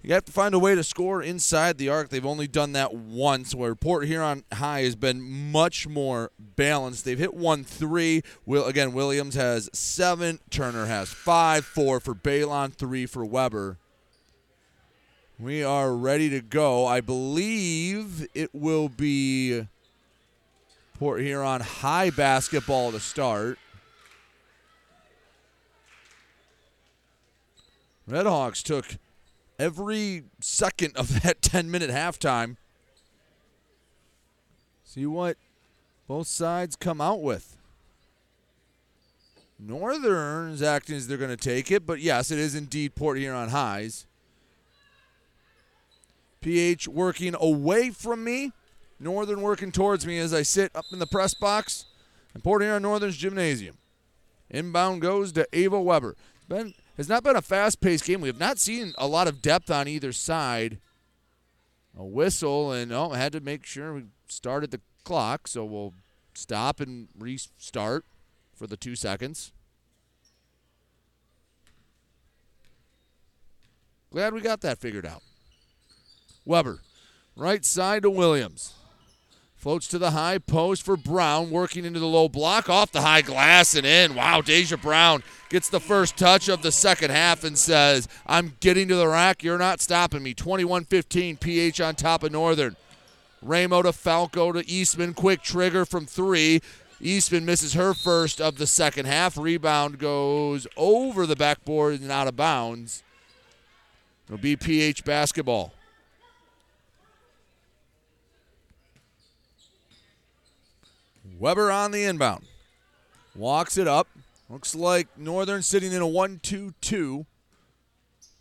you 0.02 0.14
have 0.14 0.26
to 0.26 0.32
find 0.32 0.54
a 0.54 0.60
way 0.60 0.76
to 0.76 0.84
score 0.84 1.22
inside 1.22 1.78
the 1.78 1.90
arc. 1.90 2.10
They've 2.10 2.26
only 2.26 2.48
done 2.48 2.74
that 2.74 2.94
once, 2.94 3.56
where 3.56 3.74
Port 3.74 4.06
Huron 4.06 4.44
High 4.54 4.82
has 4.82 4.96
been 4.96 5.52
much 5.52 5.88
more 5.88 6.32
balanced. 6.38 7.06
They've 7.06 7.18
hit 7.18 7.34
one 7.34 7.64
three. 7.64 8.22
Ileana 8.48 8.94
Williams 8.94 9.34
has 9.36 9.68
seven. 9.74 10.40
Turner 10.52 10.86
has 10.86 11.10
five. 11.10 11.66
Four 11.66 12.00
for 12.00 12.14
Balon. 12.14 12.74
Three 12.74 13.06
for 13.08 13.26
Weber. 13.26 13.78
We 15.38 15.64
are 15.64 15.94
ready 15.94 16.30
to 16.30 16.42
go. 16.42 16.86
I 16.86 17.02
believe 17.02 18.28
it 18.34 18.52
will 18.54 18.88
be 18.88 19.68
Port 21.00 21.22
Huron 21.22 21.62
High 21.62 22.10
basketball 22.10 22.92
to 22.92 23.00
start. 23.00 23.58
Redhawks 28.10 28.62
took 28.62 28.98
every 29.58 30.24
second 30.40 30.96
of 30.96 31.24
that 31.24 31.42
10 31.42 31.70
minute 31.72 31.90
halftime. 31.90 32.58
See 34.84 35.06
what 35.06 35.38
both 36.08 36.28
sides 36.28 36.76
come 36.76 37.02
out 37.02 37.22
with. 37.22 37.58
Northern's 39.58 40.62
acting 40.62 40.96
as 40.96 41.08
they're 41.08 41.18
going 41.18 41.30
to 41.30 41.38
take 41.38 41.72
it, 41.72 41.86
but 41.86 42.00
yes, 42.00 42.30
it 42.30 42.38
is 42.38 42.56
indeed 42.56 42.94
Port 42.96 43.18
Huron 43.18 43.50
highs. 43.50 44.06
PH 46.42 46.88
working 46.88 47.36
away 47.40 47.90
from 47.90 48.24
me. 48.24 48.52
Northern 49.00 49.42
working 49.42 49.72
towards 49.72 50.06
me 50.06 50.20
as 50.20 50.34
I 50.34 50.44
sit 50.44 50.72
up 50.76 50.86
in 50.92 51.00
the 51.00 51.08
press 51.08 51.34
box. 51.34 51.86
And 52.34 52.44
Port 52.44 52.62
Huron 52.62 52.84
Northern's 52.84 53.18
gymnasium. 53.18 53.78
Inbound 54.50 55.02
goes 55.02 55.32
to 55.34 55.48
Ava 55.54 55.82
Weber. 55.82 56.16
It's 56.36 56.46
been 56.46 56.74
has 56.98 57.10
not 57.10 57.24
been 57.24 57.36
a 57.36 57.42
fast-paced 57.42 58.06
game. 58.06 58.22
We 58.22 58.30
have 58.30 58.40
not 58.40 58.60
seen 58.60 58.94
a 58.98 59.08
lot 59.08 59.28
of 59.28 59.42
depth 59.42 59.70
on 59.70 59.88
either 59.88 60.12
side. 60.12 60.80
A 61.98 62.04
whistle, 62.04 62.72
and 62.72 62.92
oh, 62.92 63.12
I 63.12 63.18
had 63.18 63.32
to 63.32 63.40
make 63.40 63.66
sure 63.66 63.94
we 63.94 64.04
started 64.28 64.72
the 64.72 64.82
clock, 65.04 65.48
so 65.48 65.64
we'll 65.64 65.94
stop 66.34 66.82
and 66.82 67.08
restart 67.18 68.04
for 68.54 68.68
the 68.68 68.78
two 68.78 68.96
seconds. 68.96 69.54
Glad 74.12 74.34
we 74.34 74.42
got 74.42 74.62
that 74.62 74.80
figured 74.80 75.06
out. 75.06 75.24
Weber, 76.46 76.82
right 77.36 77.66
side 77.66 78.04
to 78.04 78.10
Williams. 78.10 78.75
Floats 79.66 79.88
to 79.88 79.98
the 79.98 80.12
high 80.12 80.38
post 80.38 80.84
for 80.84 80.96
Brown, 80.96 81.50
working 81.50 81.86
into 81.86 82.00
the 82.00 82.06
low 82.06 82.30
block, 82.30 82.70
off 82.70 82.92
the 82.92 83.02
high 83.02 83.24
glass 83.24 83.74
and 83.74 83.84
in. 83.84 84.14
Wow, 84.14 84.42
Deja 84.42 84.78
Brown 84.78 85.24
gets 85.50 85.70
the 85.70 85.80
first 85.80 86.16
touch 86.16 86.48
of 86.50 86.62
the 86.62 86.72
second 86.72 87.10
half 87.10 87.44
and 87.44 87.58
says, 87.58 88.08
I'm 88.28 88.58
getting 88.60 88.88
to 88.90 88.96
the 88.96 89.08
rack. 89.08 89.42
You're 89.42 89.58
not 89.58 89.82
stopping 89.82 90.22
me. 90.22 90.36
21 90.36 90.86
15, 90.86 91.38
PH 91.38 91.82
on 91.82 91.96
top 91.96 92.22
of 92.22 92.32
Northern. 92.32 92.76
Ramo 93.42 93.82
to 93.82 93.92
Falco 93.92 94.52
to 94.52 94.70
Eastman. 94.70 95.16
Quick 95.16 95.42
trigger 95.42 95.84
from 95.84 96.06
three. 96.06 96.62
Eastman 97.02 97.44
misses 97.44 97.74
her 97.74 97.96
first 97.96 98.40
of 98.40 98.60
the 98.60 98.68
second 98.68 99.08
half. 99.08 99.36
Rebound 99.36 99.98
goes 99.98 100.68
over 100.78 101.26
the 101.26 101.36
backboard 101.36 102.02
and 102.02 102.12
out 102.12 102.28
of 102.28 102.36
bounds. 102.36 103.02
It'll 104.28 104.38
be 104.38 104.58
PH 104.58 105.04
basketball. 105.06 105.74
Weber 111.38 111.72
on 111.72 111.92
the 111.92 112.04
inbound. 112.04 112.46
Walks 113.36 113.78
it 113.78 113.88
up. 113.88 114.08
Looks 114.50 114.76
like 114.76 115.08
Northern 115.18 115.62
sitting 115.62 115.92
in 115.92 116.02
a 116.02 116.08
1 116.08 116.40
2 116.42 116.74
2. 116.80 117.26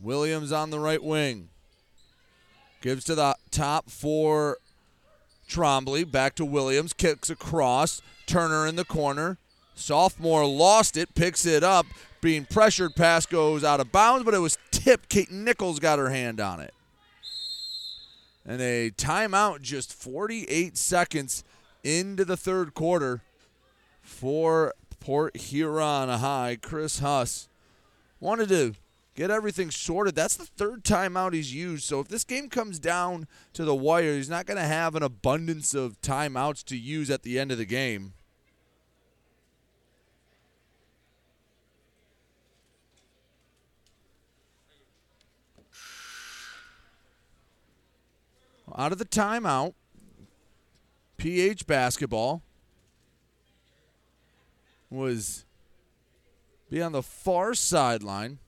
Williams 0.01 0.53
on 0.53 0.71
the 0.71 0.79
right 0.79 1.03
wing. 1.03 1.49
Gives 2.81 3.05
to 3.05 3.15
the 3.15 3.35
top 3.51 3.91
for 3.91 4.59
Trombley. 5.49 6.11
Back 6.11 6.35
to 6.37 6.45
Williams. 6.45 6.93
Kicks 6.93 7.31
across. 7.31 8.03
Turner 8.27 8.67
in 8.67 8.77
the 8.77 8.85
corner. 8.85 9.39
Sophomore 9.75 10.47
lost 10.47 10.97
it. 10.97 11.15
Picks 11.15 11.47
it 11.47 11.65
up. 11.65 11.87
Being 12.21 12.45
pressured. 12.45 12.95
Pass 12.95 13.27
goes 13.27 13.65
out 13.65 13.81
of 13.81 13.91
bounds, 13.91 14.25
but 14.25 14.35
it 14.35 14.39
was 14.39 14.59
tipped. 14.71 15.09
Kate 15.09 15.31
Nichols 15.31 15.79
got 15.79 15.99
her 15.99 16.11
hand 16.11 16.41
on 16.41 16.61
it. 16.61 16.75
And 18.47 18.61
a 18.61 18.91
timeout 18.91 19.63
just 19.63 19.93
48 19.93 20.77
seconds 20.77 21.45
into 21.85 22.25
the 22.25 22.37
third 22.37 22.75
quarter 22.75 23.23
for 24.03 24.75
Port 24.99 25.37
Huron 25.37 26.09
High. 26.09 26.59
Chris 26.61 26.99
Huss 26.99 27.49
wanted 28.19 28.49
to 28.49 28.75
get 29.15 29.31
everything 29.31 29.71
sorted. 29.71 30.15
That's 30.15 30.37
the 30.37 30.47
third 30.47 30.83
timeout 30.83 31.35
he's 31.35 31.55
used. 31.55 31.85
So 31.85 32.01
if 32.01 32.09
this 32.09 32.25
game 32.25 32.49
comes 32.49 32.79
down 32.79 33.29
to 33.53 33.65
the 33.65 33.75
wire, 33.75 34.17
he's 34.17 34.31
not 34.31 34.47
going 34.47 34.57
to 34.57 34.65
have 34.65 34.95
an 34.95 35.03
abundance 35.03 35.75
of 35.75 36.01
timeouts 36.01 36.65
to 36.65 36.77
use 36.77 37.11
at 37.11 37.23
the 37.23 37.39
end 37.39 37.53
of 37.53 37.59
the 37.59 37.67
game. 37.67 38.15
Out 48.77 48.91
of 48.91 48.99
the 48.99 49.05
timeout, 49.05 49.75
PH 51.17 51.67
basketball 51.67 52.43
was 54.91 55.45
be 56.71 56.83
on 56.83 56.93
the 56.93 57.03
far 57.03 57.55
sideline. 57.55 58.39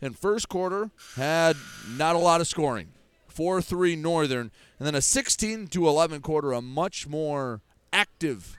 And 0.00 0.18
first 0.18 0.48
quarter 0.48 0.90
had 1.16 1.56
not 1.96 2.14
a 2.14 2.18
lot 2.18 2.40
of 2.40 2.46
scoring. 2.46 2.88
4-3 3.34 3.98
Northern 3.98 4.50
and 4.78 4.86
then 4.86 4.94
a 4.94 5.02
16 5.02 5.68
to 5.68 5.88
11 5.88 6.20
quarter 6.20 6.52
a 6.52 6.60
much 6.60 7.08
more 7.08 7.62
active 7.92 8.56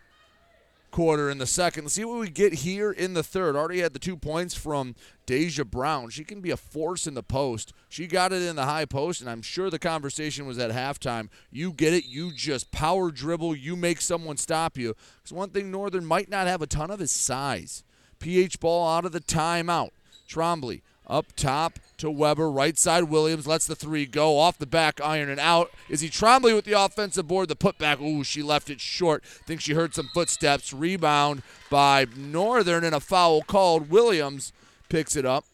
quarter 0.95 1.29
in 1.29 1.39
the 1.39 1.45
second. 1.45 1.83
Let's 1.83 1.95
see 1.95 2.05
what 2.05 2.21
we 2.21 2.29
get 2.29 2.53
here 2.53 2.89
in 2.89 3.15
the 3.15 3.21
third. 3.21 3.57
Already 3.57 3.81
had 3.81 3.91
the 3.91 3.99
two 3.99 4.15
points 4.15 4.55
from 4.55 4.95
Deja 5.25 5.65
Brown. 5.65 6.09
She 6.09 6.23
can 6.23 6.39
be 6.39 6.51
a 6.51 6.57
force 6.57 7.05
in 7.05 7.15
the 7.15 7.21
post. 7.21 7.73
She 7.89 8.07
got 8.07 8.31
it 8.31 8.41
in 8.41 8.55
the 8.55 8.63
high 8.63 8.85
post, 8.85 9.19
and 9.19 9.29
I'm 9.29 9.41
sure 9.41 9.69
the 9.69 9.77
conversation 9.77 10.45
was 10.45 10.57
at 10.57 10.71
halftime. 10.71 11.27
You 11.51 11.73
get 11.73 11.93
it, 11.93 12.05
you 12.05 12.31
just 12.31 12.71
power 12.71 13.11
dribble, 13.11 13.57
you 13.57 13.75
make 13.75 13.99
someone 13.99 14.37
stop 14.37 14.77
you. 14.77 14.95
Because 15.17 15.33
one 15.33 15.49
thing 15.49 15.69
Northern 15.69 16.05
might 16.05 16.29
not 16.29 16.47
have 16.47 16.61
a 16.61 16.67
ton 16.67 16.89
of 16.89 17.01
is 17.01 17.11
size. 17.11 17.83
PH 18.19 18.61
ball 18.61 18.87
out 18.87 19.03
of 19.03 19.11
the 19.11 19.19
timeout. 19.19 19.89
Trombley 20.29 20.81
up 21.07 21.27
top 21.35 21.79
to 21.97 22.09
Weber, 22.11 22.49
right 22.51 22.77
side 22.77 23.05
Williams 23.05 23.47
lets 23.47 23.67
the 23.67 23.75
three 23.75 24.05
go 24.05 24.37
off 24.37 24.57
the 24.57 24.65
back 24.65 24.99
iron 25.01 25.29
and 25.29 25.39
out. 25.39 25.71
Izzy 25.89 26.09
Trombley 26.09 26.53
with 26.53 26.65
the 26.65 26.73
offensive 26.73 27.27
board? 27.27 27.47
The 27.47 27.55
putback, 27.55 28.01
ooh, 28.01 28.23
she 28.23 28.41
left 28.43 28.69
it 28.69 28.81
short. 28.81 29.23
Think 29.23 29.61
she 29.61 29.73
heard 29.73 29.93
some 29.93 30.09
footsteps. 30.13 30.73
Rebound 30.73 31.41
by 31.69 32.07
Northern 32.15 32.83
and 32.83 32.95
a 32.95 32.99
foul 32.99 33.41
called. 33.41 33.89
Williams 33.89 34.51
picks 34.89 35.15
it 35.15 35.25
up. 35.25 35.45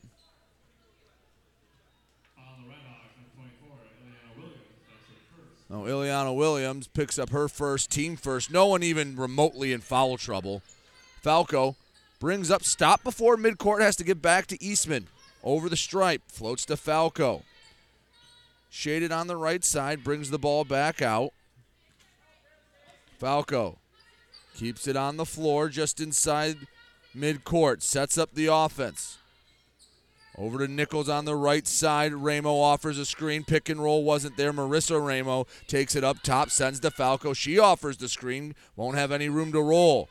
Oh, 5.74 5.84
Ileana 5.84 6.36
Williams 6.36 6.88
picks 6.88 7.18
up 7.18 7.30
her 7.30 7.48
first, 7.48 7.90
team 7.90 8.18
first. 8.18 8.52
No 8.52 8.66
one 8.68 8.84
even 8.84 9.16
remotely 9.16 9.72
in 9.72 9.80
foul 9.80 10.18
trouble. 10.18 10.62
Falco 11.22 11.78
brings 12.20 12.52
up, 12.52 12.64
stop 12.64 13.04
before 13.06 13.38
midcourt, 13.38 13.80
has 13.80 13.96
to 13.96 14.04
get 14.04 14.22
back 14.22 14.48
to 14.48 14.62
Eastman. 14.62 15.08
Over 15.44 15.70
the 15.70 15.78
stripe, 15.78 16.24
floats 16.28 16.66
to 16.66 16.78
Falco. 16.78 17.44
Shaded 18.70 19.12
on 19.12 19.28
the 19.28 19.38
right 19.38 19.64
side, 19.64 20.04
brings 20.04 20.30
the 20.30 20.40
ball 20.40 20.64
back 20.64 21.02
out. 21.02 21.34
Falco 23.20 23.80
keeps 24.56 24.88
it 24.88 24.96
on 24.96 25.18
the 25.18 25.26
floor 25.26 25.70
just 25.70 26.00
inside 26.00 26.58
midcourt, 27.16 27.82
sets 27.82 28.18
up 28.18 28.34
the 28.34 28.48
offense. 28.48 29.18
Over 30.38 30.60
to 30.60 30.72
Nichols 30.72 31.10
on 31.10 31.26
the 31.26 31.36
right 31.36 31.68
side. 31.68 32.14
Ramo 32.14 32.58
offers 32.58 32.98
a 32.98 33.06
screen. 33.06 33.44
Pick 33.44 33.68
and 33.68 33.84
roll 33.84 34.04
wasn't 34.04 34.38
there. 34.38 34.54
Marissa 34.54 35.06
Ramo 35.06 35.46
takes 35.68 35.94
it 35.94 36.06
up 36.06 36.24
top, 36.24 36.50
sends 36.50 36.80
to 36.80 36.90
Falco. 36.90 37.34
She 37.34 37.60
offers 37.60 37.98
the 37.98 38.08
screen. 38.08 38.56
Won't 38.76 38.98
have 38.98 39.12
any 39.12 39.28
room 39.28 39.52
to 39.52 39.62
roll. 39.62 40.08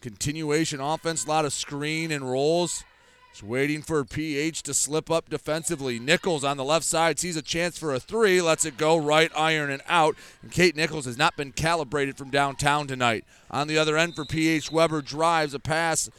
Continuation 0.00 0.80
offense, 0.80 1.26
a 1.26 1.28
lot 1.28 1.44
of 1.44 1.52
screen 1.52 2.12
and 2.12 2.30
rolls. 2.30 2.84
Just 3.32 3.42
waiting 3.42 3.80
for 3.80 4.04
PH 4.04 4.62
to 4.64 4.74
slip 4.74 5.10
up 5.10 5.30
defensively. 5.30 5.98
Nichols 5.98 6.44
on 6.44 6.58
the 6.58 6.64
left 6.64 6.84
side 6.84 7.18
sees 7.18 7.36
a 7.36 7.42
chance 7.42 7.78
for 7.78 7.94
a 7.94 7.98
three, 8.00 8.42
lets 8.42 8.66
it 8.66 8.76
go 8.76 8.98
right 8.98 9.32
iron 9.34 9.70
and 9.70 9.82
out. 9.88 10.16
And 10.42 10.52
Kate 10.52 10.76
Nichols 10.76 11.06
has 11.06 11.16
not 11.16 11.34
been 11.34 11.52
calibrated 11.52 12.18
from 12.18 12.28
downtown 12.28 12.86
tonight. 12.86 13.24
On 13.50 13.68
the 13.68 13.78
other 13.78 13.96
end 13.96 14.14
for 14.14 14.26
PH, 14.26 14.70
Weber 14.70 15.00
drives 15.00 15.54
a 15.54 15.58
pass, 15.58 16.10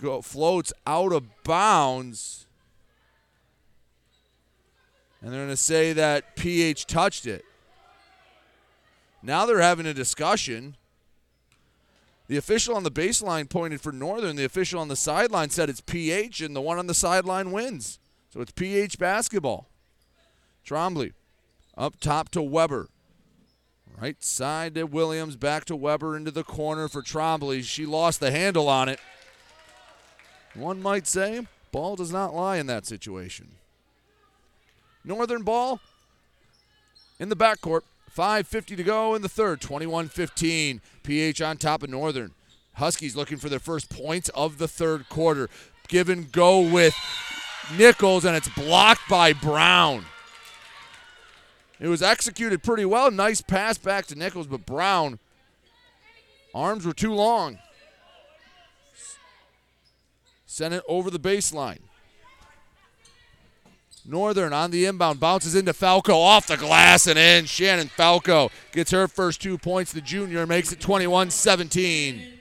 go, 0.00 0.22
floats 0.22 0.72
out 0.88 1.12
of 1.12 1.24
bounds. 1.44 2.46
And 5.22 5.32
they're 5.32 5.40
going 5.40 5.50
to 5.50 5.56
say 5.56 5.92
that 5.92 6.34
PH 6.34 6.86
touched 6.86 7.26
it. 7.26 7.44
Now 9.22 9.46
they're 9.46 9.60
having 9.60 9.86
a 9.86 9.94
discussion. 9.94 10.76
The 12.30 12.36
official 12.36 12.76
on 12.76 12.84
the 12.84 12.92
baseline 12.92 13.50
pointed 13.50 13.80
for 13.80 13.90
Northern. 13.90 14.36
The 14.36 14.44
official 14.44 14.78
on 14.80 14.86
the 14.86 14.94
sideline 14.94 15.50
said 15.50 15.68
it's 15.68 15.80
PH, 15.80 16.40
and 16.40 16.54
the 16.54 16.60
one 16.60 16.78
on 16.78 16.86
the 16.86 16.94
sideline 16.94 17.50
wins. 17.50 17.98
So 18.32 18.40
it's 18.40 18.52
PH 18.52 19.00
basketball. 19.00 19.66
Trombley 20.64 21.14
up 21.76 21.98
top 21.98 22.28
to 22.28 22.40
Weber. 22.40 22.88
Right 24.00 24.22
side 24.22 24.76
to 24.76 24.84
Williams, 24.84 25.34
back 25.34 25.64
to 25.64 25.74
Weber 25.74 26.16
into 26.16 26.30
the 26.30 26.44
corner 26.44 26.86
for 26.86 27.02
Trombley. 27.02 27.64
She 27.64 27.84
lost 27.84 28.20
the 28.20 28.30
handle 28.30 28.68
on 28.68 28.88
it. 28.88 29.00
One 30.54 30.80
might 30.80 31.08
say, 31.08 31.48
ball 31.72 31.96
does 31.96 32.12
not 32.12 32.32
lie 32.32 32.58
in 32.58 32.68
that 32.68 32.86
situation. 32.86 33.56
Northern 35.02 35.42
ball 35.42 35.80
in 37.18 37.28
the 37.28 37.34
backcourt. 37.34 37.82
5.50 38.16 38.76
to 38.76 38.82
go 38.82 39.14
in 39.14 39.22
the 39.22 39.28
third. 39.28 39.60
21 39.60 40.08
15. 40.08 40.80
PH 41.02 41.42
on 41.42 41.56
top 41.56 41.82
of 41.82 41.90
Northern. 41.90 42.32
Huskies 42.74 43.16
looking 43.16 43.38
for 43.38 43.48
their 43.48 43.58
first 43.58 43.90
points 43.90 44.28
of 44.30 44.58
the 44.58 44.68
third 44.68 45.08
quarter. 45.08 45.48
Give 45.88 46.08
and 46.08 46.30
go 46.30 46.60
with 46.60 46.94
Nichols, 47.76 48.24
and 48.24 48.36
it's 48.36 48.48
blocked 48.48 49.08
by 49.08 49.32
Brown. 49.32 50.04
It 51.78 51.88
was 51.88 52.02
executed 52.02 52.62
pretty 52.62 52.84
well. 52.84 53.10
Nice 53.10 53.40
pass 53.40 53.78
back 53.78 54.06
to 54.06 54.14
Nichols, 54.14 54.46
but 54.46 54.66
Brown 54.66 55.18
Arms 56.54 56.84
were 56.84 56.92
too 56.92 57.14
long. 57.14 57.58
Sent 60.46 60.74
it 60.74 60.82
over 60.88 61.10
the 61.10 61.20
baseline. 61.20 61.80
Northern 64.06 64.52
on 64.52 64.70
the 64.70 64.86
inbound 64.86 65.20
bounces 65.20 65.54
into 65.54 65.72
Falco 65.72 66.18
off 66.18 66.46
the 66.46 66.56
glass 66.56 67.06
and 67.06 67.18
in. 67.18 67.44
Shannon 67.44 67.88
Falco 67.88 68.50
gets 68.72 68.90
her 68.90 69.06
first 69.06 69.42
two 69.42 69.58
points. 69.58 69.92
The 69.92 70.00
junior 70.00 70.46
makes 70.46 70.72
it 70.72 70.80
21 70.80 71.30
17. 71.30 72.40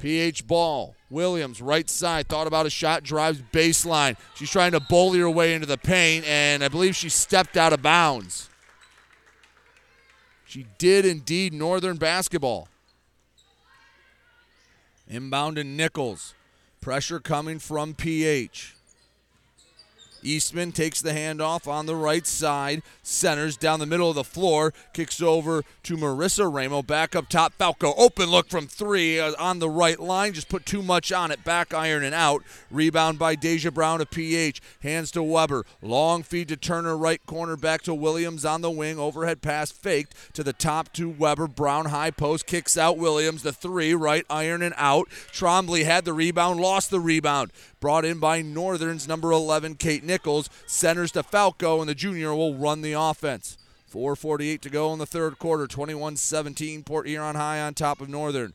PH 0.00 0.46
ball. 0.46 0.94
Williams, 1.10 1.60
right 1.60 1.90
side, 1.90 2.28
thought 2.28 2.46
about 2.46 2.66
a 2.66 2.70
shot, 2.70 3.02
drives 3.02 3.42
baseline. 3.52 4.16
She's 4.34 4.50
trying 4.50 4.72
to 4.72 4.80
bully 4.80 5.18
her 5.18 5.28
way 5.28 5.54
into 5.54 5.66
the 5.66 5.76
paint, 5.76 6.24
and 6.26 6.64
I 6.64 6.68
believe 6.68 6.96
she 6.96 7.08
stepped 7.08 7.56
out 7.56 7.72
of 7.72 7.82
bounds. 7.82 8.48
She 10.46 10.66
did 10.78 11.04
indeed, 11.04 11.52
Northern 11.52 11.96
basketball. 11.96 12.68
Inbound 15.08 15.56
to 15.56 15.64
Nichols. 15.64 16.34
Pressure 16.80 17.20
coming 17.20 17.58
from 17.58 17.94
PH. 17.94 18.74
Eastman 20.22 20.72
takes 20.72 21.00
the 21.00 21.12
handoff 21.12 21.66
on 21.66 21.86
the 21.86 21.96
right 21.96 22.26
side, 22.26 22.82
centers 23.02 23.56
down 23.56 23.80
the 23.80 23.86
middle 23.86 24.08
of 24.08 24.14
the 24.14 24.24
floor, 24.24 24.72
kicks 24.92 25.20
over 25.20 25.62
to 25.82 25.96
Marissa 25.96 26.52
Ramo. 26.52 26.82
Back 26.82 27.16
up 27.16 27.28
top, 27.28 27.52
Falco. 27.54 27.94
Open 27.96 28.30
look 28.30 28.48
from 28.48 28.66
three 28.66 29.18
uh, 29.18 29.32
on 29.38 29.58
the 29.58 29.70
right 29.70 29.98
line. 29.98 30.32
Just 30.32 30.48
put 30.48 30.66
too 30.66 30.82
much 30.82 31.12
on 31.12 31.30
it. 31.30 31.44
Back 31.44 31.74
iron 31.74 32.04
and 32.04 32.14
out. 32.14 32.42
Rebound 32.70 33.18
by 33.18 33.34
Deja 33.34 33.70
Brown 33.70 34.00
of 34.00 34.10
PH. 34.10 34.60
Hands 34.82 35.10
to 35.12 35.22
Weber. 35.22 35.64
Long 35.82 36.22
feed 36.22 36.48
to 36.48 36.56
Turner, 36.56 36.96
right 36.96 37.24
corner 37.26 37.56
back 37.56 37.82
to 37.82 37.94
Williams 37.94 38.44
on 38.44 38.60
the 38.60 38.70
wing. 38.70 38.98
Overhead 38.98 39.42
pass 39.42 39.70
faked 39.70 40.14
to 40.34 40.42
the 40.42 40.52
top 40.52 40.92
to 40.94 41.08
Weber. 41.08 41.46
Brown 41.46 41.86
high 41.86 42.10
post 42.10 42.46
kicks 42.46 42.76
out 42.76 42.98
Williams. 42.98 43.42
The 43.42 43.52
three, 43.52 43.94
right 43.94 44.24
iron 44.28 44.62
and 44.62 44.74
out. 44.76 45.08
Trombley 45.32 45.84
had 45.84 46.04
the 46.04 46.12
rebound, 46.12 46.60
lost 46.60 46.90
the 46.90 47.00
rebound. 47.00 47.52
Brought 47.80 48.04
in 48.04 48.18
by 48.18 48.42
Northern's 48.42 49.08
number 49.08 49.32
11, 49.32 49.76
Kate 49.76 50.04
Nichols. 50.10 50.50
Centers 50.66 51.12
to 51.12 51.22
Falco, 51.22 51.80
and 51.80 51.88
the 51.88 51.94
junior 51.94 52.34
will 52.34 52.54
run 52.54 52.82
the 52.82 52.92
offense. 52.92 53.56
4.48 53.92 54.60
to 54.60 54.70
go 54.70 54.92
in 54.92 54.98
the 54.98 55.06
third 55.06 55.38
quarter. 55.38 55.68
21 55.68 56.16
17. 56.16 56.82
Port 56.82 57.06
Huron 57.06 57.36
High 57.36 57.60
on 57.60 57.74
top 57.74 58.00
of 58.00 58.08
Northern. 58.08 58.52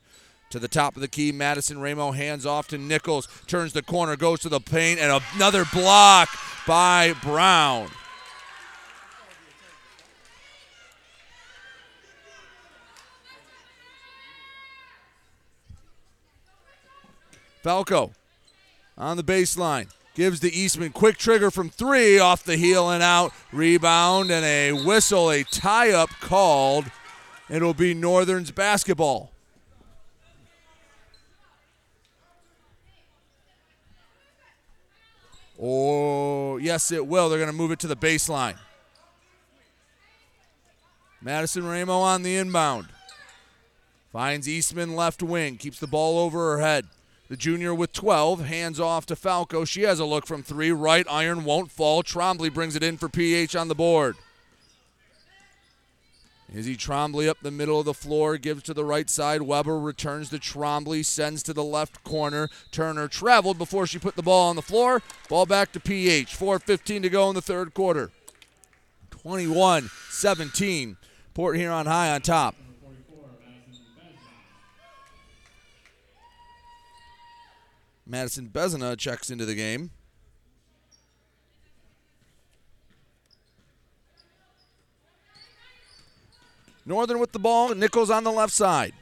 To 0.49 0.60
the 0.60 0.68
top 0.68 0.95
of 0.95 1.01
the 1.01 1.08
key, 1.08 1.32
Madison 1.32 1.80
Ramo 1.80 2.12
hands 2.12 2.45
off 2.45 2.68
to 2.68 2.78
Nichols. 2.78 3.28
Turns 3.47 3.74
the 3.74 3.82
corner, 3.82 4.16
goes 4.16 4.41
to 4.41 4.49
the 4.49 4.60
paint, 4.60 4.99
and 4.99 5.22
another 5.36 5.66
block 5.74 6.30
by 6.68 7.14
Brown. 7.24 7.89
Falco 17.64 18.12
on 18.97 19.18
the 19.18 19.24
baseline. 19.24 19.89
Gives 20.16 20.39
the 20.39 20.57
Eastman 20.57 20.93
quick 20.93 21.18
trigger 21.18 21.51
from 21.51 21.70
three 21.70 22.18
off 22.18 22.43
the 22.43 22.55
heel 22.55 22.89
and 22.89 23.03
out. 23.03 23.34
Rebound 23.51 24.32
and 24.32 24.45
a 24.45 24.72
whistle, 24.72 25.30
a 25.30 25.43
tie 25.43 25.91
up 25.91 26.09
called. 26.22 26.86
It'll 27.49 27.74
be 27.74 27.93
Northern's 27.93 28.49
basketball. 28.49 29.32
Oh, 35.61 36.57
yes, 36.57 36.91
it 36.91 37.05
will. 37.05 37.30
They're 37.30 37.39
going 37.39 37.51
to 37.51 37.53
move 37.53 37.72
it 37.72 37.80
to 37.80 37.88
the 37.88 37.95
baseline. 37.95 38.55
Madison 41.22 41.66
Ramo 41.66 41.99
on 41.99 42.24
the 42.24 42.38
inbound. 42.38 42.88
Finds 44.13 44.47
Eastman 44.47 44.95
left 44.95 45.22
wing. 45.22 45.57
Keeps 45.57 45.80
the 45.80 45.88
ball 45.88 46.20
over 46.20 46.55
her 46.55 46.61
head. 46.61 46.86
The 47.28 47.38
junior 47.38 47.73
with 47.73 47.91
12, 47.91 48.45
hands 48.45 48.80
off 48.80 49.07
to 49.07 49.15
Falco. 49.15 49.65
She 49.65 49.82
has 49.82 49.99
a 49.99 50.05
look 50.05 50.28
from 50.28 50.43
three. 50.43 50.71
Right 50.71 51.05
iron 51.09 51.43
won't 51.43 51.71
fall. 51.71 52.03
Trombley 52.03 52.53
brings 52.53 52.76
it 52.76 52.84
in 52.84 52.97
for 52.97 53.09
PH 53.09 53.55
on 53.55 53.67
the 53.67 53.76
board. 53.76 54.15
Izzy 56.53 56.78
Trombley 56.78 57.28
up 57.28 57.39
the 57.41 57.49
middle 57.49 57.80
of 57.80 57.86
the 57.86 57.93
floor, 57.93 58.38
gives 58.38 58.61
to 58.63 58.73
the 58.73 58.86
right 58.86 59.09
side. 59.09 59.41
Weber 59.41 59.80
returns 59.80 60.30
to 60.30 60.38
Trombley, 60.38 61.03
sends 61.03 61.41
to 61.43 61.53
the 61.53 61.63
left 61.63 62.03
corner. 62.03 62.49
Turner 62.71 63.07
traveled 63.07 63.57
before 63.57 63.88
she 63.88 63.97
put 63.97 64.15
the 64.15 64.21
ball 64.21 64.49
on 64.49 64.55
the 64.55 64.61
floor. 64.61 65.01
Ball 65.28 65.47
back 65.47 65.71
to 65.71 65.80
PH. 65.80 66.38
4.15 66.38 67.01
to 67.01 67.09
go 67.09 67.28
in 67.30 67.36
the 67.36 67.41
third 67.41 67.73
quarter. 67.73 68.11
21 69.09 69.89
17. 70.11 70.97
Port 71.34 71.57
Huron 71.57 71.88
High 71.88 72.13
on 72.13 72.21
top. 72.21 72.55
Madison 78.08 78.49
Bezina 78.49 78.97
checks 78.97 79.32
into 79.32 79.45
the 79.45 79.56
game. 79.56 79.89
Northern 86.86 87.20
with 87.20 87.32
the 87.32 87.39
ball. 87.39 87.74
Nichols 87.74 88.12
on 88.12 88.24
the 88.24 88.32
left 88.32 88.53
side. 88.53 88.93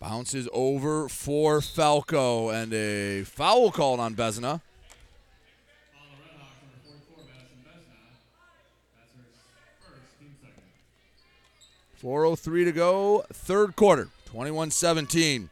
Bounces 0.00 0.48
over 0.52 1.08
for 1.08 1.60
Falco 1.60 2.48
and 2.48 2.72
a 2.72 3.24
foul 3.24 3.70
called 3.70 4.00
on 4.00 4.14
Bezina. 4.14 4.60
Four 11.94 12.24
oh 12.26 12.36
three 12.36 12.64
to 12.64 12.72
go, 12.72 13.24
third 13.32 13.74
quarter, 13.74 14.08
21-17. 14.30 15.48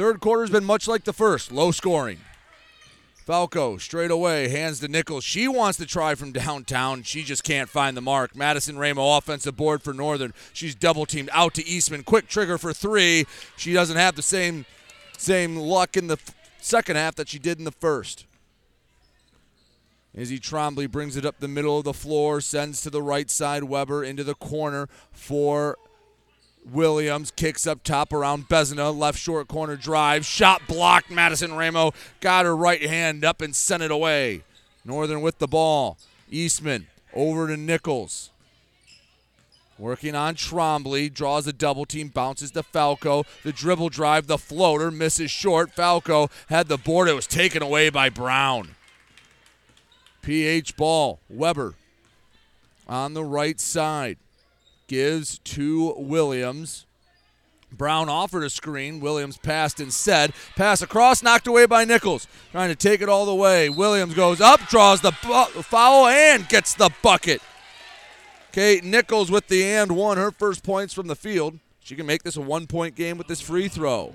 Third 0.00 0.20
quarter's 0.20 0.48
been 0.48 0.64
much 0.64 0.88
like 0.88 1.04
the 1.04 1.12
first, 1.12 1.52
low 1.52 1.72
scoring. 1.72 2.20
Falco 3.26 3.76
straight 3.76 4.10
away 4.10 4.48
hands 4.48 4.80
to 4.80 4.88
Nichols. 4.88 5.24
She 5.24 5.46
wants 5.46 5.76
to 5.76 5.84
try 5.84 6.14
from 6.14 6.32
downtown. 6.32 7.02
She 7.02 7.22
just 7.22 7.44
can't 7.44 7.68
find 7.68 7.94
the 7.94 8.00
mark. 8.00 8.34
Madison 8.34 8.78
Ramo 8.78 9.18
offensive 9.18 9.58
board 9.58 9.82
for 9.82 9.92
Northern. 9.92 10.32
She's 10.54 10.74
double 10.74 11.04
teamed 11.04 11.28
out 11.34 11.52
to 11.52 11.66
Eastman. 11.66 12.02
Quick 12.02 12.28
trigger 12.28 12.56
for 12.56 12.72
three. 12.72 13.26
She 13.58 13.74
doesn't 13.74 13.98
have 13.98 14.16
the 14.16 14.22
same 14.22 14.64
same 15.18 15.56
luck 15.56 15.98
in 15.98 16.06
the 16.06 16.14
f- 16.14 16.34
second 16.62 16.96
half 16.96 17.14
that 17.16 17.28
she 17.28 17.38
did 17.38 17.58
in 17.58 17.66
the 17.66 17.70
first. 17.70 18.24
Izzy 20.14 20.38
Trombley 20.38 20.90
brings 20.90 21.14
it 21.14 21.26
up 21.26 21.40
the 21.40 21.46
middle 21.46 21.76
of 21.76 21.84
the 21.84 21.92
floor, 21.92 22.40
sends 22.40 22.80
to 22.84 22.88
the 22.88 23.02
right 23.02 23.30
side. 23.30 23.64
Weber 23.64 24.02
into 24.02 24.24
the 24.24 24.34
corner 24.34 24.88
for 25.12 25.76
Williams 26.64 27.30
kicks 27.30 27.66
up 27.66 27.82
top 27.82 28.12
around 28.12 28.48
Bezina, 28.48 28.96
left 28.96 29.18
short 29.18 29.48
corner 29.48 29.76
drive, 29.76 30.24
shot 30.24 30.62
blocked. 30.66 31.10
Madison 31.10 31.54
Ramo 31.54 31.92
got 32.20 32.44
her 32.44 32.56
right 32.56 32.82
hand 32.82 33.24
up 33.24 33.40
and 33.40 33.54
sent 33.54 33.82
it 33.82 33.90
away. 33.90 34.42
Northern 34.84 35.20
with 35.20 35.38
the 35.38 35.48
ball. 35.48 35.98
Eastman 36.30 36.86
over 37.14 37.46
to 37.48 37.56
Nichols. 37.56 38.30
Working 39.78 40.14
on 40.14 40.34
Trombley, 40.34 41.12
draws 41.12 41.46
a 41.46 41.54
double 41.54 41.86
team, 41.86 42.08
bounces 42.08 42.50
to 42.50 42.62
Falco. 42.62 43.24
The 43.44 43.52
dribble 43.52 43.88
drive, 43.88 44.26
the 44.26 44.36
floater 44.36 44.90
misses 44.90 45.30
short. 45.30 45.70
Falco 45.72 46.28
had 46.50 46.68
the 46.68 46.76
board, 46.76 47.08
it 47.08 47.14
was 47.14 47.26
taken 47.26 47.62
away 47.62 47.88
by 47.88 48.10
Brown. 48.10 48.72
PH 50.20 50.76
ball, 50.76 51.20
Weber 51.30 51.74
on 52.86 53.14
the 53.14 53.24
right 53.24 53.58
side 53.58 54.18
gives 54.90 55.38
to 55.38 55.94
Williams. 55.96 56.84
Brown 57.70 58.08
offered 58.08 58.42
a 58.42 58.50
screen. 58.50 58.98
Williams 58.98 59.36
passed 59.36 59.78
instead. 59.78 60.32
Pass 60.56 60.82
across, 60.82 61.22
knocked 61.22 61.46
away 61.46 61.66
by 61.66 61.84
Nichols. 61.84 62.26
Trying 62.50 62.70
to 62.70 62.74
take 62.74 63.00
it 63.00 63.08
all 63.08 63.24
the 63.24 63.34
way. 63.34 63.70
Williams 63.70 64.14
goes 64.14 64.40
up, 64.40 64.58
draws 64.68 65.00
the 65.00 65.12
bu- 65.22 65.62
foul, 65.62 66.08
and 66.08 66.48
gets 66.48 66.74
the 66.74 66.90
bucket. 67.04 67.40
Kate 68.50 68.82
Nichols 68.82 69.30
with 69.30 69.46
the 69.46 69.62
and 69.62 69.92
one, 69.92 70.16
her 70.16 70.32
first 70.32 70.64
points 70.64 70.92
from 70.92 71.06
the 71.06 71.14
field. 71.14 71.60
She 71.78 71.94
can 71.94 72.04
make 72.04 72.24
this 72.24 72.36
a 72.36 72.40
one 72.40 72.66
point 72.66 72.96
game 72.96 73.16
with 73.16 73.28
this 73.28 73.40
free 73.40 73.68
throw. 73.68 74.12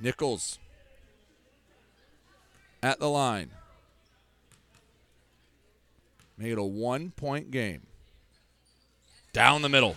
Nichols 0.00 0.58
at 2.82 2.98
the 3.00 3.08
line. 3.08 3.50
Make 6.38 6.52
it 6.52 6.58
a 6.58 6.64
one 6.64 7.10
point 7.10 7.50
game. 7.50 7.86
Down 9.32 9.62
the 9.62 9.68
middle. 9.68 9.96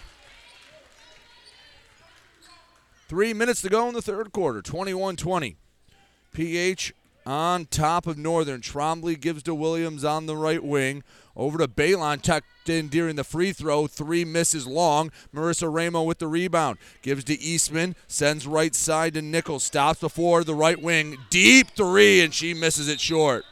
Three 3.08 3.34
minutes 3.34 3.62
to 3.64 3.70
go 3.70 3.88
in 3.88 3.94
the 3.94 4.02
third 4.02 4.32
quarter. 4.32 4.62
21 4.62 5.16
20. 5.16 5.58
PH 6.34 6.94
on 7.26 7.66
top 7.66 8.08
of 8.08 8.18
Northern. 8.18 8.62
Trombley 8.62 9.20
gives 9.20 9.44
to 9.44 9.56
Williams 9.56 10.04
on 10.04 10.26
the 10.26 10.38
right 10.38 10.64
wing. 10.64 11.04
Over 11.40 11.57
to 11.60 11.70
Balon, 11.70 12.22
tucked 12.22 12.68
in 12.68 12.90
during 12.90 13.16
the 13.16 13.24
free 13.24 13.53
throw. 13.53 13.88
Three 13.88 14.26
misses 14.26 14.68
long. 14.68 15.10
Marissa 15.34 15.74
Ramo 15.74 16.03
with 16.03 16.20
the 16.20 16.28
rebound. 16.28 16.80
Gives 17.02 17.24
to 17.24 17.40
Eastman. 17.40 17.95
Sends 18.10 18.45
right 18.45 18.76
side 18.76 19.14
to 19.14 19.22
Nichols. 19.22 19.64
Stops 19.64 20.02
before 20.02 20.44
the 20.44 20.53
right 20.53 20.82
wing. 20.82 21.16
Deep 21.30 21.70
three, 21.70 22.20
and 22.20 22.34
she 22.34 22.53
misses 22.53 22.90
it 22.90 22.99
short. 22.99 23.45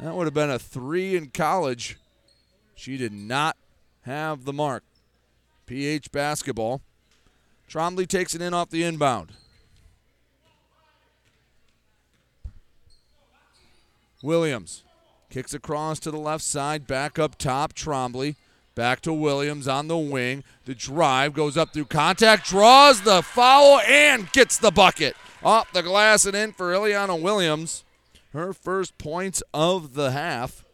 That 0.00 0.14
would 0.14 0.26
have 0.26 0.32
been 0.32 0.48
a 0.48 0.58
three 0.58 1.14
in 1.14 1.26
college. 1.26 1.98
She 2.74 2.96
did 2.96 3.12
not 3.12 3.54
have 4.04 4.46
the 4.46 4.54
mark. 4.54 4.82
PH 5.66 6.10
basketball. 6.10 6.80
Trombley 7.68 8.08
takes 8.08 8.34
it 8.34 8.40
in 8.40 8.54
off 8.54 8.70
the 8.70 8.82
inbound. 8.82 9.32
Williams 14.22 14.84
kicks 15.30 15.54
across 15.54 15.98
to 16.00 16.10
the 16.10 16.18
left 16.18 16.44
side, 16.44 16.86
back 16.86 17.18
up 17.18 17.36
top. 17.36 17.74
Trombley 17.74 18.36
back 18.78 19.00
to 19.00 19.12
Williams 19.12 19.66
on 19.66 19.88
the 19.88 19.98
wing. 19.98 20.44
The 20.64 20.72
drive 20.72 21.34
goes 21.34 21.56
up 21.56 21.72
through 21.72 21.86
contact, 21.86 22.46
draws 22.46 23.02
the 23.02 23.22
foul, 23.22 23.80
and 23.80 24.30
gets 24.30 24.56
the 24.56 24.70
bucket. 24.70 25.16
Off 25.42 25.72
the 25.72 25.82
glass 25.82 26.24
and 26.24 26.36
in 26.36 26.52
for 26.52 26.72
Ileana 26.72 27.20
Williams. 27.20 27.82
Her 28.32 28.52
first 28.52 28.96
points 28.96 29.42
of 29.52 29.94
the 29.94 30.12
half. 30.12 30.64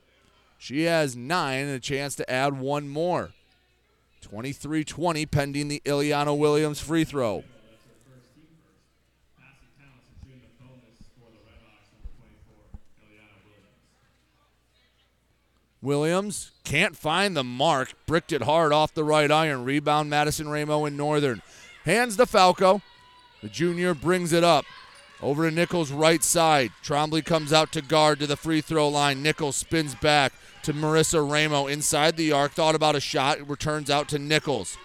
She 0.58 0.82
has 0.82 1.16
nine 1.16 1.64
and 1.64 1.74
a 1.74 1.80
chance 1.80 2.14
to 2.16 2.30
add 2.30 2.60
one 2.60 2.90
more. 2.90 3.30
23 4.20 4.84
20 4.84 5.24
pending 5.24 5.68
the 5.68 5.80
Ileana 5.86 6.36
Williams 6.36 6.80
free 6.80 7.04
throw. 7.04 7.42
Williams 15.84 16.50
can't 16.64 16.96
find 16.96 17.36
the 17.36 17.44
mark. 17.44 17.92
Bricked 18.06 18.32
it 18.32 18.42
hard 18.42 18.72
off 18.72 18.94
the 18.94 19.04
right 19.04 19.30
iron. 19.30 19.64
Rebound 19.64 20.08
Madison 20.08 20.48
Ramo 20.48 20.86
in 20.86 20.96
Northern. 20.96 21.42
Hands 21.84 22.16
to 22.16 22.26
Falco. 22.26 22.80
The 23.42 23.48
junior 23.48 23.94
brings 23.94 24.32
it 24.32 24.42
up. 24.42 24.64
Over 25.22 25.48
to 25.48 25.54
Nichols' 25.54 25.92
right 25.92 26.24
side. 26.24 26.72
Trombley 26.82 27.24
comes 27.24 27.52
out 27.52 27.70
to 27.72 27.82
guard 27.82 28.18
to 28.20 28.26
the 28.26 28.36
free 28.36 28.60
throw 28.60 28.88
line. 28.88 29.22
Nichols 29.22 29.56
spins 29.56 29.94
back 29.94 30.32
to 30.62 30.72
Marissa 30.72 31.20
Ramo 31.30 31.66
inside 31.66 32.16
the 32.16 32.32
arc. 32.32 32.52
Thought 32.52 32.74
about 32.74 32.96
a 32.96 33.00
shot. 33.00 33.38
It 33.38 33.48
returns 33.48 33.90
out 33.90 34.08
to 34.08 34.18
Nichols. 34.18 34.78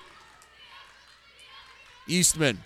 Eastman 2.07 2.59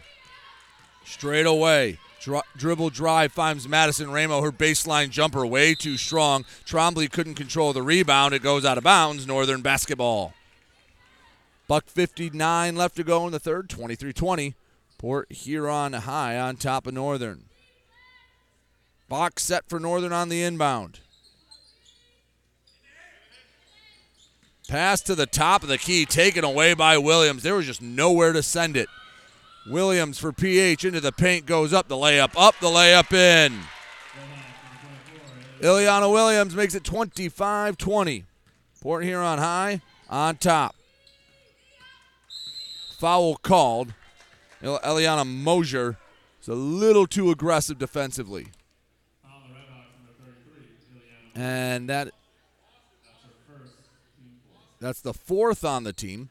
straight 1.06 1.46
away. 1.46 2.00
Dri- 2.24 2.40
dribble 2.56 2.92
drive 2.92 3.34
finds 3.34 3.68
Madison 3.68 4.10
Ramo. 4.10 4.42
Her 4.42 4.52
baseline 4.52 5.10
jumper 5.10 5.46
way 5.46 5.76
too 5.76 5.98
strong. 5.98 6.46
Trombley 6.66 7.12
couldn't 7.12 7.36
control 7.36 7.74
the 7.74 7.82
rebound. 7.82 8.34
It 8.34 8.42
goes 8.42 8.64
out 8.64 8.78
of 8.78 8.84
bounds. 8.86 9.28
Northern 9.28 9.62
basketball. 9.62 10.34
Buck 11.68 11.88
59 11.88 12.78
left 12.78 12.96
to 12.96 13.04
go 13.04 13.26
in 13.26 13.34
the 13.34 13.40
third. 13.40 13.70
23 13.70 14.14
20. 14.14 14.56
Port 14.98 15.34
Huron 15.34 15.92
high 15.92 16.40
on 16.40 16.56
top 16.56 16.88
of 16.88 16.94
Northern. 16.94 17.44
Box 19.10 19.44
set 19.44 19.68
for 19.68 19.78
Northern 19.78 20.14
on 20.14 20.30
the 20.30 20.44
inbound. 20.44 21.02
Pass 24.70 25.02
to 25.02 25.14
the 25.14 25.26
top 25.26 25.62
of 25.62 25.68
the 25.68 25.78
key, 25.78 26.06
taken 26.06 26.46
away 26.46 26.74
by 26.74 26.98
Williams. 26.98 27.44
There 27.44 27.56
was 27.56 27.66
just 27.66 27.82
nowhere 27.82 28.32
to 28.32 28.42
send 28.42 28.78
it. 28.78 28.88
Williams 29.68 30.20
for 30.20 30.32
PH 30.34 30.86
into 30.86 31.00
the 31.00 31.12
paint, 31.12 31.46
goes 31.46 31.74
up 31.74 31.88
the 31.88 31.96
layup, 31.96 32.34
up 32.36 32.56
the 32.60 32.68
layup 32.68 33.14
in. 33.14 33.58
Ileana 35.62 36.12
Williams 36.12 36.56
makes 36.56 36.76
it 36.76 36.84
25 36.84 37.78
20. 37.78 38.26
Port 38.82 39.06
Huron 39.06 39.40
high 39.40 39.82
on 40.10 40.36
top. 40.36 40.76
Foul 42.98 43.38
called. 43.38 43.94
Eliana 44.62 45.26
Mosier 45.26 45.98
is 46.42 46.48
a 46.50 46.54
little 46.54 47.08
too 47.08 47.32
aggressive 47.32 47.80
defensively. 47.80 48.48
And 51.36 51.90
that 51.90 52.12
that's 54.80 55.02
the 55.02 55.14
fourth 55.14 55.64
on 55.64 55.86
the 55.86 55.94
team. 55.94 56.30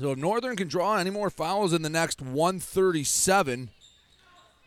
So 0.00 0.12
if 0.12 0.18
Northern 0.18 0.56
can 0.56 0.68
draw 0.68 0.96
any 0.96 1.10
more 1.10 1.30
fouls 1.30 1.72
in 1.72 1.82
the 1.82 1.90
next 1.90 2.22
137, 2.22 3.70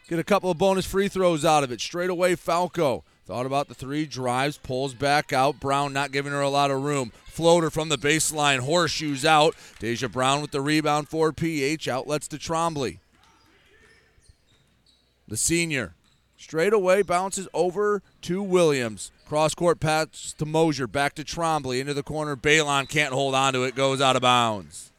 get 0.08 0.20
a 0.20 0.24
couple 0.24 0.52
of 0.52 0.58
bonus 0.58 0.86
free 0.86 1.08
throws 1.08 1.44
out 1.44 1.64
of 1.64 1.72
it. 1.72 1.82
Straight 1.82 2.10
away, 2.10 2.36
Falco. 2.36 3.04
Thought 3.26 3.48
about 3.48 3.68
the 3.68 3.74
three, 3.74 4.06
drives, 4.06 4.58
pulls 4.58 4.94
back 4.94 5.34
out. 5.34 5.60
Brown 5.60 5.94
not 5.94 6.12
giving 6.12 6.32
her 6.32 6.42
a 6.42 6.50
lot 6.50 6.70
of 6.70 6.84
room. 6.84 7.12
Floater 7.26 7.72
from 7.72 7.90
the 7.90 7.98
baseline, 7.98 8.60
horseshoes 8.60 9.26
out. 9.26 9.56
Deja 9.80 10.08
Brown 10.08 10.42
with 10.42 10.52
the 10.52 10.62
rebound 10.62 11.10
for 11.10 11.34
PH. 11.34 11.88
Outlets 11.88 12.28
to 12.28 12.38
Trombley. 12.38 13.00
The 15.28 15.38
senior. 15.38 15.96
Straight 16.38 16.72
away 16.72 17.02
bounces 17.02 17.48
over 17.52 18.04
to 18.22 18.44
Williams. 18.44 19.12
Cross 19.28 19.56
court 19.56 19.80
pass 19.80 20.36
to 20.38 20.46
Mosier. 20.46 20.86
Back 20.86 21.16
to 21.16 21.24
Trombley. 21.24 21.80
Into 21.80 21.96
the 21.96 22.04
corner. 22.04 22.36
Balon 22.36 22.88
can't 22.88 23.12
hold 23.12 23.34
on 23.34 23.54
to 23.54 23.64
it. 23.64 23.74
Goes 23.74 24.02
out 24.02 24.16
of 24.16 24.22
bounds. 24.22 24.92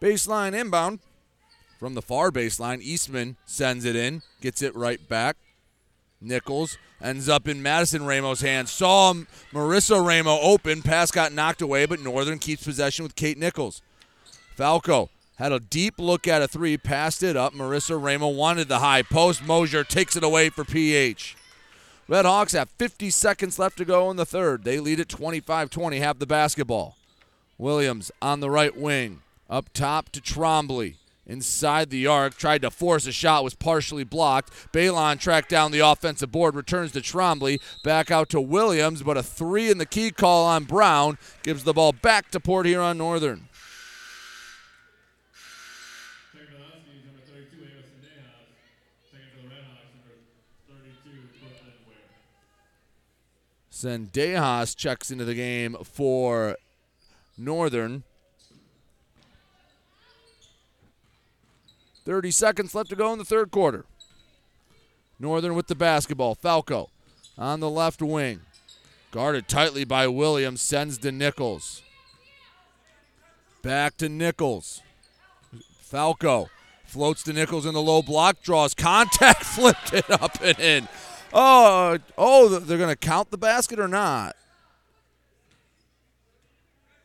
Baseline 0.00 0.58
inbound 0.58 1.00
from 1.78 1.94
the 1.94 2.02
far 2.02 2.30
baseline. 2.30 2.80
Eastman 2.80 3.36
sends 3.46 3.84
it 3.84 3.96
in, 3.96 4.22
gets 4.40 4.62
it 4.62 4.74
right 4.74 5.06
back. 5.08 5.36
Nichols 6.20 6.78
ends 7.00 7.28
up 7.28 7.46
in 7.46 7.62
Madison 7.62 8.04
Ramo's 8.04 8.40
hands. 8.40 8.70
Saw 8.70 9.14
Marissa 9.52 10.04
Ramo 10.04 10.38
open. 10.40 10.82
Pass 10.82 11.10
got 11.10 11.32
knocked 11.32 11.62
away, 11.62 11.86
but 11.86 12.00
Northern 12.00 12.38
keeps 12.38 12.64
possession 12.64 13.04
with 13.04 13.14
Kate 13.14 13.38
Nichols. 13.38 13.82
Falco 14.56 15.10
had 15.36 15.52
a 15.52 15.60
deep 15.60 15.94
look 15.98 16.26
at 16.26 16.42
a 16.42 16.48
three, 16.48 16.76
passed 16.76 17.22
it 17.22 17.36
up. 17.36 17.54
Marissa 17.54 18.02
Ramo 18.02 18.28
wanted 18.28 18.68
the 18.68 18.80
high 18.80 19.02
post. 19.02 19.44
Mosier 19.44 19.84
takes 19.84 20.16
it 20.16 20.24
away 20.24 20.48
for 20.48 20.64
PH. 20.64 21.36
Red 22.08 22.24
Hawks 22.24 22.52
have 22.52 22.70
50 22.70 23.10
seconds 23.10 23.58
left 23.58 23.76
to 23.78 23.84
go 23.84 24.10
in 24.10 24.16
the 24.16 24.26
third. 24.26 24.64
They 24.64 24.80
lead 24.80 24.98
at 24.98 25.08
25 25.08 25.70
20, 25.70 25.98
have 25.98 26.18
the 26.18 26.26
basketball. 26.26 26.96
Williams 27.58 28.10
on 28.20 28.40
the 28.40 28.50
right 28.50 28.76
wing. 28.76 29.20
Up 29.48 29.72
top 29.72 30.10
to 30.10 30.20
Trombley. 30.20 30.96
Inside 31.26 31.90
the 31.90 32.06
arc, 32.06 32.36
tried 32.36 32.62
to 32.62 32.70
force 32.70 33.06
a 33.06 33.12
shot, 33.12 33.44
was 33.44 33.54
partially 33.54 34.04
blocked. 34.04 34.50
Balon 34.72 35.20
tracked 35.20 35.50
down 35.50 35.72
the 35.72 35.80
offensive 35.80 36.32
board, 36.32 36.54
returns 36.54 36.92
to 36.92 37.00
Trombley, 37.00 37.60
back 37.84 38.10
out 38.10 38.30
to 38.30 38.40
Williams, 38.40 39.02
but 39.02 39.18
a 39.18 39.22
three 39.22 39.70
in 39.70 39.76
the 39.76 39.84
key 39.84 40.10
call 40.10 40.46
on 40.46 40.64
Brown 40.64 41.18
gives 41.42 41.64
the 41.64 41.74
ball 41.74 41.92
back 41.92 42.30
to 42.30 42.40
Port 42.40 42.64
Huron 42.64 42.96
Northern. 42.96 43.48
Sendejas 53.70 54.74
checks 54.74 55.10
into 55.10 55.24
the 55.24 55.34
game 55.34 55.76
for 55.84 56.56
Northern. 57.36 58.02
30 62.08 62.30
seconds 62.30 62.74
left 62.74 62.88
to 62.88 62.96
go 62.96 63.12
in 63.12 63.18
the 63.18 63.24
third 63.24 63.50
quarter. 63.50 63.84
Northern 65.18 65.54
with 65.54 65.66
the 65.66 65.74
basketball. 65.74 66.34
Falco 66.34 66.88
on 67.36 67.60
the 67.60 67.68
left 67.68 68.00
wing. 68.00 68.40
Guarded 69.10 69.46
tightly 69.46 69.84
by 69.84 70.08
Williams. 70.08 70.62
Sends 70.62 70.96
to 70.98 71.12
Nichols. 71.12 71.82
Back 73.60 73.98
to 73.98 74.08
Nichols. 74.08 74.80
Falco 75.80 76.48
floats 76.86 77.22
to 77.24 77.34
Nichols 77.34 77.66
in 77.66 77.74
the 77.74 77.82
low 77.82 78.00
block. 78.00 78.40
Draws 78.42 78.72
contact. 78.72 79.44
Flipped 79.44 79.92
it 79.92 80.10
up 80.10 80.38
and 80.42 80.58
in. 80.58 80.88
Oh, 81.34 81.98
oh, 82.16 82.58
they're 82.58 82.78
going 82.78 82.88
to 82.88 82.96
count 82.96 83.30
the 83.30 83.36
basket 83.36 83.78
or 83.78 83.88
not? 83.88 84.34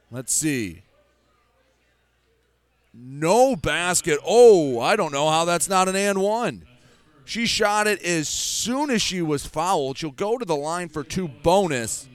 Let's 0.09 0.31
see. 0.31 0.82
No 2.93 3.55
basket. 3.55 4.19
Oh, 4.25 4.79
I 4.79 4.95
don't 4.95 5.11
know 5.11 5.29
how 5.29 5.45
that's 5.45 5.67
not 5.67 5.89
an 5.89 5.95
and 5.95 6.21
one. 6.21 6.65
She 7.25 7.45
shot 7.45 7.87
it 7.87 8.01
as 8.03 8.27
soon 8.27 8.89
as 8.89 9.01
she 9.01 9.21
was 9.21 9.45
fouled. 9.45 9.97
She'll 9.97 10.11
go 10.11 10.37
to 10.37 10.45
the 10.45 10.55
line 10.55 10.89
for 10.89 11.03
two 11.03 11.27
bonus. 11.27 12.07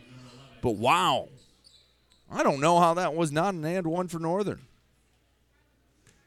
But 0.60 0.72
wow. 0.72 1.28
I 2.30 2.42
don't 2.42 2.60
know 2.60 2.78
how 2.78 2.94
that 2.94 3.14
was 3.14 3.32
not 3.32 3.54
an 3.54 3.64
and 3.64 3.86
one 3.86 4.08
for 4.08 4.18
Northern. 4.18 4.60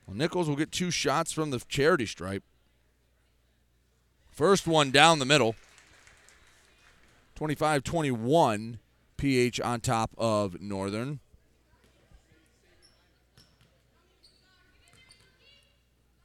Well, 0.06 0.18
Nichols 0.18 0.50
will 0.50 0.56
get 0.56 0.72
two 0.72 0.92
shots 0.92 1.32
from 1.32 1.52
the 1.52 1.60
charity 1.70 2.08
stripe. 2.08 2.44
First 4.32 4.66
one 4.66 4.92
down 4.92 5.20
the 5.20 5.26
middle. 5.26 5.56
25 7.36 7.84
21. 7.84 8.80
PH 9.18 9.62
on 9.62 9.82
top 9.82 10.12
of 10.18 10.60
Northern. 10.60 11.20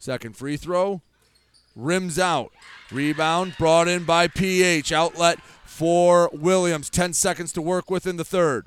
Second 0.07 0.37
free 0.37 0.57
throw, 0.57 1.03
rims 1.75 2.17
out. 2.17 2.53
Rebound 2.93 3.57
brought 3.59 3.89
in 3.89 4.05
by 4.05 4.29
PH. 4.29 4.93
Outlet 4.93 5.41
for 5.65 6.31
Williams. 6.33 6.89
10 6.91 7.13
seconds 7.13 7.51
to 7.55 7.61
work 7.61 7.91
with 7.91 8.07
in 8.07 8.17
the 8.17 8.25
third. 8.25 8.67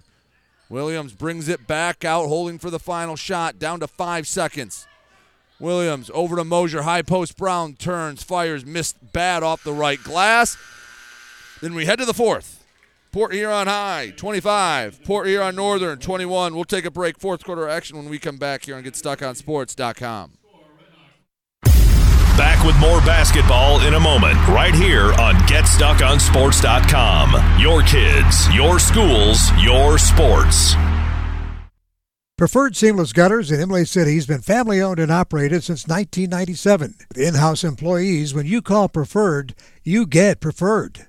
Williams 0.67 1.13
brings 1.13 1.47
it 1.47 1.65
back 1.65 2.03
out, 2.03 2.27
holding 2.27 2.59
for 2.59 2.69
the 2.69 2.77
final 2.77 3.15
shot, 3.15 3.57
down 3.57 3.79
to 3.79 3.87
five 3.87 4.27
seconds. 4.27 4.85
Williams 5.61 6.11
over 6.13 6.35
to 6.35 6.43
Mosier. 6.43 6.81
High 6.81 7.03
post 7.03 7.37
Brown 7.37 7.75
turns, 7.75 8.21
fires, 8.21 8.65
missed 8.65 8.97
bad 9.13 9.41
off 9.41 9.63
the 9.63 9.71
right 9.71 10.03
glass. 10.03 10.57
Then 11.61 11.73
we 11.73 11.85
head 11.85 11.99
to 11.99 12.05
the 12.05 12.13
fourth. 12.13 12.65
Port 13.13 13.33
Huron 13.33 13.67
High, 13.67 14.11
25. 14.17 15.05
Port 15.05 15.27
Huron 15.27 15.55
Northern, 15.55 15.99
21. 15.99 16.53
We'll 16.53 16.65
take 16.65 16.83
a 16.83 16.91
break. 16.91 17.17
Fourth 17.17 17.45
quarter 17.45 17.69
action 17.69 17.95
when 17.95 18.09
we 18.09 18.19
come 18.19 18.35
back 18.35 18.65
here 18.65 18.75
and 18.75 18.83
get 18.83 18.97
stuck 18.97 19.21
on 19.21 19.35
GetStuckOnSports.com. 19.35 20.33
Back 22.39 22.65
with 22.65 22.79
more 22.79 23.01
basketball 23.01 23.81
in 23.81 23.93
a 23.95 23.99
moment, 23.99 24.35
right 24.47 24.73
here 24.73 25.11
on 25.19 25.35
GetStuckOnSports.com. 25.43 27.59
Your 27.59 27.81
kids, 27.81 28.47
your 28.55 28.79
schools, 28.79 29.51
your 29.61 29.97
sports. 29.97 30.73
Preferred 32.37 32.77
Seamless 32.77 33.11
Gutters 33.11 33.51
in 33.51 33.59
Imlay 33.59 33.83
City 33.83 34.15
has 34.15 34.25
been 34.25 34.39
family 34.39 34.79
owned 34.79 34.99
and 34.99 35.11
operated 35.11 35.65
since 35.65 35.85
1997. 35.85 36.95
With 37.09 37.17
in 37.17 37.33
house 37.33 37.65
employees, 37.65 38.33
when 38.33 38.45
you 38.45 38.61
call 38.61 38.87
Preferred, 38.87 39.53
you 39.83 40.07
get 40.07 40.39
Preferred. 40.39 41.08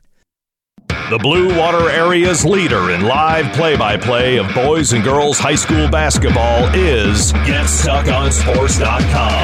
The 1.11 1.17
Blue 1.17 1.59
Water 1.59 1.89
Area's 1.89 2.45
leader 2.45 2.91
in 2.91 3.01
live 3.01 3.51
play 3.51 3.75
by 3.75 3.97
play 3.97 4.37
of 4.37 4.47
boys 4.55 4.93
and 4.93 5.03
girls 5.03 5.37
high 5.37 5.55
school 5.55 5.89
basketball 5.89 6.73
is 6.73 7.33
GetStuckOnSports.com. 7.33 9.43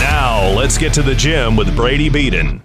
Now, 0.00 0.48
let's 0.56 0.78
get 0.78 0.94
to 0.94 1.02
the 1.02 1.14
gym 1.14 1.56
with 1.56 1.76
Brady 1.76 2.08
Beaton. 2.08 2.62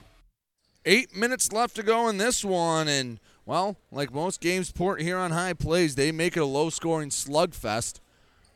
Eight 0.86 1.14
minutes 1.14 1.52
left 1.52 1.76
to 1.76 1.84
go 1.84 2.08
in 2.08 2.18
this 2.18 2.46
one, 2.46 2.88
and, 2.88 3.20
well, 3.46 3.76
like 3.92 4.14
most 4.14 4.40
games 4.40 4.72
Port 4.72 5.02
Huron 5.02 5.32
High 5.32 5.52
plays, 5.52 5.96
they 5.96 6.14
make 6.14 6.38
it 6.38 6.40
a 6.40 6.46
low 6.46 6.70
scoring 6.70 7.10
slugfest. 7.10 8.00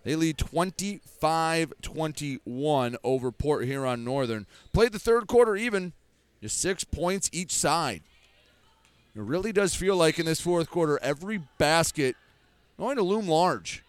They 0.06 0.16
lead 0.16 0.38
25 0.38 1.74
21 1.82 2.96
over 3.04 3.32
Port 3.34 3.66
Huron 3.66 4.06
Northern. 4.06 4.48
Played 4.72 4.94
the 4.94 5.00
third 5.00 5.28
quarter 5.28 5.58
even. 5.58 5.92
Just 6.42 6.60
six 6.60 6.84
points 6.84 7.30
each 7.32 7.52
side. 7.52 8.02
It 9.16 9.22
really 9.22 9.52
does 9.52 9.76
feel 9.76 9.96
like 9.96 10.20
in 10.20 10.26
this 10.26 10.42
fourth 10.42 10.70
quarter, 10.70 10.98
every 11.02 11.42
basket 11.58 12.16
going 12.80 12.96
to 12.96 13.04
loom 13.04 13.28
large. 13.28 13.84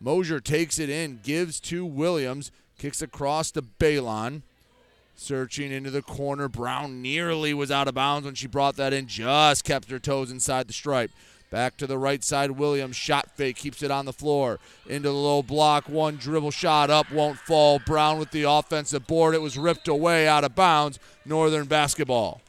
Mosier 0.00 0.40
takes 0.40 0.78
it 0.78 0.88
in, 0.88 1.20
gives 1.22 1.60
to 1.60 1.84
Williams, 1.84 2.50
kicks 2.78 3.02
across 3.02 3.50
to 3.52 3.62
Balon. 3.62 4.42
Searching 5.14 5.70
into 5.70 5.90
the 5.90 6.02
corner. 6.02 6.48
Brown 6.48 7.02
nearly 7.02 7.52
was 7.52 7.70
out 7.70 7.86
of 7.86 7.94
bounds 7.94 8.24
when 8.24 8.34
she 8.34 8.46
brought 8.46 8.76
that 8.76 8.94
in, 8.94 9.06
just 9.06 9.62
kept 9.62 9.90
her 9.90 9.98
toes 9.98 10.30
inside 10.30 10.66
the 10.66 10.72
stripe. 10.72 11.10
Back 11.52 11.76
to 11.76 11.86
the 11.86 11.98
right 11.98 12.24
side, 12.24 12.52
Williams. 12.52 12.96
Shot 12.96 13.36
fake, 13.36 13.56
keeps 13.56 13.82
it 13.82 13.90
on 13.90 14.06
the 14.06 14.12
floor. 14.14 14.58
Into 14.88 15.10
the 15.10 15.14
low 15.14 15.42
block, 15.42 15.86
one 15.86 16.16
dribble 16.16 16.50
shot 16.50 16.88
up, 16.88 17.12
won't 17.12 17.38
fall. 17.38 17.78
Brown 17.78 18.18
with 18.18 18.30
the 18.30 18.44
offensive 18.44 19.06
board. 19.06 19.34
It 19.34 19.42
was 19.42 19.58
ripped 19.58 19.86
away 19.86 20.26
out 20.26 20.44
of 20.44 20.54
bounds. 20.54 20.98
Northern 21.26 21.66
basketball. 21.66 22.40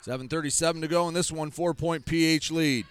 Seven 0.00 0.26
thirty-seven 0.26 0.80
to 0.80 0.88
go 0.88 1.08
in 1.08 1.14
this 1.14 1.30
one. 1.30 1.50
Four-point 1.50 2.06
PH 2.06 2.50
lead. 2.52 2.86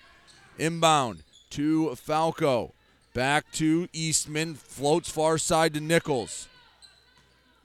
Inbound 0.59 1.23
to 1.49 1.95
Falco. 1.95 2.73
Back 3.15 3.51
to 3.53 3.87
Eastman. 3.93 4.53
Floats 4.53 5.09
far 5.09 5.39
side 5.39 5.73
to 5.73 5.79
Nichols. 5.79 6.47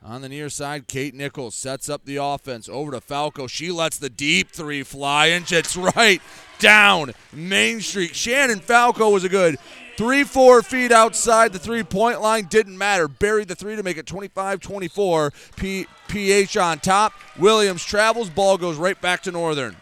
On 0.02 0.22
the 0.22 0.30
near 0.30 0.48
side, 0.48 0.88
Kate 0.88 1.14
Nichols 1.14 1.54
sets 1.54 1.90
up 1.90 2.06
the 2.06 2.16
offense 2.16 2.70
over 2.70 2.90
to 2.92 3.02
Falco. 3.02 3.46
She 3.46 3.70
lets 3.70 3.98
the 3.98 4.08
deep 4.08 4.50
three 4.50 4.82
fly, 4.82 5.26
and 5.26 5.50
it's 5.52 5.76
right 5.76 6.22
down 6.58 7.12
Main 7.34 7.80
Street. 7.80 8.14
Shannon 8.16 8.60
Falco 8.60 9.10
was 9.10 9.24
a 9.24 9.28
good 9.28 9.58
three, 9.98 10.24
four 10.24 10.62
feet 10.62 10.90
outside 10.90 11.52
the 11.52 11.58
three 11.58 11.82
point 11.82 12.22
line. 12.22 12.46
Didn't 12.46 12.78
matter. 12.78 13.08
Buried 13.08 13.48
the 13.48 13.54
three 13.54 13.76
to 13.76 13.82
make 13.82 13.98
it 13.98 14.06
25 14.06 14.60
24. 14.60 15.32
P- 15.56 15.86
PH 16.08 16.56
on 16.56 16.78
top. 16.78 17.12
Williams 17.38 17.84
travels. 17.84 18.30
Ball 18.30 18.56
goes 18.56 18.78
right 18.78 18.98
back 19.02 19.22
to 19.24 19.30
Northern. 19.30 19.76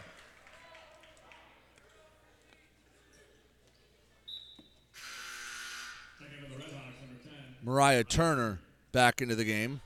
Mariah 7.63 8.03
Turner 8.03 8.59
back 8.91 9.23
into 9.23 9.37
the 9.37 9.45
game. 9.45 9.81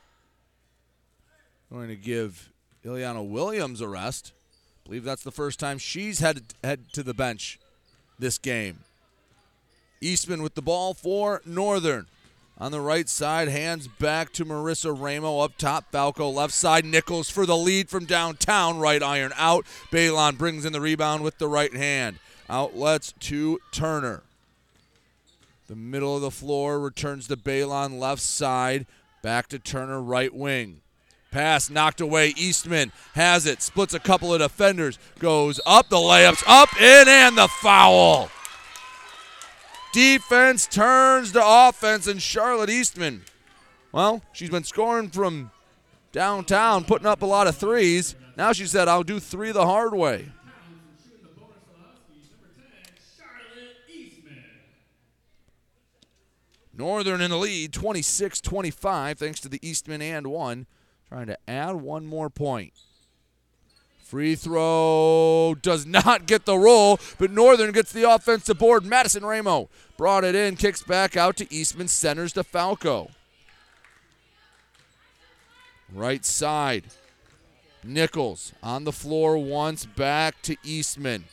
Going 1.72 1.88
to 1.88 1.96
give 1.96 2.52
Ileana 2.84 3.26
Williams 3.26 3.80
a 3.80 3.88
rest. 3.88 4.32
I 4.34 4.88
believe 4.88 5.04
that's 5.04 5.22
the 5.22 5.32
first 5.32 5.58
time 5.58 5.78
she's 5.78 6.20
headed 6.20 6.52
head 6.62 6.92
to 6.92 7.02
the 7.02 7.14
bench 7.14 7.58
this 8.18 8.36
game. 8.36 8.80
Eastman 9.98 10.42
with 10.42 10.54
the 10.54 10.60
ball 10.60 10.92
for 10.92 11.40
Northern. 11.46 12.08
On 12.58 12.72
the 12.72 12.80
right 12.80 13.08
side, 13.08 13.48
hands 13.48 13.88
back 13.88 14.34
to 14.34 14.44
Marissa 14.44 14.94
Ramo 14.94 15.38
up 15.38 15.56
top. 15.56 15.90
Falco 15.90 16.28
left 16.28 16.52
side. 16.52 16.84
Nichols 16.84 17.30
for 17.30 17.46
the 17.46 17.56
lead 17.56 17.88
from 17.88 18.04
downtown. 18.04 18.78
Right 18.78 19.02
iron 19.02 19.32
out. 19.36 19.64
Balon 19.90 20.36
brings 20.36 20.66
in 20.66 20.74
the 20.74 20.80
rebound 20.80 21.24
with 21.24 21.38
the 21.38 21.48
right 21.48 21.72
hand. 21.72 22.18
Outlets 22.50 23.14
to 23.20 23.58
Turner. 23.72 24.22
The 25.68 25.76
middle 25.76 26.16
of 26.16 26.22
the 26.22 26.30
floor 26.30 26.78
returns 26.78 27.28
to 27.28 27.36
Balon 27.38 27.98
left 27.98 28.20
side. 28.20 28.84
Back 29.22 29.48
to 29.48 29.58
Turner 29.58 30.02
right 30.02 30.34
wing. 30.34 30.82
Pass 31.32 31.70
knocked 31.70 32.00
away. 32.00 32.34
Eastman 32.36 32.92
has 33.14 33.46
it. 33.46 33.62
Splits 33.62 33.94
a 33.94 33.98
couple 33.98 34.32
of 34.32 34.40
defenders. 34.40 34.98
Goes 35.18 35.58
up. 35.66 35.88
The 35.88 35.96
layups 35.96 36.44
up, 36.46 36.80
in, 36.80 37.08
and 37.08 37.36
the 37.36 37.48
foul. 37.48 38.30
Defense 39.92 40.66
turns 40.66 41.32
to 41.32 41.42
offense, 41.44 42.06
and 42.06 42.22
Charlotte 42.22 42.70
Eastman, 42.70 43.22
well, 43.92 44.22
she's 44.32 44.48
been 44.48 44.64
scoring 44.64 45.10
from 45.10 45.50
downtown, 46.12 46.84
putting 46.84 47.06
up 47.06 47.20
a 47.20 47.26
lot 47.26 47.46
of 47.46 47.56
threes. 47.56 48.14
Now 48.36 48.52
she 48.52 48.66
said, 48.66 48.88
I'll 48.88 49.02
do 49.02 49.20
three 49.20 49.52
the 49.52 49.66
hard 49.66 49.94
way. 49.94 50.30
Northern 56.74 57.20
in 57.20 57.30
the 57.30 57.36
lead, 57.36 57.74
26 57.74 58.40
25, 58.40 59.18
thanks 59.18 59.40
to 59.40 59.48
the 59.50 59.58
Eastman 59.66 60.00
and 60.00 60.26
one. 60.28 60.66
Trying 61.12 61.26
to 61.26 61.38
add 61.46 61.74
one 61.74 62.06
more 62.06 62.30
point. 62.30 62.72
Free 64.02 64.34
throw 64.34 65.54
does 65.60 65.84
not 65.84 66.24
get 66.26 66.46
the 66.46 66.56
roll, 66.56 66.98
but 67.18 67.30
Northern 67.30 67.70
gets 67.72 67.92
the 67.92 68.10
offensive 68.10 68.58
board. 68.58 68.86
Madison 68.86 69.22
Ramo 69.22 69.68
brought 69.98 70.24
it 70.24 70.34
in, 70.34 70.56
kicks 70.56 70.82
back 70.82 71.14
out 71.14 71.36
to 71.36 71.54
Eastman, 71.54 71.88
centers 71.88 72.32
to 72.32 72.42
Falco. 72.42 73.10
Right 75.92 76.24
side. 76.24 76.84
Nichols 77.84 78.54
on 78.62 78.84
the 78.84 78.90
floor 78.92 79.36
once, 79.36 79.84
back 79.84 80.40
to 80.40 80.56
Eastman. 80.64 81.24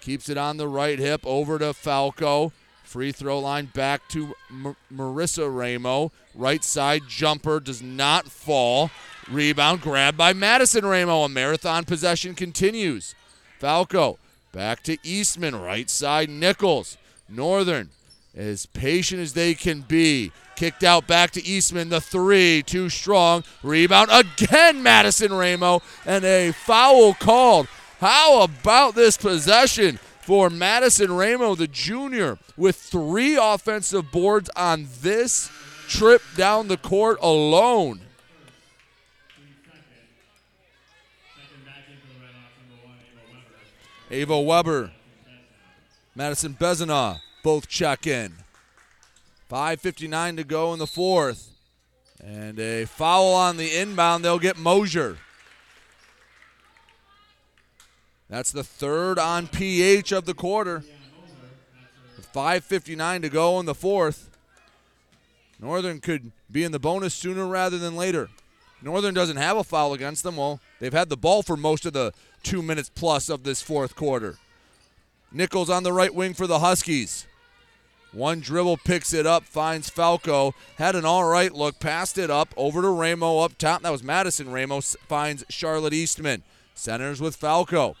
Keeps 0.00 0.30
it 0.30 0.38
on 0.38 0.56
the 0.56 0.68
right 0.68 0.98
hip, 0.98 1.20
over 1.26 1.58
to 1.58 1.74
Falco. 1.74 2.52
Free 2.84 3.12
throw 3.12 3.40
line 3.40 3.66
back 3.74 4.08
to 4.10 4.34
M- 4.48 4.76
Marissa 4.90 5.54
Ramo. 5.54 6.10
Right 6.34 6.64
side 6.64 7.02
jumper 7.06 7.60
does 7.60 7.82
not 7.82 8.28
fall. 8.28 8.90
Rebound 9.30 9.80
grabbed 9.80 10.16
by 10.16 10.32
Madison 10.32 10.86
Ramo. 10.86 11.22
A 11.22 11.28
marathon 11.28 11.84
possession 11.84 12.34
continues. 12.34 13.14
Falco 13.58 14.18
back 14.52 14.82
to 14.84 14.98
Eastman. 15.02 15.56
Right 15.56 15.90
side 15.90 16.30
Nichols. 16.30 16.96
Northern 17.28 17.90
as 18.34 18.66
patient 18.66 19.20
as 19.20 19.32
they 19.32 19.54
can 19.54 19.80
be. 19.80 20.32
Kicked 20.54 20.84
out 20.84 21.06
back 21.06 21.32
to 21.32 21.44
Eastman. 21.44 21.88
The 21.88 22.00
three, 22.00 22.62
too 22.62 22.88
strong. 22.88 23.44
Rebound 23.62 24.10
again, 24.12 24.82
Madison 24.82 25.32
Ramo. 25.32 25.82
And 26.04 26.24
a 26.24 26.52
foul 26.52 27.14
called. 27.14 27.68
How 28.00 28.42
about 28.42 28.94
this 28.94 29.16
possession? 29.16 29.98
for 30.26 30.50
Madison 30.50 31.12
Ramo, 31.12 31.54
the 31.54 31.68
junior, 31.68 32.36
with 32.56 32.74
three 32.74 33.36
offensive 33.40 34.10
boards 34.10 34.50
on 34.56 34.88
this 35.00 35.48
trip 35.86 36.20
down 36.36 36.66
the 36.66 36.76
court 36.76 37.16
alone. 37.22 38.00
Ava 44.10 44.40
Weber, 44.40 44.92
Madison 46.14 46.54
Bezina 46.54 47.20
both 47.42 47.68
check 47.68 48.06
in. 48.06 48.32
5.59 49.50 50.36
to 50.36 50.44
go 50.44 50.72
in 50.72 50.78
the 50.78 50.86
fourth. 50.86 51.50
And 52.24 52.58
a 52.58 52.84
foul 52.86 53.34
on 53.34 53.56
the 53.56 53.76
inbound. 53.76 54.24
They'll 54.24 54.38
get 54.38 54.56
Mosier. 54.56 55.18
That's 58.28 58.50
the 58.50 58.64
third 58.64 59.18
on 59.18 59.46
PH 59.48 60.12
of 60.12 60.24
the 60.24 60.34
quarter. 60.34 60.82
With 62.16 62.32
5.59 62.32 63.22
to 63.22 63.28
go 63.28 63.60
in 63.60 63.66
the 63.66 63.74
fourth. 63.74 64.30
Northern 65.60 66.00
could 66.00 66.32
be 66.50 66.64
in 66.64 66.72
the 66.72 66.78
bonus 66.78 67.14
sooner 67.14 67.46
rather 67.46 67.78
than 67.78 67.96
later. 67.96 68.28
Northern 68.82 69.14
doesn't 69.14 69.36
have 69.36 69.56
a 69.56 69.64
foul 69.64 69.92
against 69.94 70.22
them. 70.22 70.36
Well, 70.36 70.60
they've 70.80 70.92
had 70.92 71.08
the 71.08 71.16
ball 71.16 71.42
for 71.42 71.56
most 71.56 71.86
of 71.86 71.92
the 71.92 72.12
two 72.42 72.62
minutes 72.62 72.90
plus 72.94 73.28
of 73.28 73.42
this 73.42 73.62
fourth 73.62 73.96
quarter. 73.96 74.36
Nichols 75.32 75.70
on 75.70 75.82
the 75.82 75.92
right 75.92 76.14
wing 76.14 76.34
for 76.34 76.46
the 76.46 76.60
Huskies. 76.60 77.26
One 78.12 78.40
dribble 78.40 78.78
picks 78.78 79.12
it 79.12 79.26
up, 79.26 79.44
finds 79.44 79.90
Falco. 79.90 80.54
Had 80.78 80.94
an 80.94 81.04
all 81.04 81.24
right 81.24 81.52
look, 81.52 81.78
passed 81.80 82.16
it 82.16 82.30
up 82.30 82.54
over 82.56 82.80
to 82.80 82.88
Ramo 82.88 83.40
up 83.40 83.58
top. 83.58 83.82
That 83.82 83.92
was 83.92 84.02
Madison 84.02 84.50
Ramo 84.50 84.80
finds 84.80 85.44
Charlotte 85.50 85.92
Eastman. 85.92 86.42
Centers 86.74 87.20
with 87.20 87.36
Falco. 87.36 87.96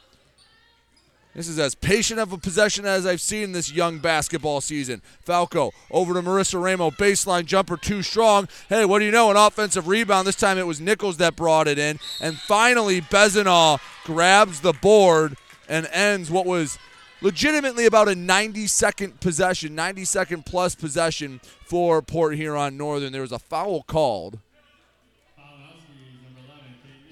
This 1.36 1.48
is 1.48 1.58
as 1.58 1.74
patient 1.74 2.18
of 2.18 2.32
a 2.32 2.38
possession 2.38 2.86
as 2.86 3.04
I've 3.04 3.20
seen 3.20 3.52
this 3.52 3.70
young 3.70 3.98
basketball 3.98 4.62
season. 4.62 5.02
Falco 5.20 5.70
over 5.90 6.14
to 6.14 6.22
Marissa 6.22 6.62
Ramo. 6.62 6.90
Baseline 6.90 7.44
jumper 7.44 7.76
too 7.76 8.00
strong. 8.00 8.48
Hey, 8.70 8.86
what 8.86 9.00
do 9.00 9.04
you 9.04 9.10
know? 9.10 9.30
An 9.30 9.36
offensive 9.36 9.86
rebound. 9.86 10.26
This 10.26 10.34
time 10.34 10.56
it 10.56 10.66
was 10.66 10.80
Nichols 10.80 11.18
that 11.18 11.36
brought 11.36 11.68
it 11.68 11.78
in. 11.78 11.98
And 12.22 12.38
finally, 12.38 13.02
Bezina 13.02 13.78
grabs 14.04 14.62
the 14.62 14.72
board 14.72 15.36
and 15.68 15.86
ends 15.92 16.30
what 16.30 16.46
was 16.46 16.78
legitimately 17.20 17.84
about 17.84 18.08
a 18.08 18.14
90 18.14 18.66
second 18.66 19.20
possession, 19.20 19.74
90 19.74 20.06
second 20.06 20.46
plus 20.46 20.74
possession 20.74 21.42
for 21.66 22.00
Port 22.00 22.36
Huron 22.36 22.78
Northern. 22.78 23.12
There 23.12 23.20
was 23.20 23.32
a 23.32 23.38
foul 23.38 23.82
called. 23.82 24.38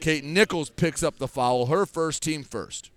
Kate 0.00 0.24
Nichols 0.24 0.70
picks 0.70 1.02
up 1.02 1.18
the 1.18 1.28
foul, 1.28 1.66
her 1.66 1.84
first 1.84 2.22
team 2.22 2.42
first. 2.42 2.90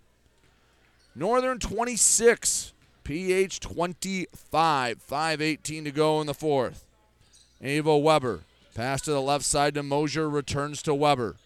Northern 1.18 1.58
26, 1.58 2.74
PH 3.04 3.60
25, 3.60 5.02
5.18 5.04 5.84
to 5.86 5.92
go 5.92 6.22
in 6.22 6.28
the 6.28 6.34
fourth. 6.36 6.86
Ava 7.60 7.98
Weber, 7.98 8.42
pass 8.76 9.02
to 9.02 9.12
the 9.12 9.22
left 9.22 9.44
side 9.44 9.74
to 9.74 9.82
Mosier, 9.82 10.30
returns 10.30 10.84
to 10.84 10.94
Weber. 10.94 11.38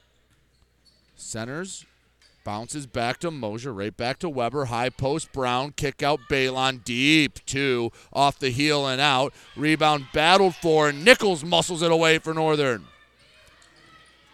Centers, 1.15 1.85
bounces 2.43 2.85
back 2.85 3.19
to 3.19 3.31
Mosier, 3.31 3.72
right 3.72 3.95
back 3.95 4.19
to 4.19 4.27
Weber. 4.27 4.65
High 4.65 4.89
post, 4.89 5.31
Brown, 5.31 5.72
kick 5.72 6.03
out 6.03 6.19
Balon, 6.30 6.84
deep 6.84 7.39
two, 7.45 7.93
off 8.11 8.39
the 8.39 8.49
heel 8.49 8.85
and 8.85 8.99
out. 8.99 9.34
Rebound 9.56 10.07
battled 10.11 10.56
for, 10.56 10.89
and 10.89 11.06
Nichols 11.06 11.45
muscles 11.45 11.81
it 11.81 11.93
away 11.93 12.19
for 12.19 12.34
Northern. 12.34 12.88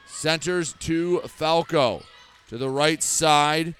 Centers 0.07 0.73
to 0.79 1.19
Falco. 1.27 2.01
To 2.49 2.57
the 2.57 2.69
right 2.69 3.03
side, 3.03 3.75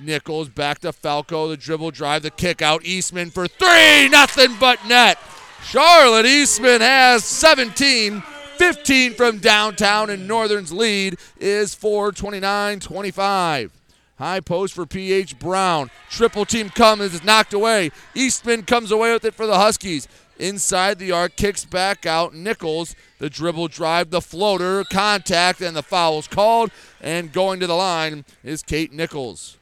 Nichols 0.00 0.48
back 0.48 0.78
to 0.80 0.92
Falco. 0.92 1.48
The 1.48 1.56
dribble 1.56 1.90
drive, 1.90 2.22
the 2.22 2.30
kick 2.30 2.62
out. 2.62 2.84
Eastman 2.84 3.30
for 3.30 3.48
three. 3.48 4.08
Nothing 4.08 4.56
but 4.58 4.86
net. 4.86 5.18
Charlotte 5.64 6.26
Eastman 6.26 6.80
has 6.80 7.24
17, 7.24 8.22
15 8.56 9.14
from 9.14 9.38
downtown, 9.38 10.08
and 10.08 10.28
Northern's 10.28 10.72
lead 10.72 11.18
is 11.38 11.74
429 11.74 12.80
25. 12.80 13.72
High 14.18 14.40
post 14.40 14.74
for 14.74 14.86
PH 14.86 15.38
Brown. 15.38 15.90
Triple 16.10 16.44
team 16.44 16.70
comes, 16.70 17.14
is 17.14 17.24
knocked 17.24 17.52
away. 17.52 17.90
Eastman 18.14 18.62
comes 18.62 18.90
away 18.90 19.12
with 19.12 19.24
it 19.24 19.34
for 19.34 19.46
the 19.46 19.58
Huskies. 19.58 20.08
Inside 20.38 20.98
the 20.98 21.12
arc, 21.12 21.36
kicks 21.36 21.64
back 21.64 22.06
out. 22.06 22.34
Nichols, 22.34 22.94
the 23.18 23.28
dribble 23.28 23.68
drive, 23.68 24.10
the 24.10 24.20
floater, 24.20 24.84
contact, 24.84 25.60
and 25.60 25.76
the 25.76 25.82
foul's 25.82 26.28
called. 26.28 26.70
And 27.00 27.32
going 27.32 27.60
to 27.60 27.66
the 27.66 27.74
line 27.74 28.24
is 28.42 28.62
Kate 28.62 28.92
Nichols. 28.92 29.57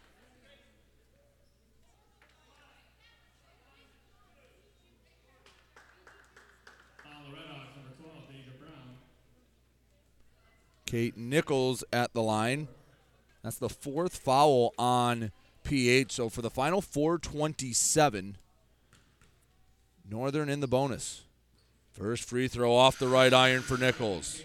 Kate 10.86 11.16
Nichols 11.16 11.84
at 11.92 12.14
the 12.14 12.22
line. 12.22 12.68
That's 13.42 13.58
the 13.58 13.68
fourth 13.68 14.16
foul 14.16 14.72
on 14.78 15.32
PH. 15.64 16.12
So 16.12 16.28
for 16.28 16.42
the 16.42 16.50
final 16.50 16.80
427, 16.80 18.38
Northern 20.08 20.48
in 20.48 20.60
the 20.60 20.68
bonus. 20.68 21.22
First 21.92 22.24
free 22.28 22.46
throw 22.46 22.74
off 22.74 22.98
the 22.98 23.08
right 23.08 23.32
iron 23.32 23.62
for 23.62 23.76
Nichols. 23.76 24.42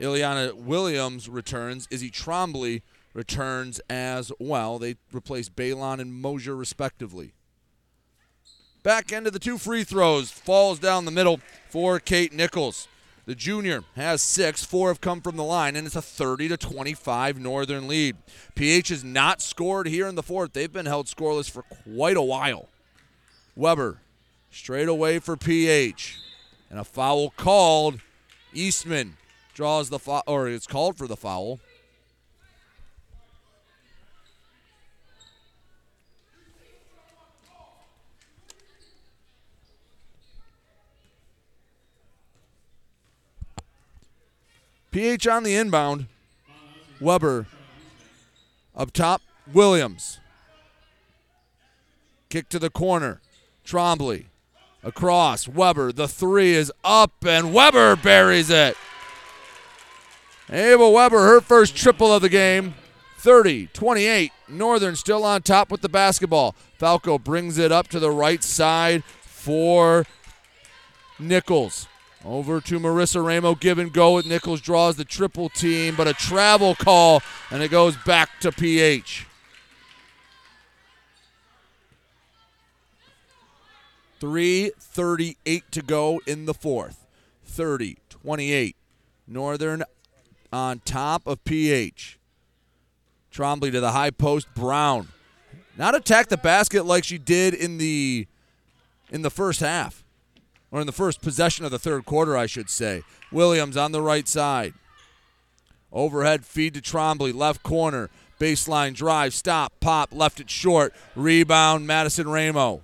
Ileana 0.00 0.54
Williams 0.54 1.28
returns. 1.28 1.86
Izzy 1.90 2.10
Trombley 2.10 2.82
returns 3.14 3.80
as 3.88 4.30
well. 4.38 4.78
They 4.78 4.96
replace 5.12 5.48
Balon 5.48 6.00
and 6.00 6.12
Mosier 6.12 6.54
respectively. 6.54 7.32
Back 8.86 9.12
end 9.12 9.26
of 9.26 9.32
the 9.32 9.40
two 9.40 9.58
free 9.58 9.82
throws. 9.82 10.30
Falls 10.30 10.78
down 10.78 11.06
the 11.06 11.10
middle 11.10 11.40
for 11.68 11.98
Kate 11.98 12.32
Nichols. 12.32 12.86
The 13.24 13.34
junior 13.34 13.82
has 13.96 14.22
six. 14.22 14.64
Four 14.64 14.90
have 14.90 15.00
come 15.00 15.20
from 15.20 15.36
the 15.36 15.42
line, 15.42 15.74
and 15.74 15.88
it's 15.88 15.96
a 15.96 16.00
30 16.00 16.46
to 16.50 16.56
25 16.56 17.36
Northern 17.36 17.88
lead. 17.88 18.14
PH 18.54 18.90
has 18.90 19.02
not 19.02 19.42
scored 19.42 19.88
here 19.88 20.06
in 20.06 20.14
the 20.14 20.22
fourth. 20.22 20.52
They've 20.52 20.72
been 20.72 20.86
held 20.86 21.08
scoreless 21.08 21.50
for 21.50 21.62
quite 21.62 22.16
a 22.16 22.22
while. 22.22 22.68
Weber 23.56 24.02
straight 24.52 24.88
away 24.88 25.18
for 25.18 25.36
PH, 25.36 26.20
and 26.70 26.78
a 26.78 26.84
foul 26.84 27.30
called. 27.30 27.98
Eastman 28.54 29.16
draws 29.52 29.90
the 29.90 29.98
foul, 29.98 30.22
or 30.28 30.46
it's 30.46 30.68
called 30.68 30.96
for 30.96 31.08
the 31.08 31.16
foul. 31.16 31.58
PH 44.96 45.26
on 45.26 45.42
the 45.42 45.54
inbound. 45.54 46.06
Weber 47.02 47.44
up 48.74 48.92
top. 48.92 49.20
Williams. 49.52 50.20
Kick 52.30 52.48
to 52.48 52.58
the 52.58 52.70
corner. 52.70 53.20
Trombley 53.62 54.24
across. 54.82 55.46
Weber. 55.46 55.92
The 55.92 56.08
three 56.08 56.54
is 56.54 56.72
up, 56.82 57.12
and 57.26 57.52
Weber 57.52 57.96
buries 57.96 58.48
it. 58.48 58.74
Ava 60.50 60.88
Weber, 60.88 61.26
her 61.26 61.42
first 61.42 61.76
triple 61.76 62.10
of 62.10 62.22
the 62.22 62.30
game. 62.30 62.74
30 63.18 63.66
28. 63.74 64.32
Northern 64.48 64.96
still 64.96 65.24
on 65.24 65.42
top 65.42 65.70
with 65.70 65.82
the 65.82 65.90
basketball. 65.90 66.54
Falco 66.78 67.18
brings 67.18 67.58
it 67.58 67.70
up 67.70 67.88
to 67.88 68.00
the 68.00 68.10
right 68.10 68.42
side 68.42 69.04
for 69.04 70.06
Nichols. 71.18 71.86
Over 72.24 72.60
to 72.62 72.80
Marissa 72.80 73.24
Ramo, 73.24 73.54
give 73.54 73.78
and 73.78 73.92
go 73.92 74.14
with 74.14 74.26
Nichols, 74.26 74.60
draws 74.60 74.96
the 74.96 75.04
triple 75.04 75.48
team, 75.48 75.94
but 75.96 76.08
a 76.08 76.12
travel 76.12 76.74
call, 76.74 77.22
and 77.50 77.62
it 77.62 77.70
goes 77.70 77.96
back 77.98 78.40
to 78.40 78.50
PH. 78.50 79.26
Three 84.18 84.72
thirty-eight 84.78 85.70
to 85.72 85.82
go 85.82 86.20
in 86.26 86.46
the 86.46 86.54
fourth. 86.54 87.06
30, 87.44 87.98
28. 88.08 88.76
Northern 89.28 89.84
on 90.52 90.80
top 90.84 91.26
of 91.26 91.44
PH. 91.44 92.18
Trombley 93.32 93.70
to 93.70 93.80
the 93.80 93.92
high 93.92 94.10
post. 94.10 94.48
Brown. 94.54 95.08
Not 95.76 95.94
attack 95.94 96.28
the 96.28 96.38
basket 96.38 96.86
like 96.86 97.04
she 97.04 97.18
did 97.18 97.52
in 97.52 97.78
the 97.78 98.26
in 99.10 99.22
the 99.22 99.30
first 99.30 99.60
half 99.60 100.02
or 100.76 100.80
in 100.80 100.86
the 100.86 100.92
first 100.92 101.22
possession 101.22 101.64
of 101.64 101.70
the 101.70 101.78
third 101.78 102.04
quarter, 102.04 102.36
I 102.36 102.44
should 102.44 102.68
say. 102.68 103.02
Williams 103.32 103.78
on 103.78 103.92
the 103.92 104.02
right 104.02 104.28
side. 104.28 104.74
Overhead 105.90 106.44
feed 106.44 106.74
to 106.74 106.82
Trombley, 106.82 107.32
left 107.32 107.62
corner. 107.62 108.10
Baseline 108.38 108.92
drive, 108.92 109.32
stop, 109.32 109.72
pop, 109.80 110.10
left 110.12 110.38
it 110.38 110.50
short. 110.50 110.92
Rebound, 111.14 111.86
Madison 111.86 112.28
Ramo. 112.28 112.82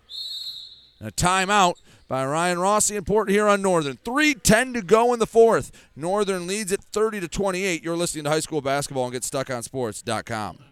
A 1.02 1.10
timeout 1.10 1.74
by 2.08 2.24
Ryan 2.24 2.60
Rossi 2.60 2.96
and 2.96 3.06
Port 3.06 3.28
Huron 3.28 3.60
Northern. 3.60 3.98
3:10 3.98 4.72
to 4.72 4.80
go 4.80 5.12
in 5.12 5.18
the 5.18 5.26
fourth. 5.26 5.70
Northern 5.94 6.46
leads 6.46 6.72
at 6.72 6.82
30 6.82 7.20
to 7.20 7.28
28. 7.28 7.84
You're 7.84 7.94
listening 7.94 8.24
to 8.24 8.30
high 8.30 8.40
school 8.40 8.62
basketball 8.62 9.04
and 9.04 9.14
GetStuckOnSports.com. 9.14 10.71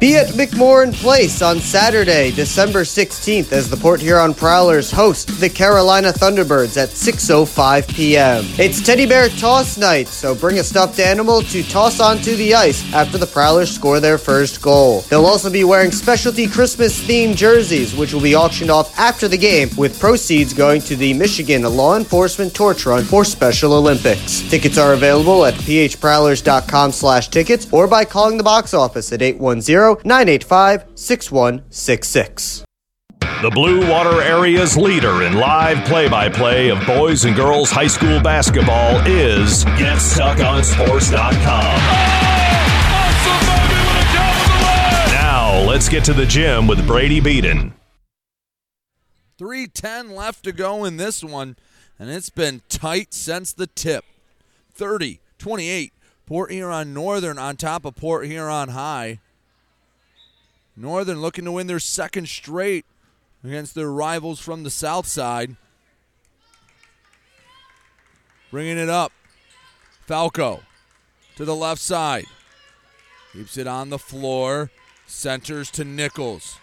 Be 0.00 0.16
at 0.16 0.28
McMorran 0.28 0.94
Place 0.94 1.42
on 1.42 1.58
Saturday, 1.58 2.30
December 2.30 2.84
16th, 2.84 3.52
as 3.52 3.68
the 3.68 3.76
Port 3.76 4.00
Huron 4.00 4.32
Prowlers 4.32 4.90
host 4.90 5.28
the 5.38 5.50
Carolina 5.50 6.08
Thunderbirds 6.08 6.82
at 6.82 6.88
6.05 6.88 7.86
p.m. 7.94 8.44
It's 8.58 8.80
Teddy 8.80 9.04
Bear 9.04 9.28
Toss 9.28 9.76
Night, 9.76 10.08
so 10.08 10.34
bring 10.34 10.58
a 10.58 10.64
stuffed 10.64 10.98
animal 11.00 11.42
to 11.42 11.62
toss 11.64 12.00
onto 12.00 12.34
the 12.36 12.54
ice 12.54 12.90
after 12.94 13.18
the 13.18 13.26
Prowlers 13.26 13.70
score 13.70 14.00
their 14.00 14.16
first 14.16 14.62
goal. 14.62 15.02
They'll 15.02 15.26
also 15.26 15.50
be 15.50 15.64
wearing 15.64 15.92
specialty 15.92 16.46
Christmas-themed 16.46 17.36
jerseys, 17.36 17.94
which 17.94 18.14
will 18.14 18.22
be 18.22 18.34
auctioned 18.34 18.70
off 18.70 18.98
after 18.98 19.28
the 19.28 19.36
game, 19.36 19.68
with 19.76 20.00
proceeds 20.00 20.54
going 20.54 20.80
to 20.80 20.96
the 20.96 21.12
Michigan 21.12 21.64
Law 21.64 21.98
Enforcement 21.98 22.54
Torch 22.54 22.86
Run 22.86 23.04
for 23.04 23.22
Special 23.22 23.74
Olympics. 23.74 24.48
Tickets 24.48 24.78
are 24.78 24.94
available 24.94 25.44
at 25.44 25.52
phprowlers.com 25.52 26.90
slash 26.92 27.28
tickets 27.28 27.70
or 27.70 27.86
by 27.86 28.06
calling 28.06 28.38
the 28.38 28.42
box 28.42 28.72
office 28.72 29.12
at 29.12 29.20
810 29.20 29.89
985 30.04 30.84
6166. 30.94 32.64
The 33.42 33.50
Blue 33.50 33.90
Water 33.90 34.20
Area's 34.20 34.76
leader 34.76 35.22
in 35.22 35.34
live 35.34 35.82
play 35.86 36.08
by 36.08 36.28
play 36.28 36.68
of 36.68 36.84
boys 36.86 37.24
and 37.24 37.34
girls 37.34 37.70
high 37.70 37.86
school 37.86 38.20
basketball 38.20 39.00
is 39.06 39.64
GetStuckOnSports.com. 39.64 41.80
Now, 45.12 45.64
let's 45.66 45.88
get 45.88 46.04
to 46.04 46.12
the 46.12 46.26
gym 46.26 46.66
with 46.66 46.86
Brady 46.86 47.20
Beaton. 47.20 47.72
310 49.38 50.14
left 50.14 50.44
to 50.44 50.52
go 50.52 50.84
in 50.84 50.98
this 50.98 51.24
one, 51.24 51.56
and 51.98 52.10
it's 52.10 52.28
been 52.28 52.60
tight 52.68 53.14
since 53.14 53.54
the 53.54 53.66
tip. 53.66 54.04
30 54.74 55.20
28. 55.38 55.94
Port 56.26 56.52
Huron 56.52 56.92
Northern 56.92 57.38
on 57.38 57.56
top 57.56 57.86
of 57.86 57.96
Port 57.96 58.26
Huron 58.26 58.68
High. 58.68 59.20
Northern 60.80 61.20
looking 61.20 61.44
to 61.44 61.52
win 61.52 61.66
their 61.66 61.78
second 61.78 62.26
straight 62.26 62.86
against 63.44 63.74
their 63.74 63.90
rivals 63.90 64.40
from 64.40 64.62
the 64.62 64.70
south 64.70 65.06
side. 65.06 65.56
Bringing 68.50 68.78
it 68.78 68.88
up. 68.88 69.12
Falco 70.06 70.62
to 71.36 71.44
the 71.44 71.54
left 71.54 71.82
side. 71.82 72.24
Keeps 73.34 73.58
it 73.58 73.66
on 73.66 73.90
the 73.90 73.98
floor. 73.98 74.70
Centers 75.06 75.70
to 75.72 75.84
Nichols. 75.84 76.56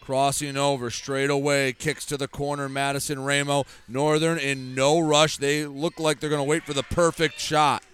Crossing 0.00 0.56
over 0.56 0.90
straight 0.90 1.30
away. 1.30 1.72
Kicks 1.72 2.04
to 2.06 2.16
the 2.16 2.26
corner. 2.26 2.68
Madison 2.68 3.22
Ramo. 3.22 3.66
Northern 3.86 4.38
in 4.38 4.74
no 4.74 4.98
rush. 4.98 5.36
They 5.36 5.64
look 5.64 6.00
like 6.00 6.18
they're 6.18 6.28
going 6.28 6.44
to 6.44 6.50
wait 6.50 6.64
for 6.64 6.74
the 6.74 6.82
perfect 6.82 7.38
shot. 7.38 7.84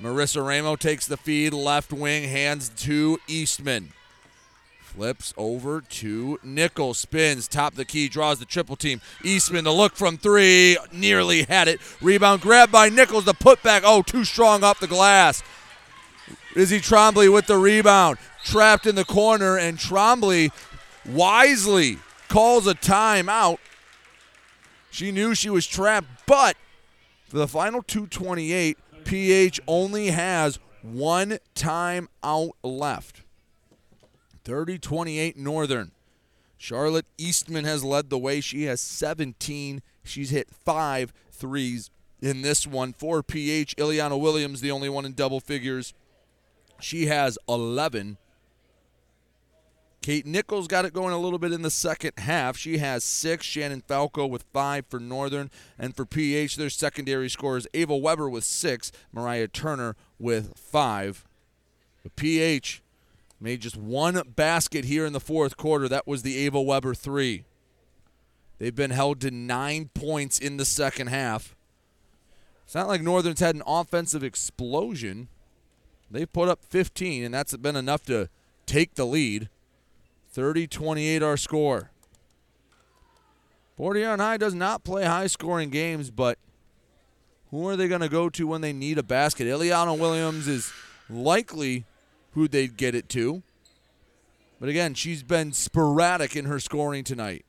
Marissa 0.00 0.46
Ramo 0.46 0.76
takes 0.76 1.08
the 1.08 1.16
feed. 1.16 1.52
Left 1.52 1.92
wing. 1.92 2.28
Hands 2.28 2.68
to 2.68 3.18
Eastman. 3.26 3.92
Flips 4.94 5.34
over 5.36 5.80
to 5.80 6.38
Nichols. 6.42 6.98
Spins, 6.98 7.46
top 7.46 7.72
of 7.72 7.76
the 7.76 7.84
key, 7.84 8.08
draws 8.08 8.38
the 8.38 8.44
triple 8.44 8.74
team. 8.74 9.00
Eastman 9.22 9.64
the 9.64 9.72
look 9.72 9.94
from 9.94 10.16
three. 10.16 10.78
Nearly 10.92 11.42
had 11.42 11.68
it. 11.68 11.80
Rebound 12.00 12.40
grabbed 12.40 12.72
by 12.72 12.88
Nichols. 12.88 13.24
The 13.24 13.34
putback. 13.34 13.82
Oh, 13.84 14.02
too 14.02 14.24
strong 14.24 14.64
off 14.64 14.80
the 14.80 14.86
glass. 14.86 15.42
Izzy 16.56 16.80
Trombley 16.80 17.32
with 17.32 17.46
the 17.46 17.58
rebound. 17.58 18.18
Trapped 18.44 18.86
in 18.86 18.94
the 18.94 19.04
corner, 19.04 19.58
and 19.58 19.78
Trombley 19.78 20.50
wisely 21.06 21.98
calls 22.28 22.66
a 22.66 22.74
timeout. 22.74 23.58
She 24.90 25.12
knew 25.12 25.34
she 25.34 25.50
was 25.50 25.66
trapped, 25.66 26.08
but 26.26 26.56
for 27.28 27.36
the 27.36 27.46
final 27.46 27.82
228, 27.82 28.78
PH 29.04 29.60
only 29.68 30.08
has 30.08 30.58
one 30.82 31.38
timeout 31.54 32.52
left. 32.62 33.22
30 34.44 34.78
28 34.78 35.36
Northern. 35.36 35.92
Charlotte 36.56 37.06
Eastman 37.16 37.64
has 37.64 37.84
led 37.84 38.10
the 38.10 38.18
way. 38.18 38.40
She 38.40 38.64
has 38.64 38.80
17. 38.80 39.80
She's 40.02 40.30
hit 40.30 40.48
five 40.50 41.12
threes 41.30 41.90
in 42.20 42.42
this 42.42 42.66
one. 42.66 42.92
For 42.92 43.22
PH, 43.22 43.76
Ileana 43.76 44.20
Williams, 44.20 44.60
the 44.60 44.72
only 44.72 44.88
one 44.88 45.04
in 45.04 45.12
double 45.12 45.40
figures. 45.40 45.94
She 46.80 47.06
has 47.06 47.38
11. 47.48 48.18
Kate 50.02 50.26
Nichols 50.26 50.68
got 50.68 50.84
it 50.84 50.92
going 50.92 51.12
a 51.12 51.18
little 51.18 51.38
bit 51.38 51.52
in 51.52 51.62
the 51.62 51.70
second 51.70 52.12
half. 52.18 52.56
She 52.56 52.78
has 52.78 53.04
six. 53.04 53.44
Shannon 53.44 53.82
Falco 53.86 54.26
with 54.26 54.44
five 54.52 54.86
for 54.88 54.98
Northern. 54.98 55.50
And 55.78 55.94
for 55.94 56.04
PH, 56.04 56.56
their 56.56 56.70
secondary 56.70 57.28
scorers 57.28 57.66
Ava 57.74 57.96
Weber 57.96 58.28
with 58.28 58.44
six, 58.44 58.90
Mariah 59.12 59.48
Turner 59.48 59.96
with 60.18 60.56
five. 60.56 61.24
The 62.04 62.10
PH 62.10 62.82
Made 63.40 63.60
just 63.60 63.76
one 63.76 64.20
basket 64.34 64.84
here 64.84 65.06
in 65.06 65.12
the 65.12 65.20
fourth 65.20 65.56
quarter. 65.56 65.88
That 65.88 66.06
was 66.06 66.22
the 66.22 66.36
Ava 66.38 66.60
Weber 66.60 66.94
three. 66.94 67.44
They've 68.58 68.74
been 68.74 68.90
held 68.90 69.20
to 69.20 69.30
nine 69.30 69.90
points 69.94 70.38
in 70.38 70.56
the 70.56 70.64
second 70.64 71.06
half. 71.06 71.54
It's 72.64 72.74
not 72.74 72.88
like 72.88 73.00
Northern's 73.00 73.40
had 73.40 73.54
an 73.54 73.62
offensive 73.66 74.24
explosion. 74.24 75.28
They've 76.10 76.30
put 76.30 76.48
up 76.48 76.64
15, 76.64 77.24
and 77.24 77.32
that's 77.32 77.56
been 77.56 77.76
enough 77.76 78.02
to 78.04 78.28
take 78.66 78.94
the 78.94 79.06
lead. 79.06 79.48
30 80.30 80.66
28 80.66 81.22
our 81.22 81.36
score. 81.36 81.90
Port 83.76 83.96
Huron 83.96 84.18
High 84.18 84.36
does 84.36 84.54
not 84.54 84.84
play 84.84 85.04
high 85.04 85.28
scoring 85.28 85.70
games, 85.70 86.10
but 86.10 86.38
who 87.50 87.66
are 87.68 87.76
they 87.76 87.88
going 87.88 88.00
to 88.00 88.08
go 88.08 88.28
to 88.28 88.46
when 88.46 88.60
they 88.60 88.72
need 88.72 88.98
a 88.98 89.02
basket? 89.02 89.46
Ileana 89.46 89.96
Williams 89.98 90.48
is 90.48 90.72
likely 91.08 91.84
who 92.32 92.48
they'd 92.48 92.76
get 92.76 92.94
it 92.94 93.08
to. 93.10 93.42
But 94.60 94.68
again, 94.68 94.94
she's 94.94 95.22
been 95.22 95.52
sporadic 95.52 96.34
in 96.34 96.46
her 96.46 96.58
scoring 96.58 97.04
tonight. 97.04 97.44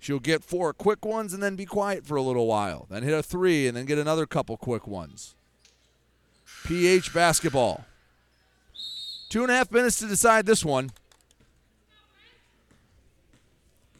She'll 0.00 0.20
get 0.20 0.44
four 0.44 0.72
quick 0.72 1.04
ones 1.04 1.32
and 1.32 1.42
then 1.42 1.56
be 1.56 1.64
quiet 1.64 2.04
for 2.04 2.16
a 2.16 2.22
little 2.22 2.46
while. 2.46 2.86
Then 2.90 3.02
hit 3.02 3.14
a 3.14 3.22
three 3.22 3.66
and 3.66 3.76
then 3.76 3.86
get 3.86 3.98
another 3.98 4.26
couple 4.26 4.56
quick 4.56 4.86
ones. 4.86 5.34
PH 6.64 7.14
basketball. 7.14 7.84
Two 9.28 9.42
and 9.42 9.50
a 9.50 9.54
half 9.54 9.72
minutes 9.72 9.98
to 10.00 10.06
decide 10.06 10.46
this 10.46 10.64
one. 10.64 10.90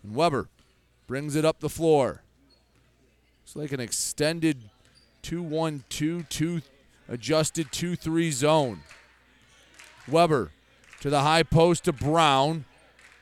And 0.02 0.14
Weber 0.14 0.48
brings 1.06 1.36
it 1.36 1.44
up 1.44 1.60
the 1.60 1.68
floor. 1.68 2.22
It's 3.44 3.56
like 3.56 3.72
an 3.72 3.80
extended 3.80 4.58
2 5.22 5.42
1 5.42 5.84
2 5.88 6.24
2 6.24 6.62
adjusted 7.08 7.72
2 7.72 7.96
3 7.96 8.30
zone. 8.30 8.80
Weber 10.08 10.50
to 11.00 11.10
the 11.10 11.20
high 11.20 11.42
post 11.42 11.84
to 11.84 11.92
Brown. 11.92 12.64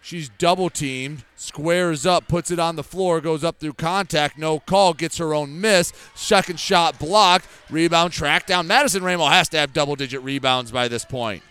She's 0.05 0.29
double 0.31 0.69
teamed, 0.69 1.25
squares 1.37 2.05
up, 2.05 2.27
puts 2.27 2.51
it 2.51 2.59
on 2.59 2.75
the 2.75 2.83
floor, 2.83 3.21
goes 3.21 3.45
up 3.45 3.61
through 3.61 3.75
contact, 3.75 4.37
no 4.37 4.59
call, 4.59 4.95
gets 4.95 5.19
her 5.19 5.33
own 5.33 5.61
miss. 5.61 5.93
Second 6.15 6.59
shot 6.59 6.99
blocked, 6.99 7.47
rebound 7.71 8.13
track 8.13 8.47
down. 8.47 8.67
Madison 8.67 9.05
Ramo 9.05 9.27
has 9.27 9.49
to 9.51 9.59
have 9.59 9.73
double 9.73 9.95
digit 9.95 10.21
rebounds 10.23 10.73
by 10.73 10.89
this 10.89 11.05
point. 11.05 11.45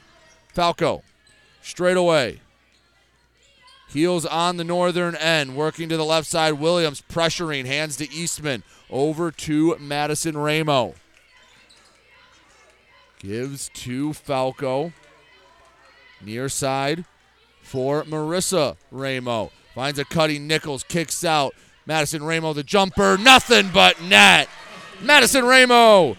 Falco, 0.53 1.03
straight 1.61 1.95
away. 1.95 2.41
Heels 3.87 4.25
on 4.25 4.55
the 4.57 4.63
northern 4.63 5.15
end, 5.15 5.55
working 5.55 5.89
to 5.89 5.97
the 5.97 6.05
left 6.05 6.27
side. 6.27 6.53
Williams 6.53 7.03
pressuring, 7.09 7.65
hands 7.65 7.97
to 7.97 8.09
Eastman. 8.11 8.63
Over 8.89 9.31
to 9.31 9.77
Madison 9.79 10.37
Ramo. 10.37 10.95
Gives 13.19 13.69
to 13.75 14.13
Falco. 14.13 14.93
Near 16.23 16.49
side 16.49 17.05
for 17.61 18.03
Marissa 18.03 18.75
Ramo. 18.91 19.51
Finds 19.73 19.99
a 19.99 20.05
cutting 20.05 20.47
Nichols, 20.47 20.83
kicks 20.83 21.23
out. 21.23 21.55
Madison 21.85 22.23
Ramo, 22.23 22.53
the 22.53 22.63
jumper, 22.63 23.17
nothing 23.17 23.69
but 23.73 24.01
net. 24.01 24.47
Madison 25.01 25.45
Ramo 25.45 26.15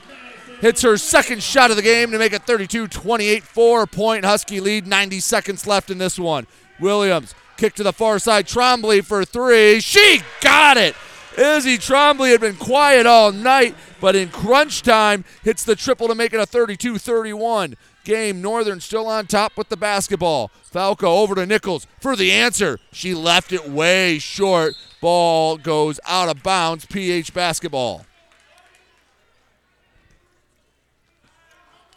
hits 0.61 0.83
her 0.83 0.97
second 0.97 1.43
shot 1.43 1.71
of 1.71 1.77
the 1.77 1.83
game 1.83 2.11
to 2.11 2.19
make 2.19 2.33
it 2.33 2.43
32 2.43 2.89
28, 2.89 3.43
four 3.43 3.87
point 3.87 4.25
Husky 4.25 4.61
lead. 4.61 4.87
90 4.87 5.21
seconds 5.21 5.67
left 5.67 5.91
in 5.91 5.99
this 5.99 6.19
one. 6.19 6.47
Williams, 6.81 7.35
kick 7.57 7.75
to 7.75 7.83
the 7.83 7.93
far 7.93 8.19
side. 8.19 8.47
Trombley 8.47 9.05
for 9.05 9.25
three. 9.25 9.81
She 9.81 10.23
got 10.41 10.77
it. 10.77 10.97
Izzy 11.37 11.79
Trombley 11.79 12.31
had 12.31 12.41
been 12.41 12.57
quiet 12.57 13.07
all 13.07 13.33
night, 13.33 13.75
but 14.01 14.15
in 14.15 14.29
crunch 14.29 14.83
time, 14.83 15.25
hits 15.43 15.65
the 15.65 15.75
triple 15.75 16.09
to 16.09 16.15
make 16.15 16.35
it 16.35 16.41
a 16.41 16.47
32 16.47 16.99
31 16.99 17.77
game. 18.05 18.43
Northern 18.43 18.81
still 18.81 19.07
on 19.07 19.27
top 19.27 19.57
with 19.57 19.69
the 19.69 19.77
basketball. 19.77 20.51
Falco 20.63 21.09
over 21.09 21.35
to 21.35 21.47
Nichols 21.47 21.87
for 22.01 22.17
the 22.17 22.33
answer. 22.33 22.79
She 22.93 23.15
left 23.15 23.53
it 23.53 23.69
way 23.69 24.19
short. 24.19 24.75
Ball 25.01 25.57
goes 25.57 25.99
out 26.07 26.29
of 26.29 26.43
bounds. 26.43 26.87
PH 26.87 27.35
basketball. 27.35 28.07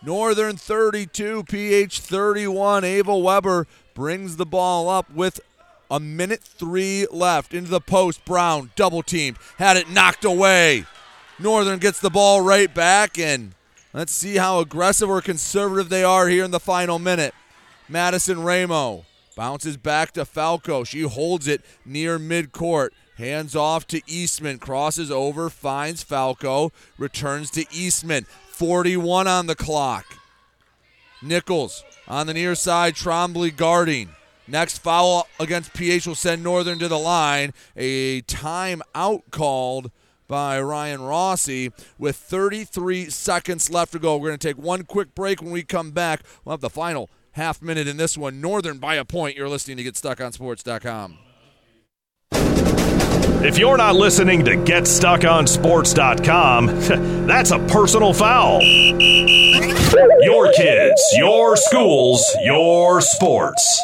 Northern 0.02 0.56
32, 0.56 1.45
PH 1.45 1.99
31. 1.99 2.84
Ava 2.84 3.18
Weber 3.18 3.65
brings 3.95 4.36
the 4.36 4.45
ball 4.45 4.88
up 4.88 5.10
with 5.10 5.40
a 5.90 5.99
minute 5.99 6.44
three 6.44 7.07
left 7.11 7.53
into 7.53 7.72
the 7.72 7.82
post. 7.82 8.23
Brown 8.23 8.72
double 8.76 9.02
teamed, 9.02 9.38
had 9.57 9.77
it 9.77 9.90
knocked 9.90 10.23
away. 10.23 10.86
Northern 11.40 11.80
gets 11.80 11.99
the 11.99 12.10
ball 12.10 12.41
right 12.41 12.73
back 12.73 13.18
and 13.18 13.53
let's 13.96 14.12
see 14.12 14.36
how 14.36 14.60
aggressive 14.60 15.10
or 15.10 15.22
conservative 15.22 15.88
they 15.88 16.04
are 16.04 16.28
here 16.28 16.44
in 16.44 16.52
the 16.52 16.60
final 16.60 17.00
minute. 17.00 17.34
Madison 17.88 18.44
Ramo 18.44 19.06
bounces 19.38 19.78
back 19.78 20.12
to 20.12 20.26
Falco. 20.26 20.84
She 20.84 21.02
holds 21.02 21.48
it 21.48 21.64
near 21.86 22.20
midcourt. 22.20 22.90
Hands 23.18 23.56
off 23.56 23.88
to 23.88 24.02
Eastman. 24.06 24.60
Crosses 24.60 25.10
over, 25.10 25.50
finds 25.50 26.04
Falco. 26.04 26.74
Returns 26.98 27.50
to 27.52 27.66
Eastman. 27.72 28.26
41 28.50 29.28
on 29.28 29.48
the 29.48 29.56
clock. 29.56 30.06
Nichols 31.22 31.86
on 32.08 32.28
the 32.28 32.34
near 32.34 32.54
side. 32.54 32.96
Trombley 32.96 33.56
guarding. 33.56 34.10
Next 34.46 34.80
foul 34.80 35.28
against 35.40 35.74
PH 35.74 36.06
will 36.06 36.16
send 36.16 36.44
Northern 36.44 36.78
to 36.80 36.90
the 36.90 37.00
line. 37.00 37.54
A 37.78 38.22
timeout 38.24 39.24
called 39.32 39.90
by 40.27 40.60
Ryan 40.60 41.02
Rossi 41.02 41.72
with 41.97 42.15
33 42.15 43.10
seconds 43.10 43.69
left 43.69 43.91
to 43.93 43.99
go. 43.99 44.18
We're 44.18 44.30
going 44.30 44.39
to 44.39 44.47
take 44.47 44.57
one 44.57 44.84
quick 44.84 45.15
break. 45.15 45.41
When 45.41 45.52
we 45.52 45.64
come 45.64 45.91
back, 45.91 46.22
we'll 46.43 46.53
have 46.53 46.61
the 46.61 46.69
final 46.69 47.10
half 47.34 47.61
minute 47.61 47.88
in 47.88 47.97
this 47.97 48.18
one. 48.18 48.41
Northern 48.41 48.77
by 48.77 48.95
a 48.95 49.06
point. 49.06 49.38
You're 49.38 49.49
listening 49.49 49.77
to 49.77 49.84
GetStuckOnSports.com. 49.84 51.19
If 53.43 53.57
you're 53.60 53.77
not 53.77 53.95
listening 53.95 54.43
to 54.45 54.56
GetStuckOnSports.com, 54.56 56.65
that's 57.27 57.52
a 57.52 57.60
personal 57.68 58.14
foul. 58.14 58.61
Your 58.64 60.52
kids, 60.53 61.14
your 61.15 61.56
schools, 61.56 62.35
your 62.43 63.02
sports. 63.02 63.84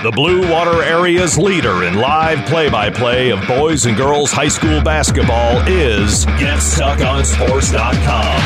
The 0.00 0.12
Blue 0.12 0.48
Water 0.48 0.84
Area's 0.84 1.36
leader 1.36 1.82
in 1.82 1.94
live 1.94 2.46
play 2.46 2.70
by 2.70 2.88
play 2.88 3.30
of 3.30 3.44
boys 3.48 3.86
and 3.86 3.96
girls 3.96 4.30
high 4.30 4.46
school 4.46 4.80
basketball 4.80 5.60
is 5.66 6.24
GetStuckOnSports.com. 6.24 8.38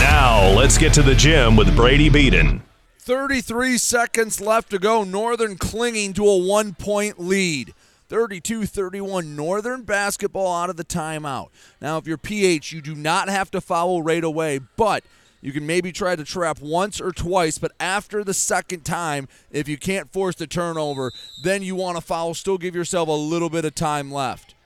Now, 0.00 0.52
let's 0.58 0.76
get 0.76 0.92
to 0.94 1.02
the 1.02 1.14
gym 1.14 1.54
with 1.54 1.76
Brady 1.76 2.08
Beaton. 2.08 2.64
33 2.98 3.78
seconds 3.78 4.40
left 4.40 4.70
to 4.70 4.80
go. 4.80 5.04
Northern 5.04 5.56
clinging 5.56 6.12
to 6.14 6.26
a 6.26 6.36
one 6.36 6.74
point 6.74 7.20
lead. 7.20 7.74
32 8.08 8.66
31 8.66 9.36
Northern 9.36 9.84
basketball 9.84 10.52
out 10.52 10.68
of 10.68 10.76
the 10.76 10.84
timeout. 10.84 11.50
Now, 11.80 11.96
if 11.98 12.08
you're 12.08 12.18
PH, 12.18 12.72
you 12.72 12.82
do 12.82 12.96
not 12.96 13.28
have 13.28 13.52
to 13.52 13.60
foul 13.60 14.02
right 14.02 14.24
away, 14.24 14.58
but 14.76 15.04
you 15.46 15.52
can 15.52 15.64
maybe 15.64 15.92
try 15.92 16.16
to 16.16 16.24
trap 16.24 16.60
once 16.60 17.00
or 17.00 17.12
twice, 17.12 17.56
but 17.56 17.70
after 17.78 18.24
the 18.24 18.34
second 18.34 18.84
time, 18.84 19.28
if 19.52 19.68
you 19.68 19.78
can't 19.78 20.12
force 20.12 20.34
the 20.34 20.48
turnover, 20.48 21.12
then 21.44 21.62
you 21.62 21.76
want 21.76 21.96
to 21.96 22.00
foul. 22.00 22.34
Still 22.34 22.58
give 22.58 22.74
yourself 22.74 23.08
a 23.08 23.12
little 23.12 23.48
bit 23.48 23.64
of 23.64 23.76
time 23.76 24.10
left. 24.10 24.56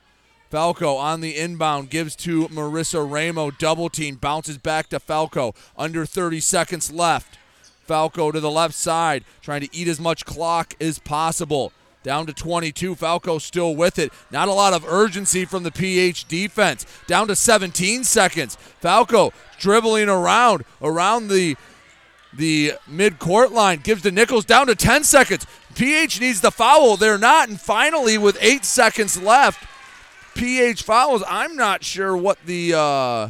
Falco 0.49 0.95
on 0.95 1.21
the 1.21 1.37
inbound 1.37 1.91
gives 1.91 2.15
to 2.15 2.47
Marissa 2.47 3.07
Ramo. 3.07 3.51
Double 3.51 3.89
team 3.89 4.15
bounces 4.15 4.57
back 4.57 4.89
to 4.89 4.99
Falco. 4.99 5.53
Under 5.77 6.03
30 6.03 6.39
seconds 6.39 6.91
left. 6.91 7.37
Falco 7.83 8.31
to 8.31 8.39
the 8.39 8.49
left 8.49 8.73
side, 8.73 9.23
trying 9.39 9.61
to 9.61 9.69
eat 9.71 9.87
as 9.87 9.99
much 9.99 10.25
clock 10.25 10.73
as 10.81 10.97
possible. 10.97 11.71
Down 12.03 12.25
to 12.25 12.33
22. 12.33 12.95
Falco 12.95 13.37
still 13.37 13.75
with 13.75 13.99
it. 13.99 14.11
Not 14.31 14.47
a 14.47 14.53
lot 14.53 14.73
of 14.73 14.85
urgency 14.85 15.45
from 15.45 15.63
the 15.63 15.71
PH 15.71 16.27
defense. 16.27 16.85
Down 17.05 17.27
to 17.27 17.35
17 17.35 18.03
seconds. 18.03 18.55
Falco 18.55 19.33
dribbling 19.59 20.09
around 20.09 20.65
around 20.81 21.27
the 21.27 21.55
the 22.33 22.73
mid-court 22.87 23.51
line 23.51 23.81
gives 23.83 24.03
to 24.03 24.11
Nichols 24.11 24.45
down 24.45 24.67
to 24.67 24.75
10 24.75 25.03
seconds. 25.03 25.45
PH 25.75 26.21
needs 26.21 26.41
the 26.41 26.51
foul. 26.51 26.95
They're 26.95 27.17
not. 27.17 27.49
And 27.49 27.59
finally, 27.59 28.17
with 28.17 28.37
eight 28.41 28.63
seconds 28.63 29.21
left, 29.21 29.67
PH 30.35 30.83
fouls. 30.83 31.23
I'm 31.27 31.55
not 31.55 31.83
sure 31.83 32.15
what 32.15 32.37
the 32.45 32.73
uh, 32.73 33.29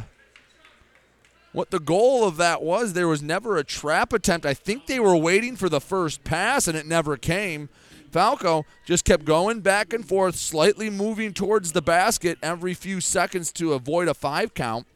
what 1.52 1.70
the 1.70 1.80
goal 1.80 2.24
of 2.24 2.36
that 2.36 2.62
was. 2.62 2.92
There 2.92 3.08
was 3.08 3.22
never 3.22 3.56
a 3.56 3.64
trap 3.64 4.12
attempt. 4.12 4.46
I 4.46 4.54
think 4.54 4.86
they 4.86 5.00
were 5.00 5.16
waiting 5.16 5.56
for 5.56 5.68
the 5.68 5.80
first 5.80 6.24
pass, 6.24 6.68
and 6.68 6.76
it 6.76 6.86
never 6.86 7.16
came. 7.16 7.68
Falco 8.12 8.66
just 8.84 9.06
kept 9.06 9.24
going 9.24 9.60
back 9.60 9.94
and 9.94 10.06
forth, 10.06 10.36
slightly 10.36 10.90
moving 10.90 11.32
towards 11.32 11.72
the 11.72 11.80
basket 11.80 12.38
every 12.42 12.74
few 12.74 13.00
seconds 13.00 13.50
to 13.52 13.72
avoid 13.72 14.06
a 14.06 14.12
five 14.12 14.52
count. 14.52 14.86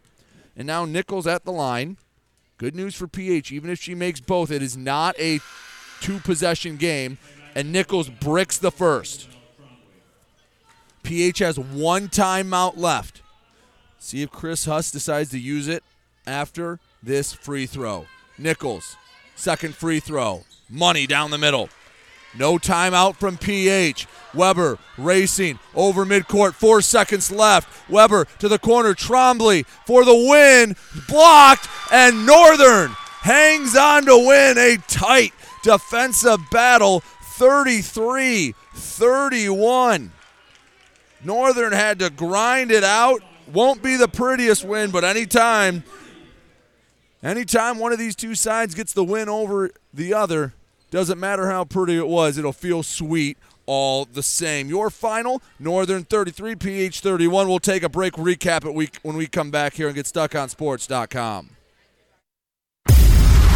And 0.55 0.67
now 0.67 0.85
Nichols 0.85 1.27
at 1.27 1.45
the 1.45 1.53
line. 1.53 1.97
Good 2.59 2.77
news 2.77 2.95
for 2.95 3.07
PH. 3.07 3.53
Even 3.53 3.71
if 3.71 3.81
she 3.81 3.95
makes 3.95 4.21
both, 4.21 4.51
it 4.51 4.63
is 4.63 4.77
not 4.77 5.19
a 5.19 5.41
two 6.01 6.19
possession 6.19 6.77
game. 6.77 7.17
And 7.55 7.73
Nichols 7.73 8.11
bricks 8.11 8.59
the 8.59 8.71
first. 8.71 9.29
PH 11.03 11.39
has 11.39 11.59
one 11.59 12.09
timeout 12.09 12.77
left. 12.77 13.23
See 13.99 14.21
if 14.21 14.31
Chris 14.31 14.67
Huss 14.67 14.91
decides 14.91 15.31
to 15.31 15.39
use 15.39 15.69
it 15.69 15.83
after 16.27 16.81
this 17.03 17.33
free 17.33 17.65
throw. 17.65 18.07
Nichols, 18.37 18.97
second 19.37 19.75
free 19.75 20.01
throw. 20.01 20.45
Money 20.69 21.07
down 21.07 21.31
the 21.31 21.39
middle. 21.39 21.71
No 22.39 22.59
timeout 22.59 23.17
from 23.17 23.39
PH. 23.39 24.07
Weber 24.35 24.79
racing 24.99 25.59
over 25.75 26.05
midcourt. 26.05 26.55
Four 26.55 26.83
seconds 26.83 27.31
left. 27.31 27.89
Weber 27.91 28.27
to 28.39 28.49
the 28.49 28.59
corner. 28.59 28.95
Trombley 28.95 29.67
for 29.87 30.05
the 30.05 30.15
win. 30.15 30.77
Blocked. 31.09 31.69
And 31.91 32.27
Northern 32.27 32.91
hangs 33.23 33.75
on 33.77 34.05
to 34.07 34.17
win 34.17 34.59
a 34.59 34.77
tight 34.89 35.33
defensive 35.63 36.41
battle 36.51 37.01
33 37.37 38.55
31. 38.75 40.13
Northern 41.25 41.73
had 41.73 41.99
to 41.99 42.11
grind 42.11 42.71
it 42.71 42.85
out. 42.85 43.23
Won't 43.53 43.83
be 43.83 43.97
the 43.97 44.09
prettiest 44.09 44.65
win, 44.65 44.91
but 44.91 45.05
anytime, 45.05 45.85
anytime 47.23 47.79
one 47.79 47.93
of 47.93 47.99
these 47.99 48.15
two 48.17 48.35
sides 48.35 48.75
gets 48.75 48.93
the 48.93 49.05
win 49.05 49.29
over 49.29 49.71
the 49.95 50.15
other, 50.15 50.55
doesn't 50.97 51.21
matter 51.21 51.51
how 51.51 51.67
pretty 51.67 51.99
it 51.99 52.09
was, 52.09 52.39
it'll 52.39 52.55
feel 52.55 52.83
sweet 52.83 53.37
all 53.67 54.07
the 54.07 54.23
same. 54.23 54.71
Your 54.71 54.89
final, 54.89 55.43
Northern 55.59 56.05
33, 56.05 56.57
PH 56.57 57.01
31. 57.01 57.49
We'll 57.49 57.59
take 57.59 57.83
a 57.83 57.91
break, 57.91 58.15
recap 58.15 58.65
it 58.65 58.73
week 58.73 58.97
when 59.03 59.15
we 59.15 59.27
come 59.27 59.51
back 59.51 59.75
here 59.75 59.89
and 59.89 59.95
get 59.95 60.07
stuck 60.07 60.35
on 60.35 60.49
sports.com. 60.49 61.51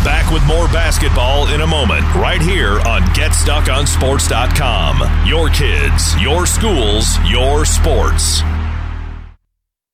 Back 0.05 0.31
with 0.31 0.45
more 0.45 0.69
basketball 0.69 1.49
in 1.49 1.63
a 1.63 1.67
moment, 1.67 2.03
right 2.15 2.43
here 2.43 2.79
on 2.81 3.01
GetStuckOnSports.com. 3.15 5.27
Your 5.27 5.49
kids, 5.49 6.21
your 6.21 6.45
schools, 6.45 7.19
your 7.27 7.65
sports. 7.65 8.43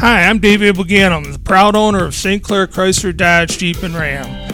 Hi, 0.00 0.24
I'm 0.24 0.40
David 0.40 0.74
Buganum, 0.74 1.32
the 1.32 1.38
proud 1.38 1.76
owner 1.76 2.04
of 2.04 2.14
St. 2.14 2.42
Clair 2.42 2.66
Chrysler 2.66 3.16
Dodge 3.16 3.58
Jeep 3.58 3.82
and 3.82 3.94
Ram. 3.94 4.53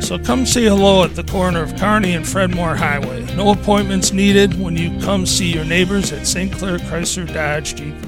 So 0.00 0.18
come 0.18 0.46
say 0.46 0.64
hello 0.64 1.04
at 1.04 1.14
the 1.14 1.24
corner 1.24 1.62
of 1.62 1.76
Kearney 1.76 2.14
and 2.14 2.26
Fred 2.26 2.54
Moore 2.54 2.76
Highway. 2.76 3.26
No 3.34 3.50
appointments 3.50 4.12
needed 4.12 4.58
when 4.58 4.76
you 4.76 4.98
come 5.00 5.26
see 5.26 5.52
your 5.52 5.64
neighbors 5.64 6.12
at 6.12 6.26
St. 6.26 6.50
Clair 6.52 6.78
Chrysler 6.78 7.32
Dodge 7.32 7.74
Jeep. 7.74 8.07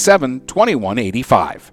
987 0.00 0.46
2185. 0.46 1.72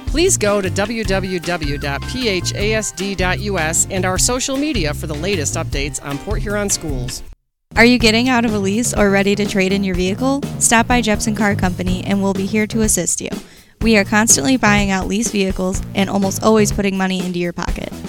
Please 0.11 0.37
go 0.37 0.61
to 0.61 0.69
www.phasd.us 0.69 1.77
and 3.89 4.05
our 4.05 4.17
social 4.17 4.57
media 4.57 4.93
for 4.93 5.07
the 5.07 5.15
latest 5.15 5.55
updates 5.55 6.03
on 6.03 6.17
Port 6.17 6.41
Huron 6.41 6.69
schools. 6.69 7.23
Are 7.77 7.85
you 7.85 7.97
getting 7.97 8.27
out 8.27 8.43
of 8.43 8.53
a 8.53 8.59
lease 8.59 8.93
or 8.93 9.09
ready 9.09 9.35
to 9.35 9.45
trade 9.45 9.71
in 9.71 9.85
your 9.85 9.95
vehicle? 9.95 10.41
Stop 10.59 10.85
by 10.85 10.99
Jepson 10.99 11.33
Car 11.33 11.55
Company 11.55 12.03
and 12.03 12.21
we'll 12.21 12.33
be 12.33 12.45
here 12.45 12.67
to 12.67 12.81
assist 12.81 13.21
you. 13.21 13.29
We 13.79 13.95
are 13.95 14.03
constantly 14.03 14.57
buying 14.57 14.91
out 14.91 15.07
lease 15.07 15.31
vehicles 15.31 15.81
and 15.95 16.09
almost 16.09 16.43
always 16.43 16.73
putting 16.73 16.97
money 16.97 17.25
into 17.25 17.39
your 17.39 17.53
pocket. 17.53 17.90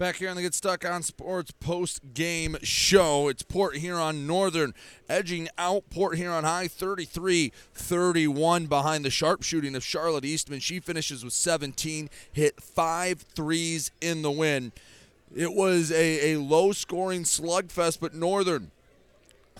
Back 0.00 0.16
here 0.16 0.30
on 0.30 0.36
the 0.36 0.40
Get 0.40 0.54
Stuck 0.54 0.86
on 0.86 1.02
Sports 1.02 1.50
post 1.50 2.14
game 2.14 2.56
show. 2.62 3.28
It's 3.28 3.42
Port 3.42 3.76
Huron 3.76 4.26
Northern 4.26 4.72
edging 5.10 5.46
out 5.58 5.90
Port 5.90 6.16
Huron 6.16 6.44
High 6.44 6.68
33 6.68 7.52
31 7.74 8.64
behind 8.64 9.04
the 9.04 9.10
sharpshooting 9.10 9.76
of 9.76 9.84
Charlotte 9.84 10.24
Eastman. 10.24 10.60
She 10.60 10.80
finishes 10.80 11.22
with 11.22 11.34
17, 11.34 12.08
hit 12.32 12.62
five 12.62 13.20
threes 13.20 13.90
in 14.00 14.22
the 14.22 14.30
win. 14.30 14.72
It 15.36 15.52
was 15.52 15.92
a, 15.92 16.32
a 16.32 16.40
low 16.40 16.72
scoring 16.72 17.24
slugfest, 17.24 18.00
but 18.00 18.14
Northern 18.14 18.70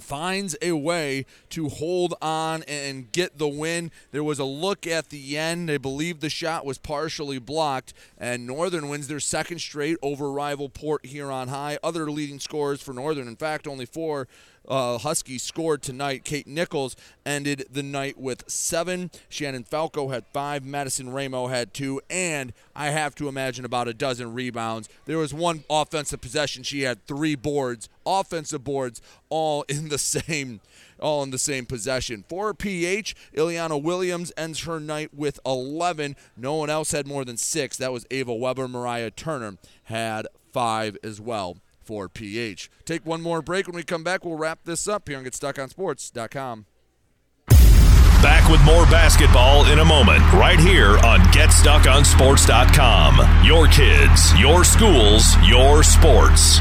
finds 0.03 0.57
a 0.63 0.73
way 0.73 1.27
to 1.51 1.69
hold 1.69 2.15
on 2.21 2.63
and 2.65 3.11
get 3.13 3.39
the 3.39 3.49
win. 3.49 3.91
There 4.11 4.25
was 4.25 4.39
a 4.39 4.45
look 4.45 4.87
at 4.87 5.11
the 5.11 5.37
end. 5.37 5.69
They 5.69 5.79
believe 5.79 6.21
the 6.21 6.31
shot 6.31 6.65
was 6.65 6.79
partially 6.79 7.39
blocked, 7.39 7.93
and 8.19 8.47
Northern 8.47 8.89
wins 8.89 9.09
their 9.09 9.21
second 9.21 9.61
straight 9.61 9.97
over 10.03 10.31
rival 10.31 10.69
Port 10.69 11.07
Huron 11.07 11.49
High. 11.49 11.79
Other 11.83 12.11
leading 12.11 12.41
scorers 12.41 12.83
for 12.83 12.93
Northern, 12.93 13.29
in 13.29 13.37
fact, 13.37 13.67
only 13.67 13.87
four 13.87 14.29
uh, 14.71 15.15
scored 15.15 15.83
tonight. 15.83 16.25
Kate 16.25 16.47
Nichols 16.47 16.97
ended 17.27 17.67
the 17.71 17.83
night 17.83 18.19
with 18.19 18.49
seven. 18.49 19.11
Shannon 19.29 19.65
Falco 19.65 20.09
had 20.09 20.25
five. 20.33 20.65
Madison 20.65 21.11
Ramo 21.11 21.49
had 21.49 21.75
two. 21.75 22.01
And 22.09 22.53
I 22.75 22.91
have 22.91 23.15
to 23.17 23.29
imagine 23.29 23.65
about 23.65 23.89
a 23.89 23.95
dozen 23.95 24.33
rebounds. 24.33 24.89
There 25.07 25.19
was 25.19 25.35
one 25.35 25.65
offensive 25.69 26.21
possession. 26.21 26.63
She 26.63 26.83
had 26.83 27.05
three 27.07 27.35
boards, 27.35 27.89
offensive 28.07 28.63
boards, 28.63 29.03
all 29.29 29.63
in 29.69 29.89
the 29.89 29.99
same 29.99 30.61
all 31.01 31.23
in 31.23 31.31
the 31.31 31.39
same 31.39 31.65
possession. 31.65 32.27
For 32.29 32.53
PH, 32.53 33.17
Ileana 33.35 33.83
Williams 33.83 34.33
ends 34.37 34.65
her 34.65 34.79
night 34.79 35.15
with 35.15 35.41
11. 35.47 36.15
No 36.37 36.57
one 36.57 36.69
else 36.69 36.93
had 36.93 37.07
more 37.07 37.25
than 37.25 37.39
six. 37.39 37.79
That 37.79 37.91
was 37.91 38.05
Ava 38.11 38.35
Weber. 38.35 38.69
Mariah 38.69 39.11
Turner 39.11 39.57
had 39.85 40.27
five 40.53 40.99
as 41.03 41.19
well 41.19 41.57
for 41.91 42.09
PH. 42.09 42.71
Take 42.85 43.05
one 43.05 43.21
more 43.21 43.43
break. 43.43 43.67
When 43.67 43.75
we 43.75 43.83
come 43.83 44.05
back, 44.05 44.25
we'll 44.25 44.37
wrap 44.37 44.61
this 44.63 44.87
up 44.87 45.09
here 45.09 45.19
on 45.19 45.25
GetStuckOnSports.com. 45.25 46.67
Back 48.23 48.49
with 48.49 48.63
more 48.63 48.85
basketball 48.85 49.67
in 49.73 49.81
a 49.81 49.85
moment, 49.85 50.21
right 50.35 50.61
here 50.61 50.99
on 50.99 51.19
GetStuckOnSports.com. 51.33 53.45
Your 53.45 53.67
kids, 53.67 54.39
your 54.39 54.63
schools, 54.63 55.37
your 55.49 55.83
sports. 55.83 56.61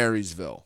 Marysville. 0.01 0.65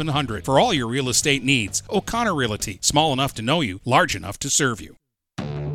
8700 0.00 0.44
for 0.44 0.58
all 0.58 0.72
your 0.72 0.86
real 0.86 1.08
estate 1.08 1.44
needs. 1.44 1.82
O'Connor 1.90 2.34
Realty, 2.34 2.78
small 2.80 3.12
enough 3.12 3.34
to 3.34 3.42
know 3.42 3.60
you, 3.60 3.80
large 3.84 4.16
enough 4.16 4.38
to 4.38 4.50
serve 4.50 4.80
you. 4.80 4.96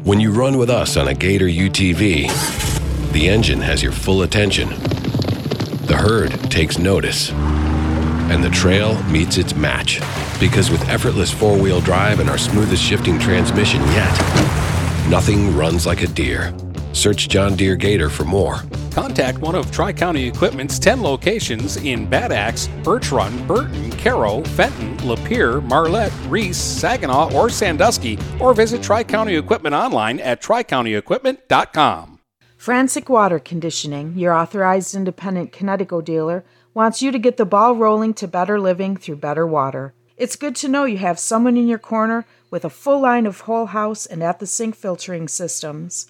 When 0.03 0.19
you 0.19 0.31
run 0.31 0.57
with 0.57 0.69
us 0.69 0.97
on 0.97 1.07
a 1.07 1.13
Gator 1.13 1.47
UTV, 1.47 3.11
the 3.11 3.29
engine 3.29 3.61
has 3.61 3.81
your 3.81 3.91
full 3.91 4.23
attention. 4.23 4.69
The 4.69 5.97
herd 5.97 6.31
takes 6.51 6.77
notice. 6.77 7.31
And 7.31 8.43
the 8.43 8.49
trail 8.49 9.01
meets 9.03 9.37
its 9.37 9.55
match. 9.55 9.99
Because 10.39 10.71
with 10.71 10.87
effortless 10.89 11.31
four 11.31 11.57
wheel 11.57 11.79
drive 11.79 12.19
and 12.19 12.29
our 12.29 12.37
smoothest 12.37 12.83
shifting 12.83 13.19
transmission 13.19 13.81
yet, 13.81 15.07
nothing 15.09 15.55
runs 15.55 15.85
like 15.85 16.01
a 16.01 16.07
Deere. 16.07 16.53
Search 16.95 17.29
John 17.29 17.55
Deere 17.55 17.75
Gator 17.75 18.09
for 18.09 18.23
more. 18.23 18.61
Contact 18.91 19.39
one 19.39 19.53
of 19.53 19.69
Tri 19.71 19.91
County 19.93 20.27
Equipment's 20.27 20.79
10 20.79 21.01
locations 21.03 21.77
in 21.77 22.09
Bad 22.09 22.31
Axe, 22.31 22.67
Birch 22.83 23.11
Run, 23.11 23.45
Burton, 23.45 23.91
Caro, 23.91 24.41
Fenton, 24.43 24.97
Lapeer, 24.99 25.61
Marlette, 25.61 26.13
Reese, 26.27 26.57
Saginaw, 26.57 27.33
or 27.33 27.49
Sandusky, 27.49 28.17
or 28.39 28.53
visit 28.53 28.81
Tri 28.81 29.03
County 29.03 29.35
Equipment 29.35 29.75
online 29.75 30.19
at 30.21 30.41
tricountyequipment.com. 30.41 32.19
Frantic 32.57 33.09
Water 33.09 33.37
Conditioning, 33.37 34.17
your 34.17 34.33
authorized 34.33 34.95
independent 34.95 35.51
Kinetico 35.51 36.03
dealer, 36.03 36.43
wants 36.73 37.01
you 37.01 37.11
to 37.11 37.19
get 37.19 37.37
the 37.37 37.45
ball 37.45 37.75
rolling 37.75 38.13
to 38.15 38.27
better 38.27 38.59
living 38.59 38.97
through 38.97 39.17
better 39.17 39.45
water. 39.45 39.93
It's 40.17 40.37
good 40.37 40.55
to 40.57 40.69
know 40.69 40.85
you 40.85 40.97
have 40.97 41.19
someone 41.19 41.57
in 41.57 41.67
your 41.67 41.77
corner 41.77 42.25
with 42.49 42.63
a 42.63 42.69
full 42.69 43.01
line 43.01 43.25
of 43.25 43.41
whole 43.41 43.67
house 43.67 44.05
and 44.05 44.23
at 44.23 44.39
the 44.39 44.47
sink 44.47 44.75
filtering 44.75 45.27
systems. 45.27 46.09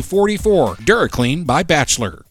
44. 0.01 0.75
DuraClean 0.77 1.45
by 1.45 1.63
Bachelor. 1.63 2.25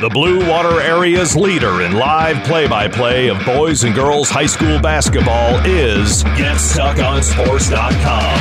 The 0.00 0.10
Blue 0.10 0.46
Water 0.46 0.80
Area's 0.82 1.34
leader 1.34 1.80
in 1.80 1.92
live 1.92 2.44
play 2.44 2.68
by 2.68 2.86
play 2.86 3.28
of 3.28 3.42
boys 3.46 3.84
and 3.84 3.94
girls 3.94 4.28
high 4.28 4.44
school 4.44 4.78
basketball 4.78 5.58
is 5.64 6.22
GetStuckOnSports.com. 6.24 8.36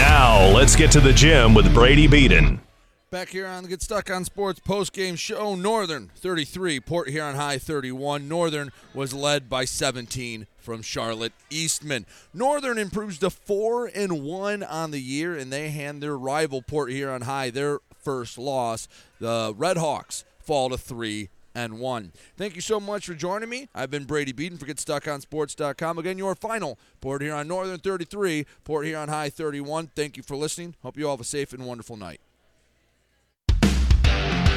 Now, 0.00 0.50
let's 0.54 0.74
get 0.74 0.90
to 0.92 1.00
the 1.00 1.12
gym 1.12 1.52
with 1.52 1.74
Brady 1.74 2.06
Beaton. 2.06 2.62
Back 3.10 3.28
here 3.28 3.46
on 3.46 3.62
the 3.62 3.68
Get 3.68 3.82
Stuck 3.82 4.10
on 4.10 4.24
Sports 4.24 4.60
post-game 4.60 5.16
show, 5.16 5.54
Northern 5.54 6.10
33, 6.16 6.80
Port 6.80 7.10
Huron 7.10 7.36
High 7.36 7.58
31. 7.58 8.26
Northern 8.26 8.72
was 8.94 9.12
led 9.12 9.50
by 9.50 9.66
17 9.66 10.46
from 10.64 10.82
Charlotte 10.82 11.32
Eastman. 11.50 12.06
Northern 12.32 12.78
improves 12.78 13.18
to 13.18 13.30
4 13.30 13.90
and 13.94 14.24
1 14.24 14.62
on 14.62 14.90
the 14.90 15.00
year 15.00 15.36
and 15.36 15.52
they 15.52 15.68
hand 15.68 16.02
their 16.02 16.16
rival 16.16 16.62
Port 16.62 16.90
Huron 16.90 17.22
High 17.22 17.50
their 17.50 17.80
first 18.02 18.38
loss. 18.38 18.88
The 19.20 19.54
Red 19.56 19.76
Hawks 19.76 20.24
fall 20.38 20.70
to 20.70 20.78
3 20.78 21.28
and 21.54 21.78
1. 21.78 22.12
Thank 22.36 22.56
you 22.56 22.60
so 22.60 22.80
much 22.80 23.06
for 23.06 23.14
joining 23.14 23.48
me. 23.48 23.68
I've 23.74 23.90
been 23.90 24.04
Brady 24.04 24.32
Beaton 24.32 24.58
for 24.58 24.66
GetStuckOnSports.com. 24.66 25.98
Again, 25.98 26.18
your 26.18 26.34
final 26.34 26.78
Port 27.00 27.22
Huron 27.22 27.46
Northern 27.46 27.78
33, 27.78 28.46
Port 28.64 28.86
Huron 28.86 29.08
High 29.08 29.30
31. 29.30 29.90
Thank 29.94 30.16
you 30.16 30.22
for 30.22 30.36
listening. 30.36 30.74
Hope 30.82 30.96
you 30.96 31.06
all 31.06 31.16
have 31.16 31.20
a 31.20 31.24
safe 31.24 31.52
and 31.52 31.64
wonderful 31.66 31.96
night. 31.96 32.20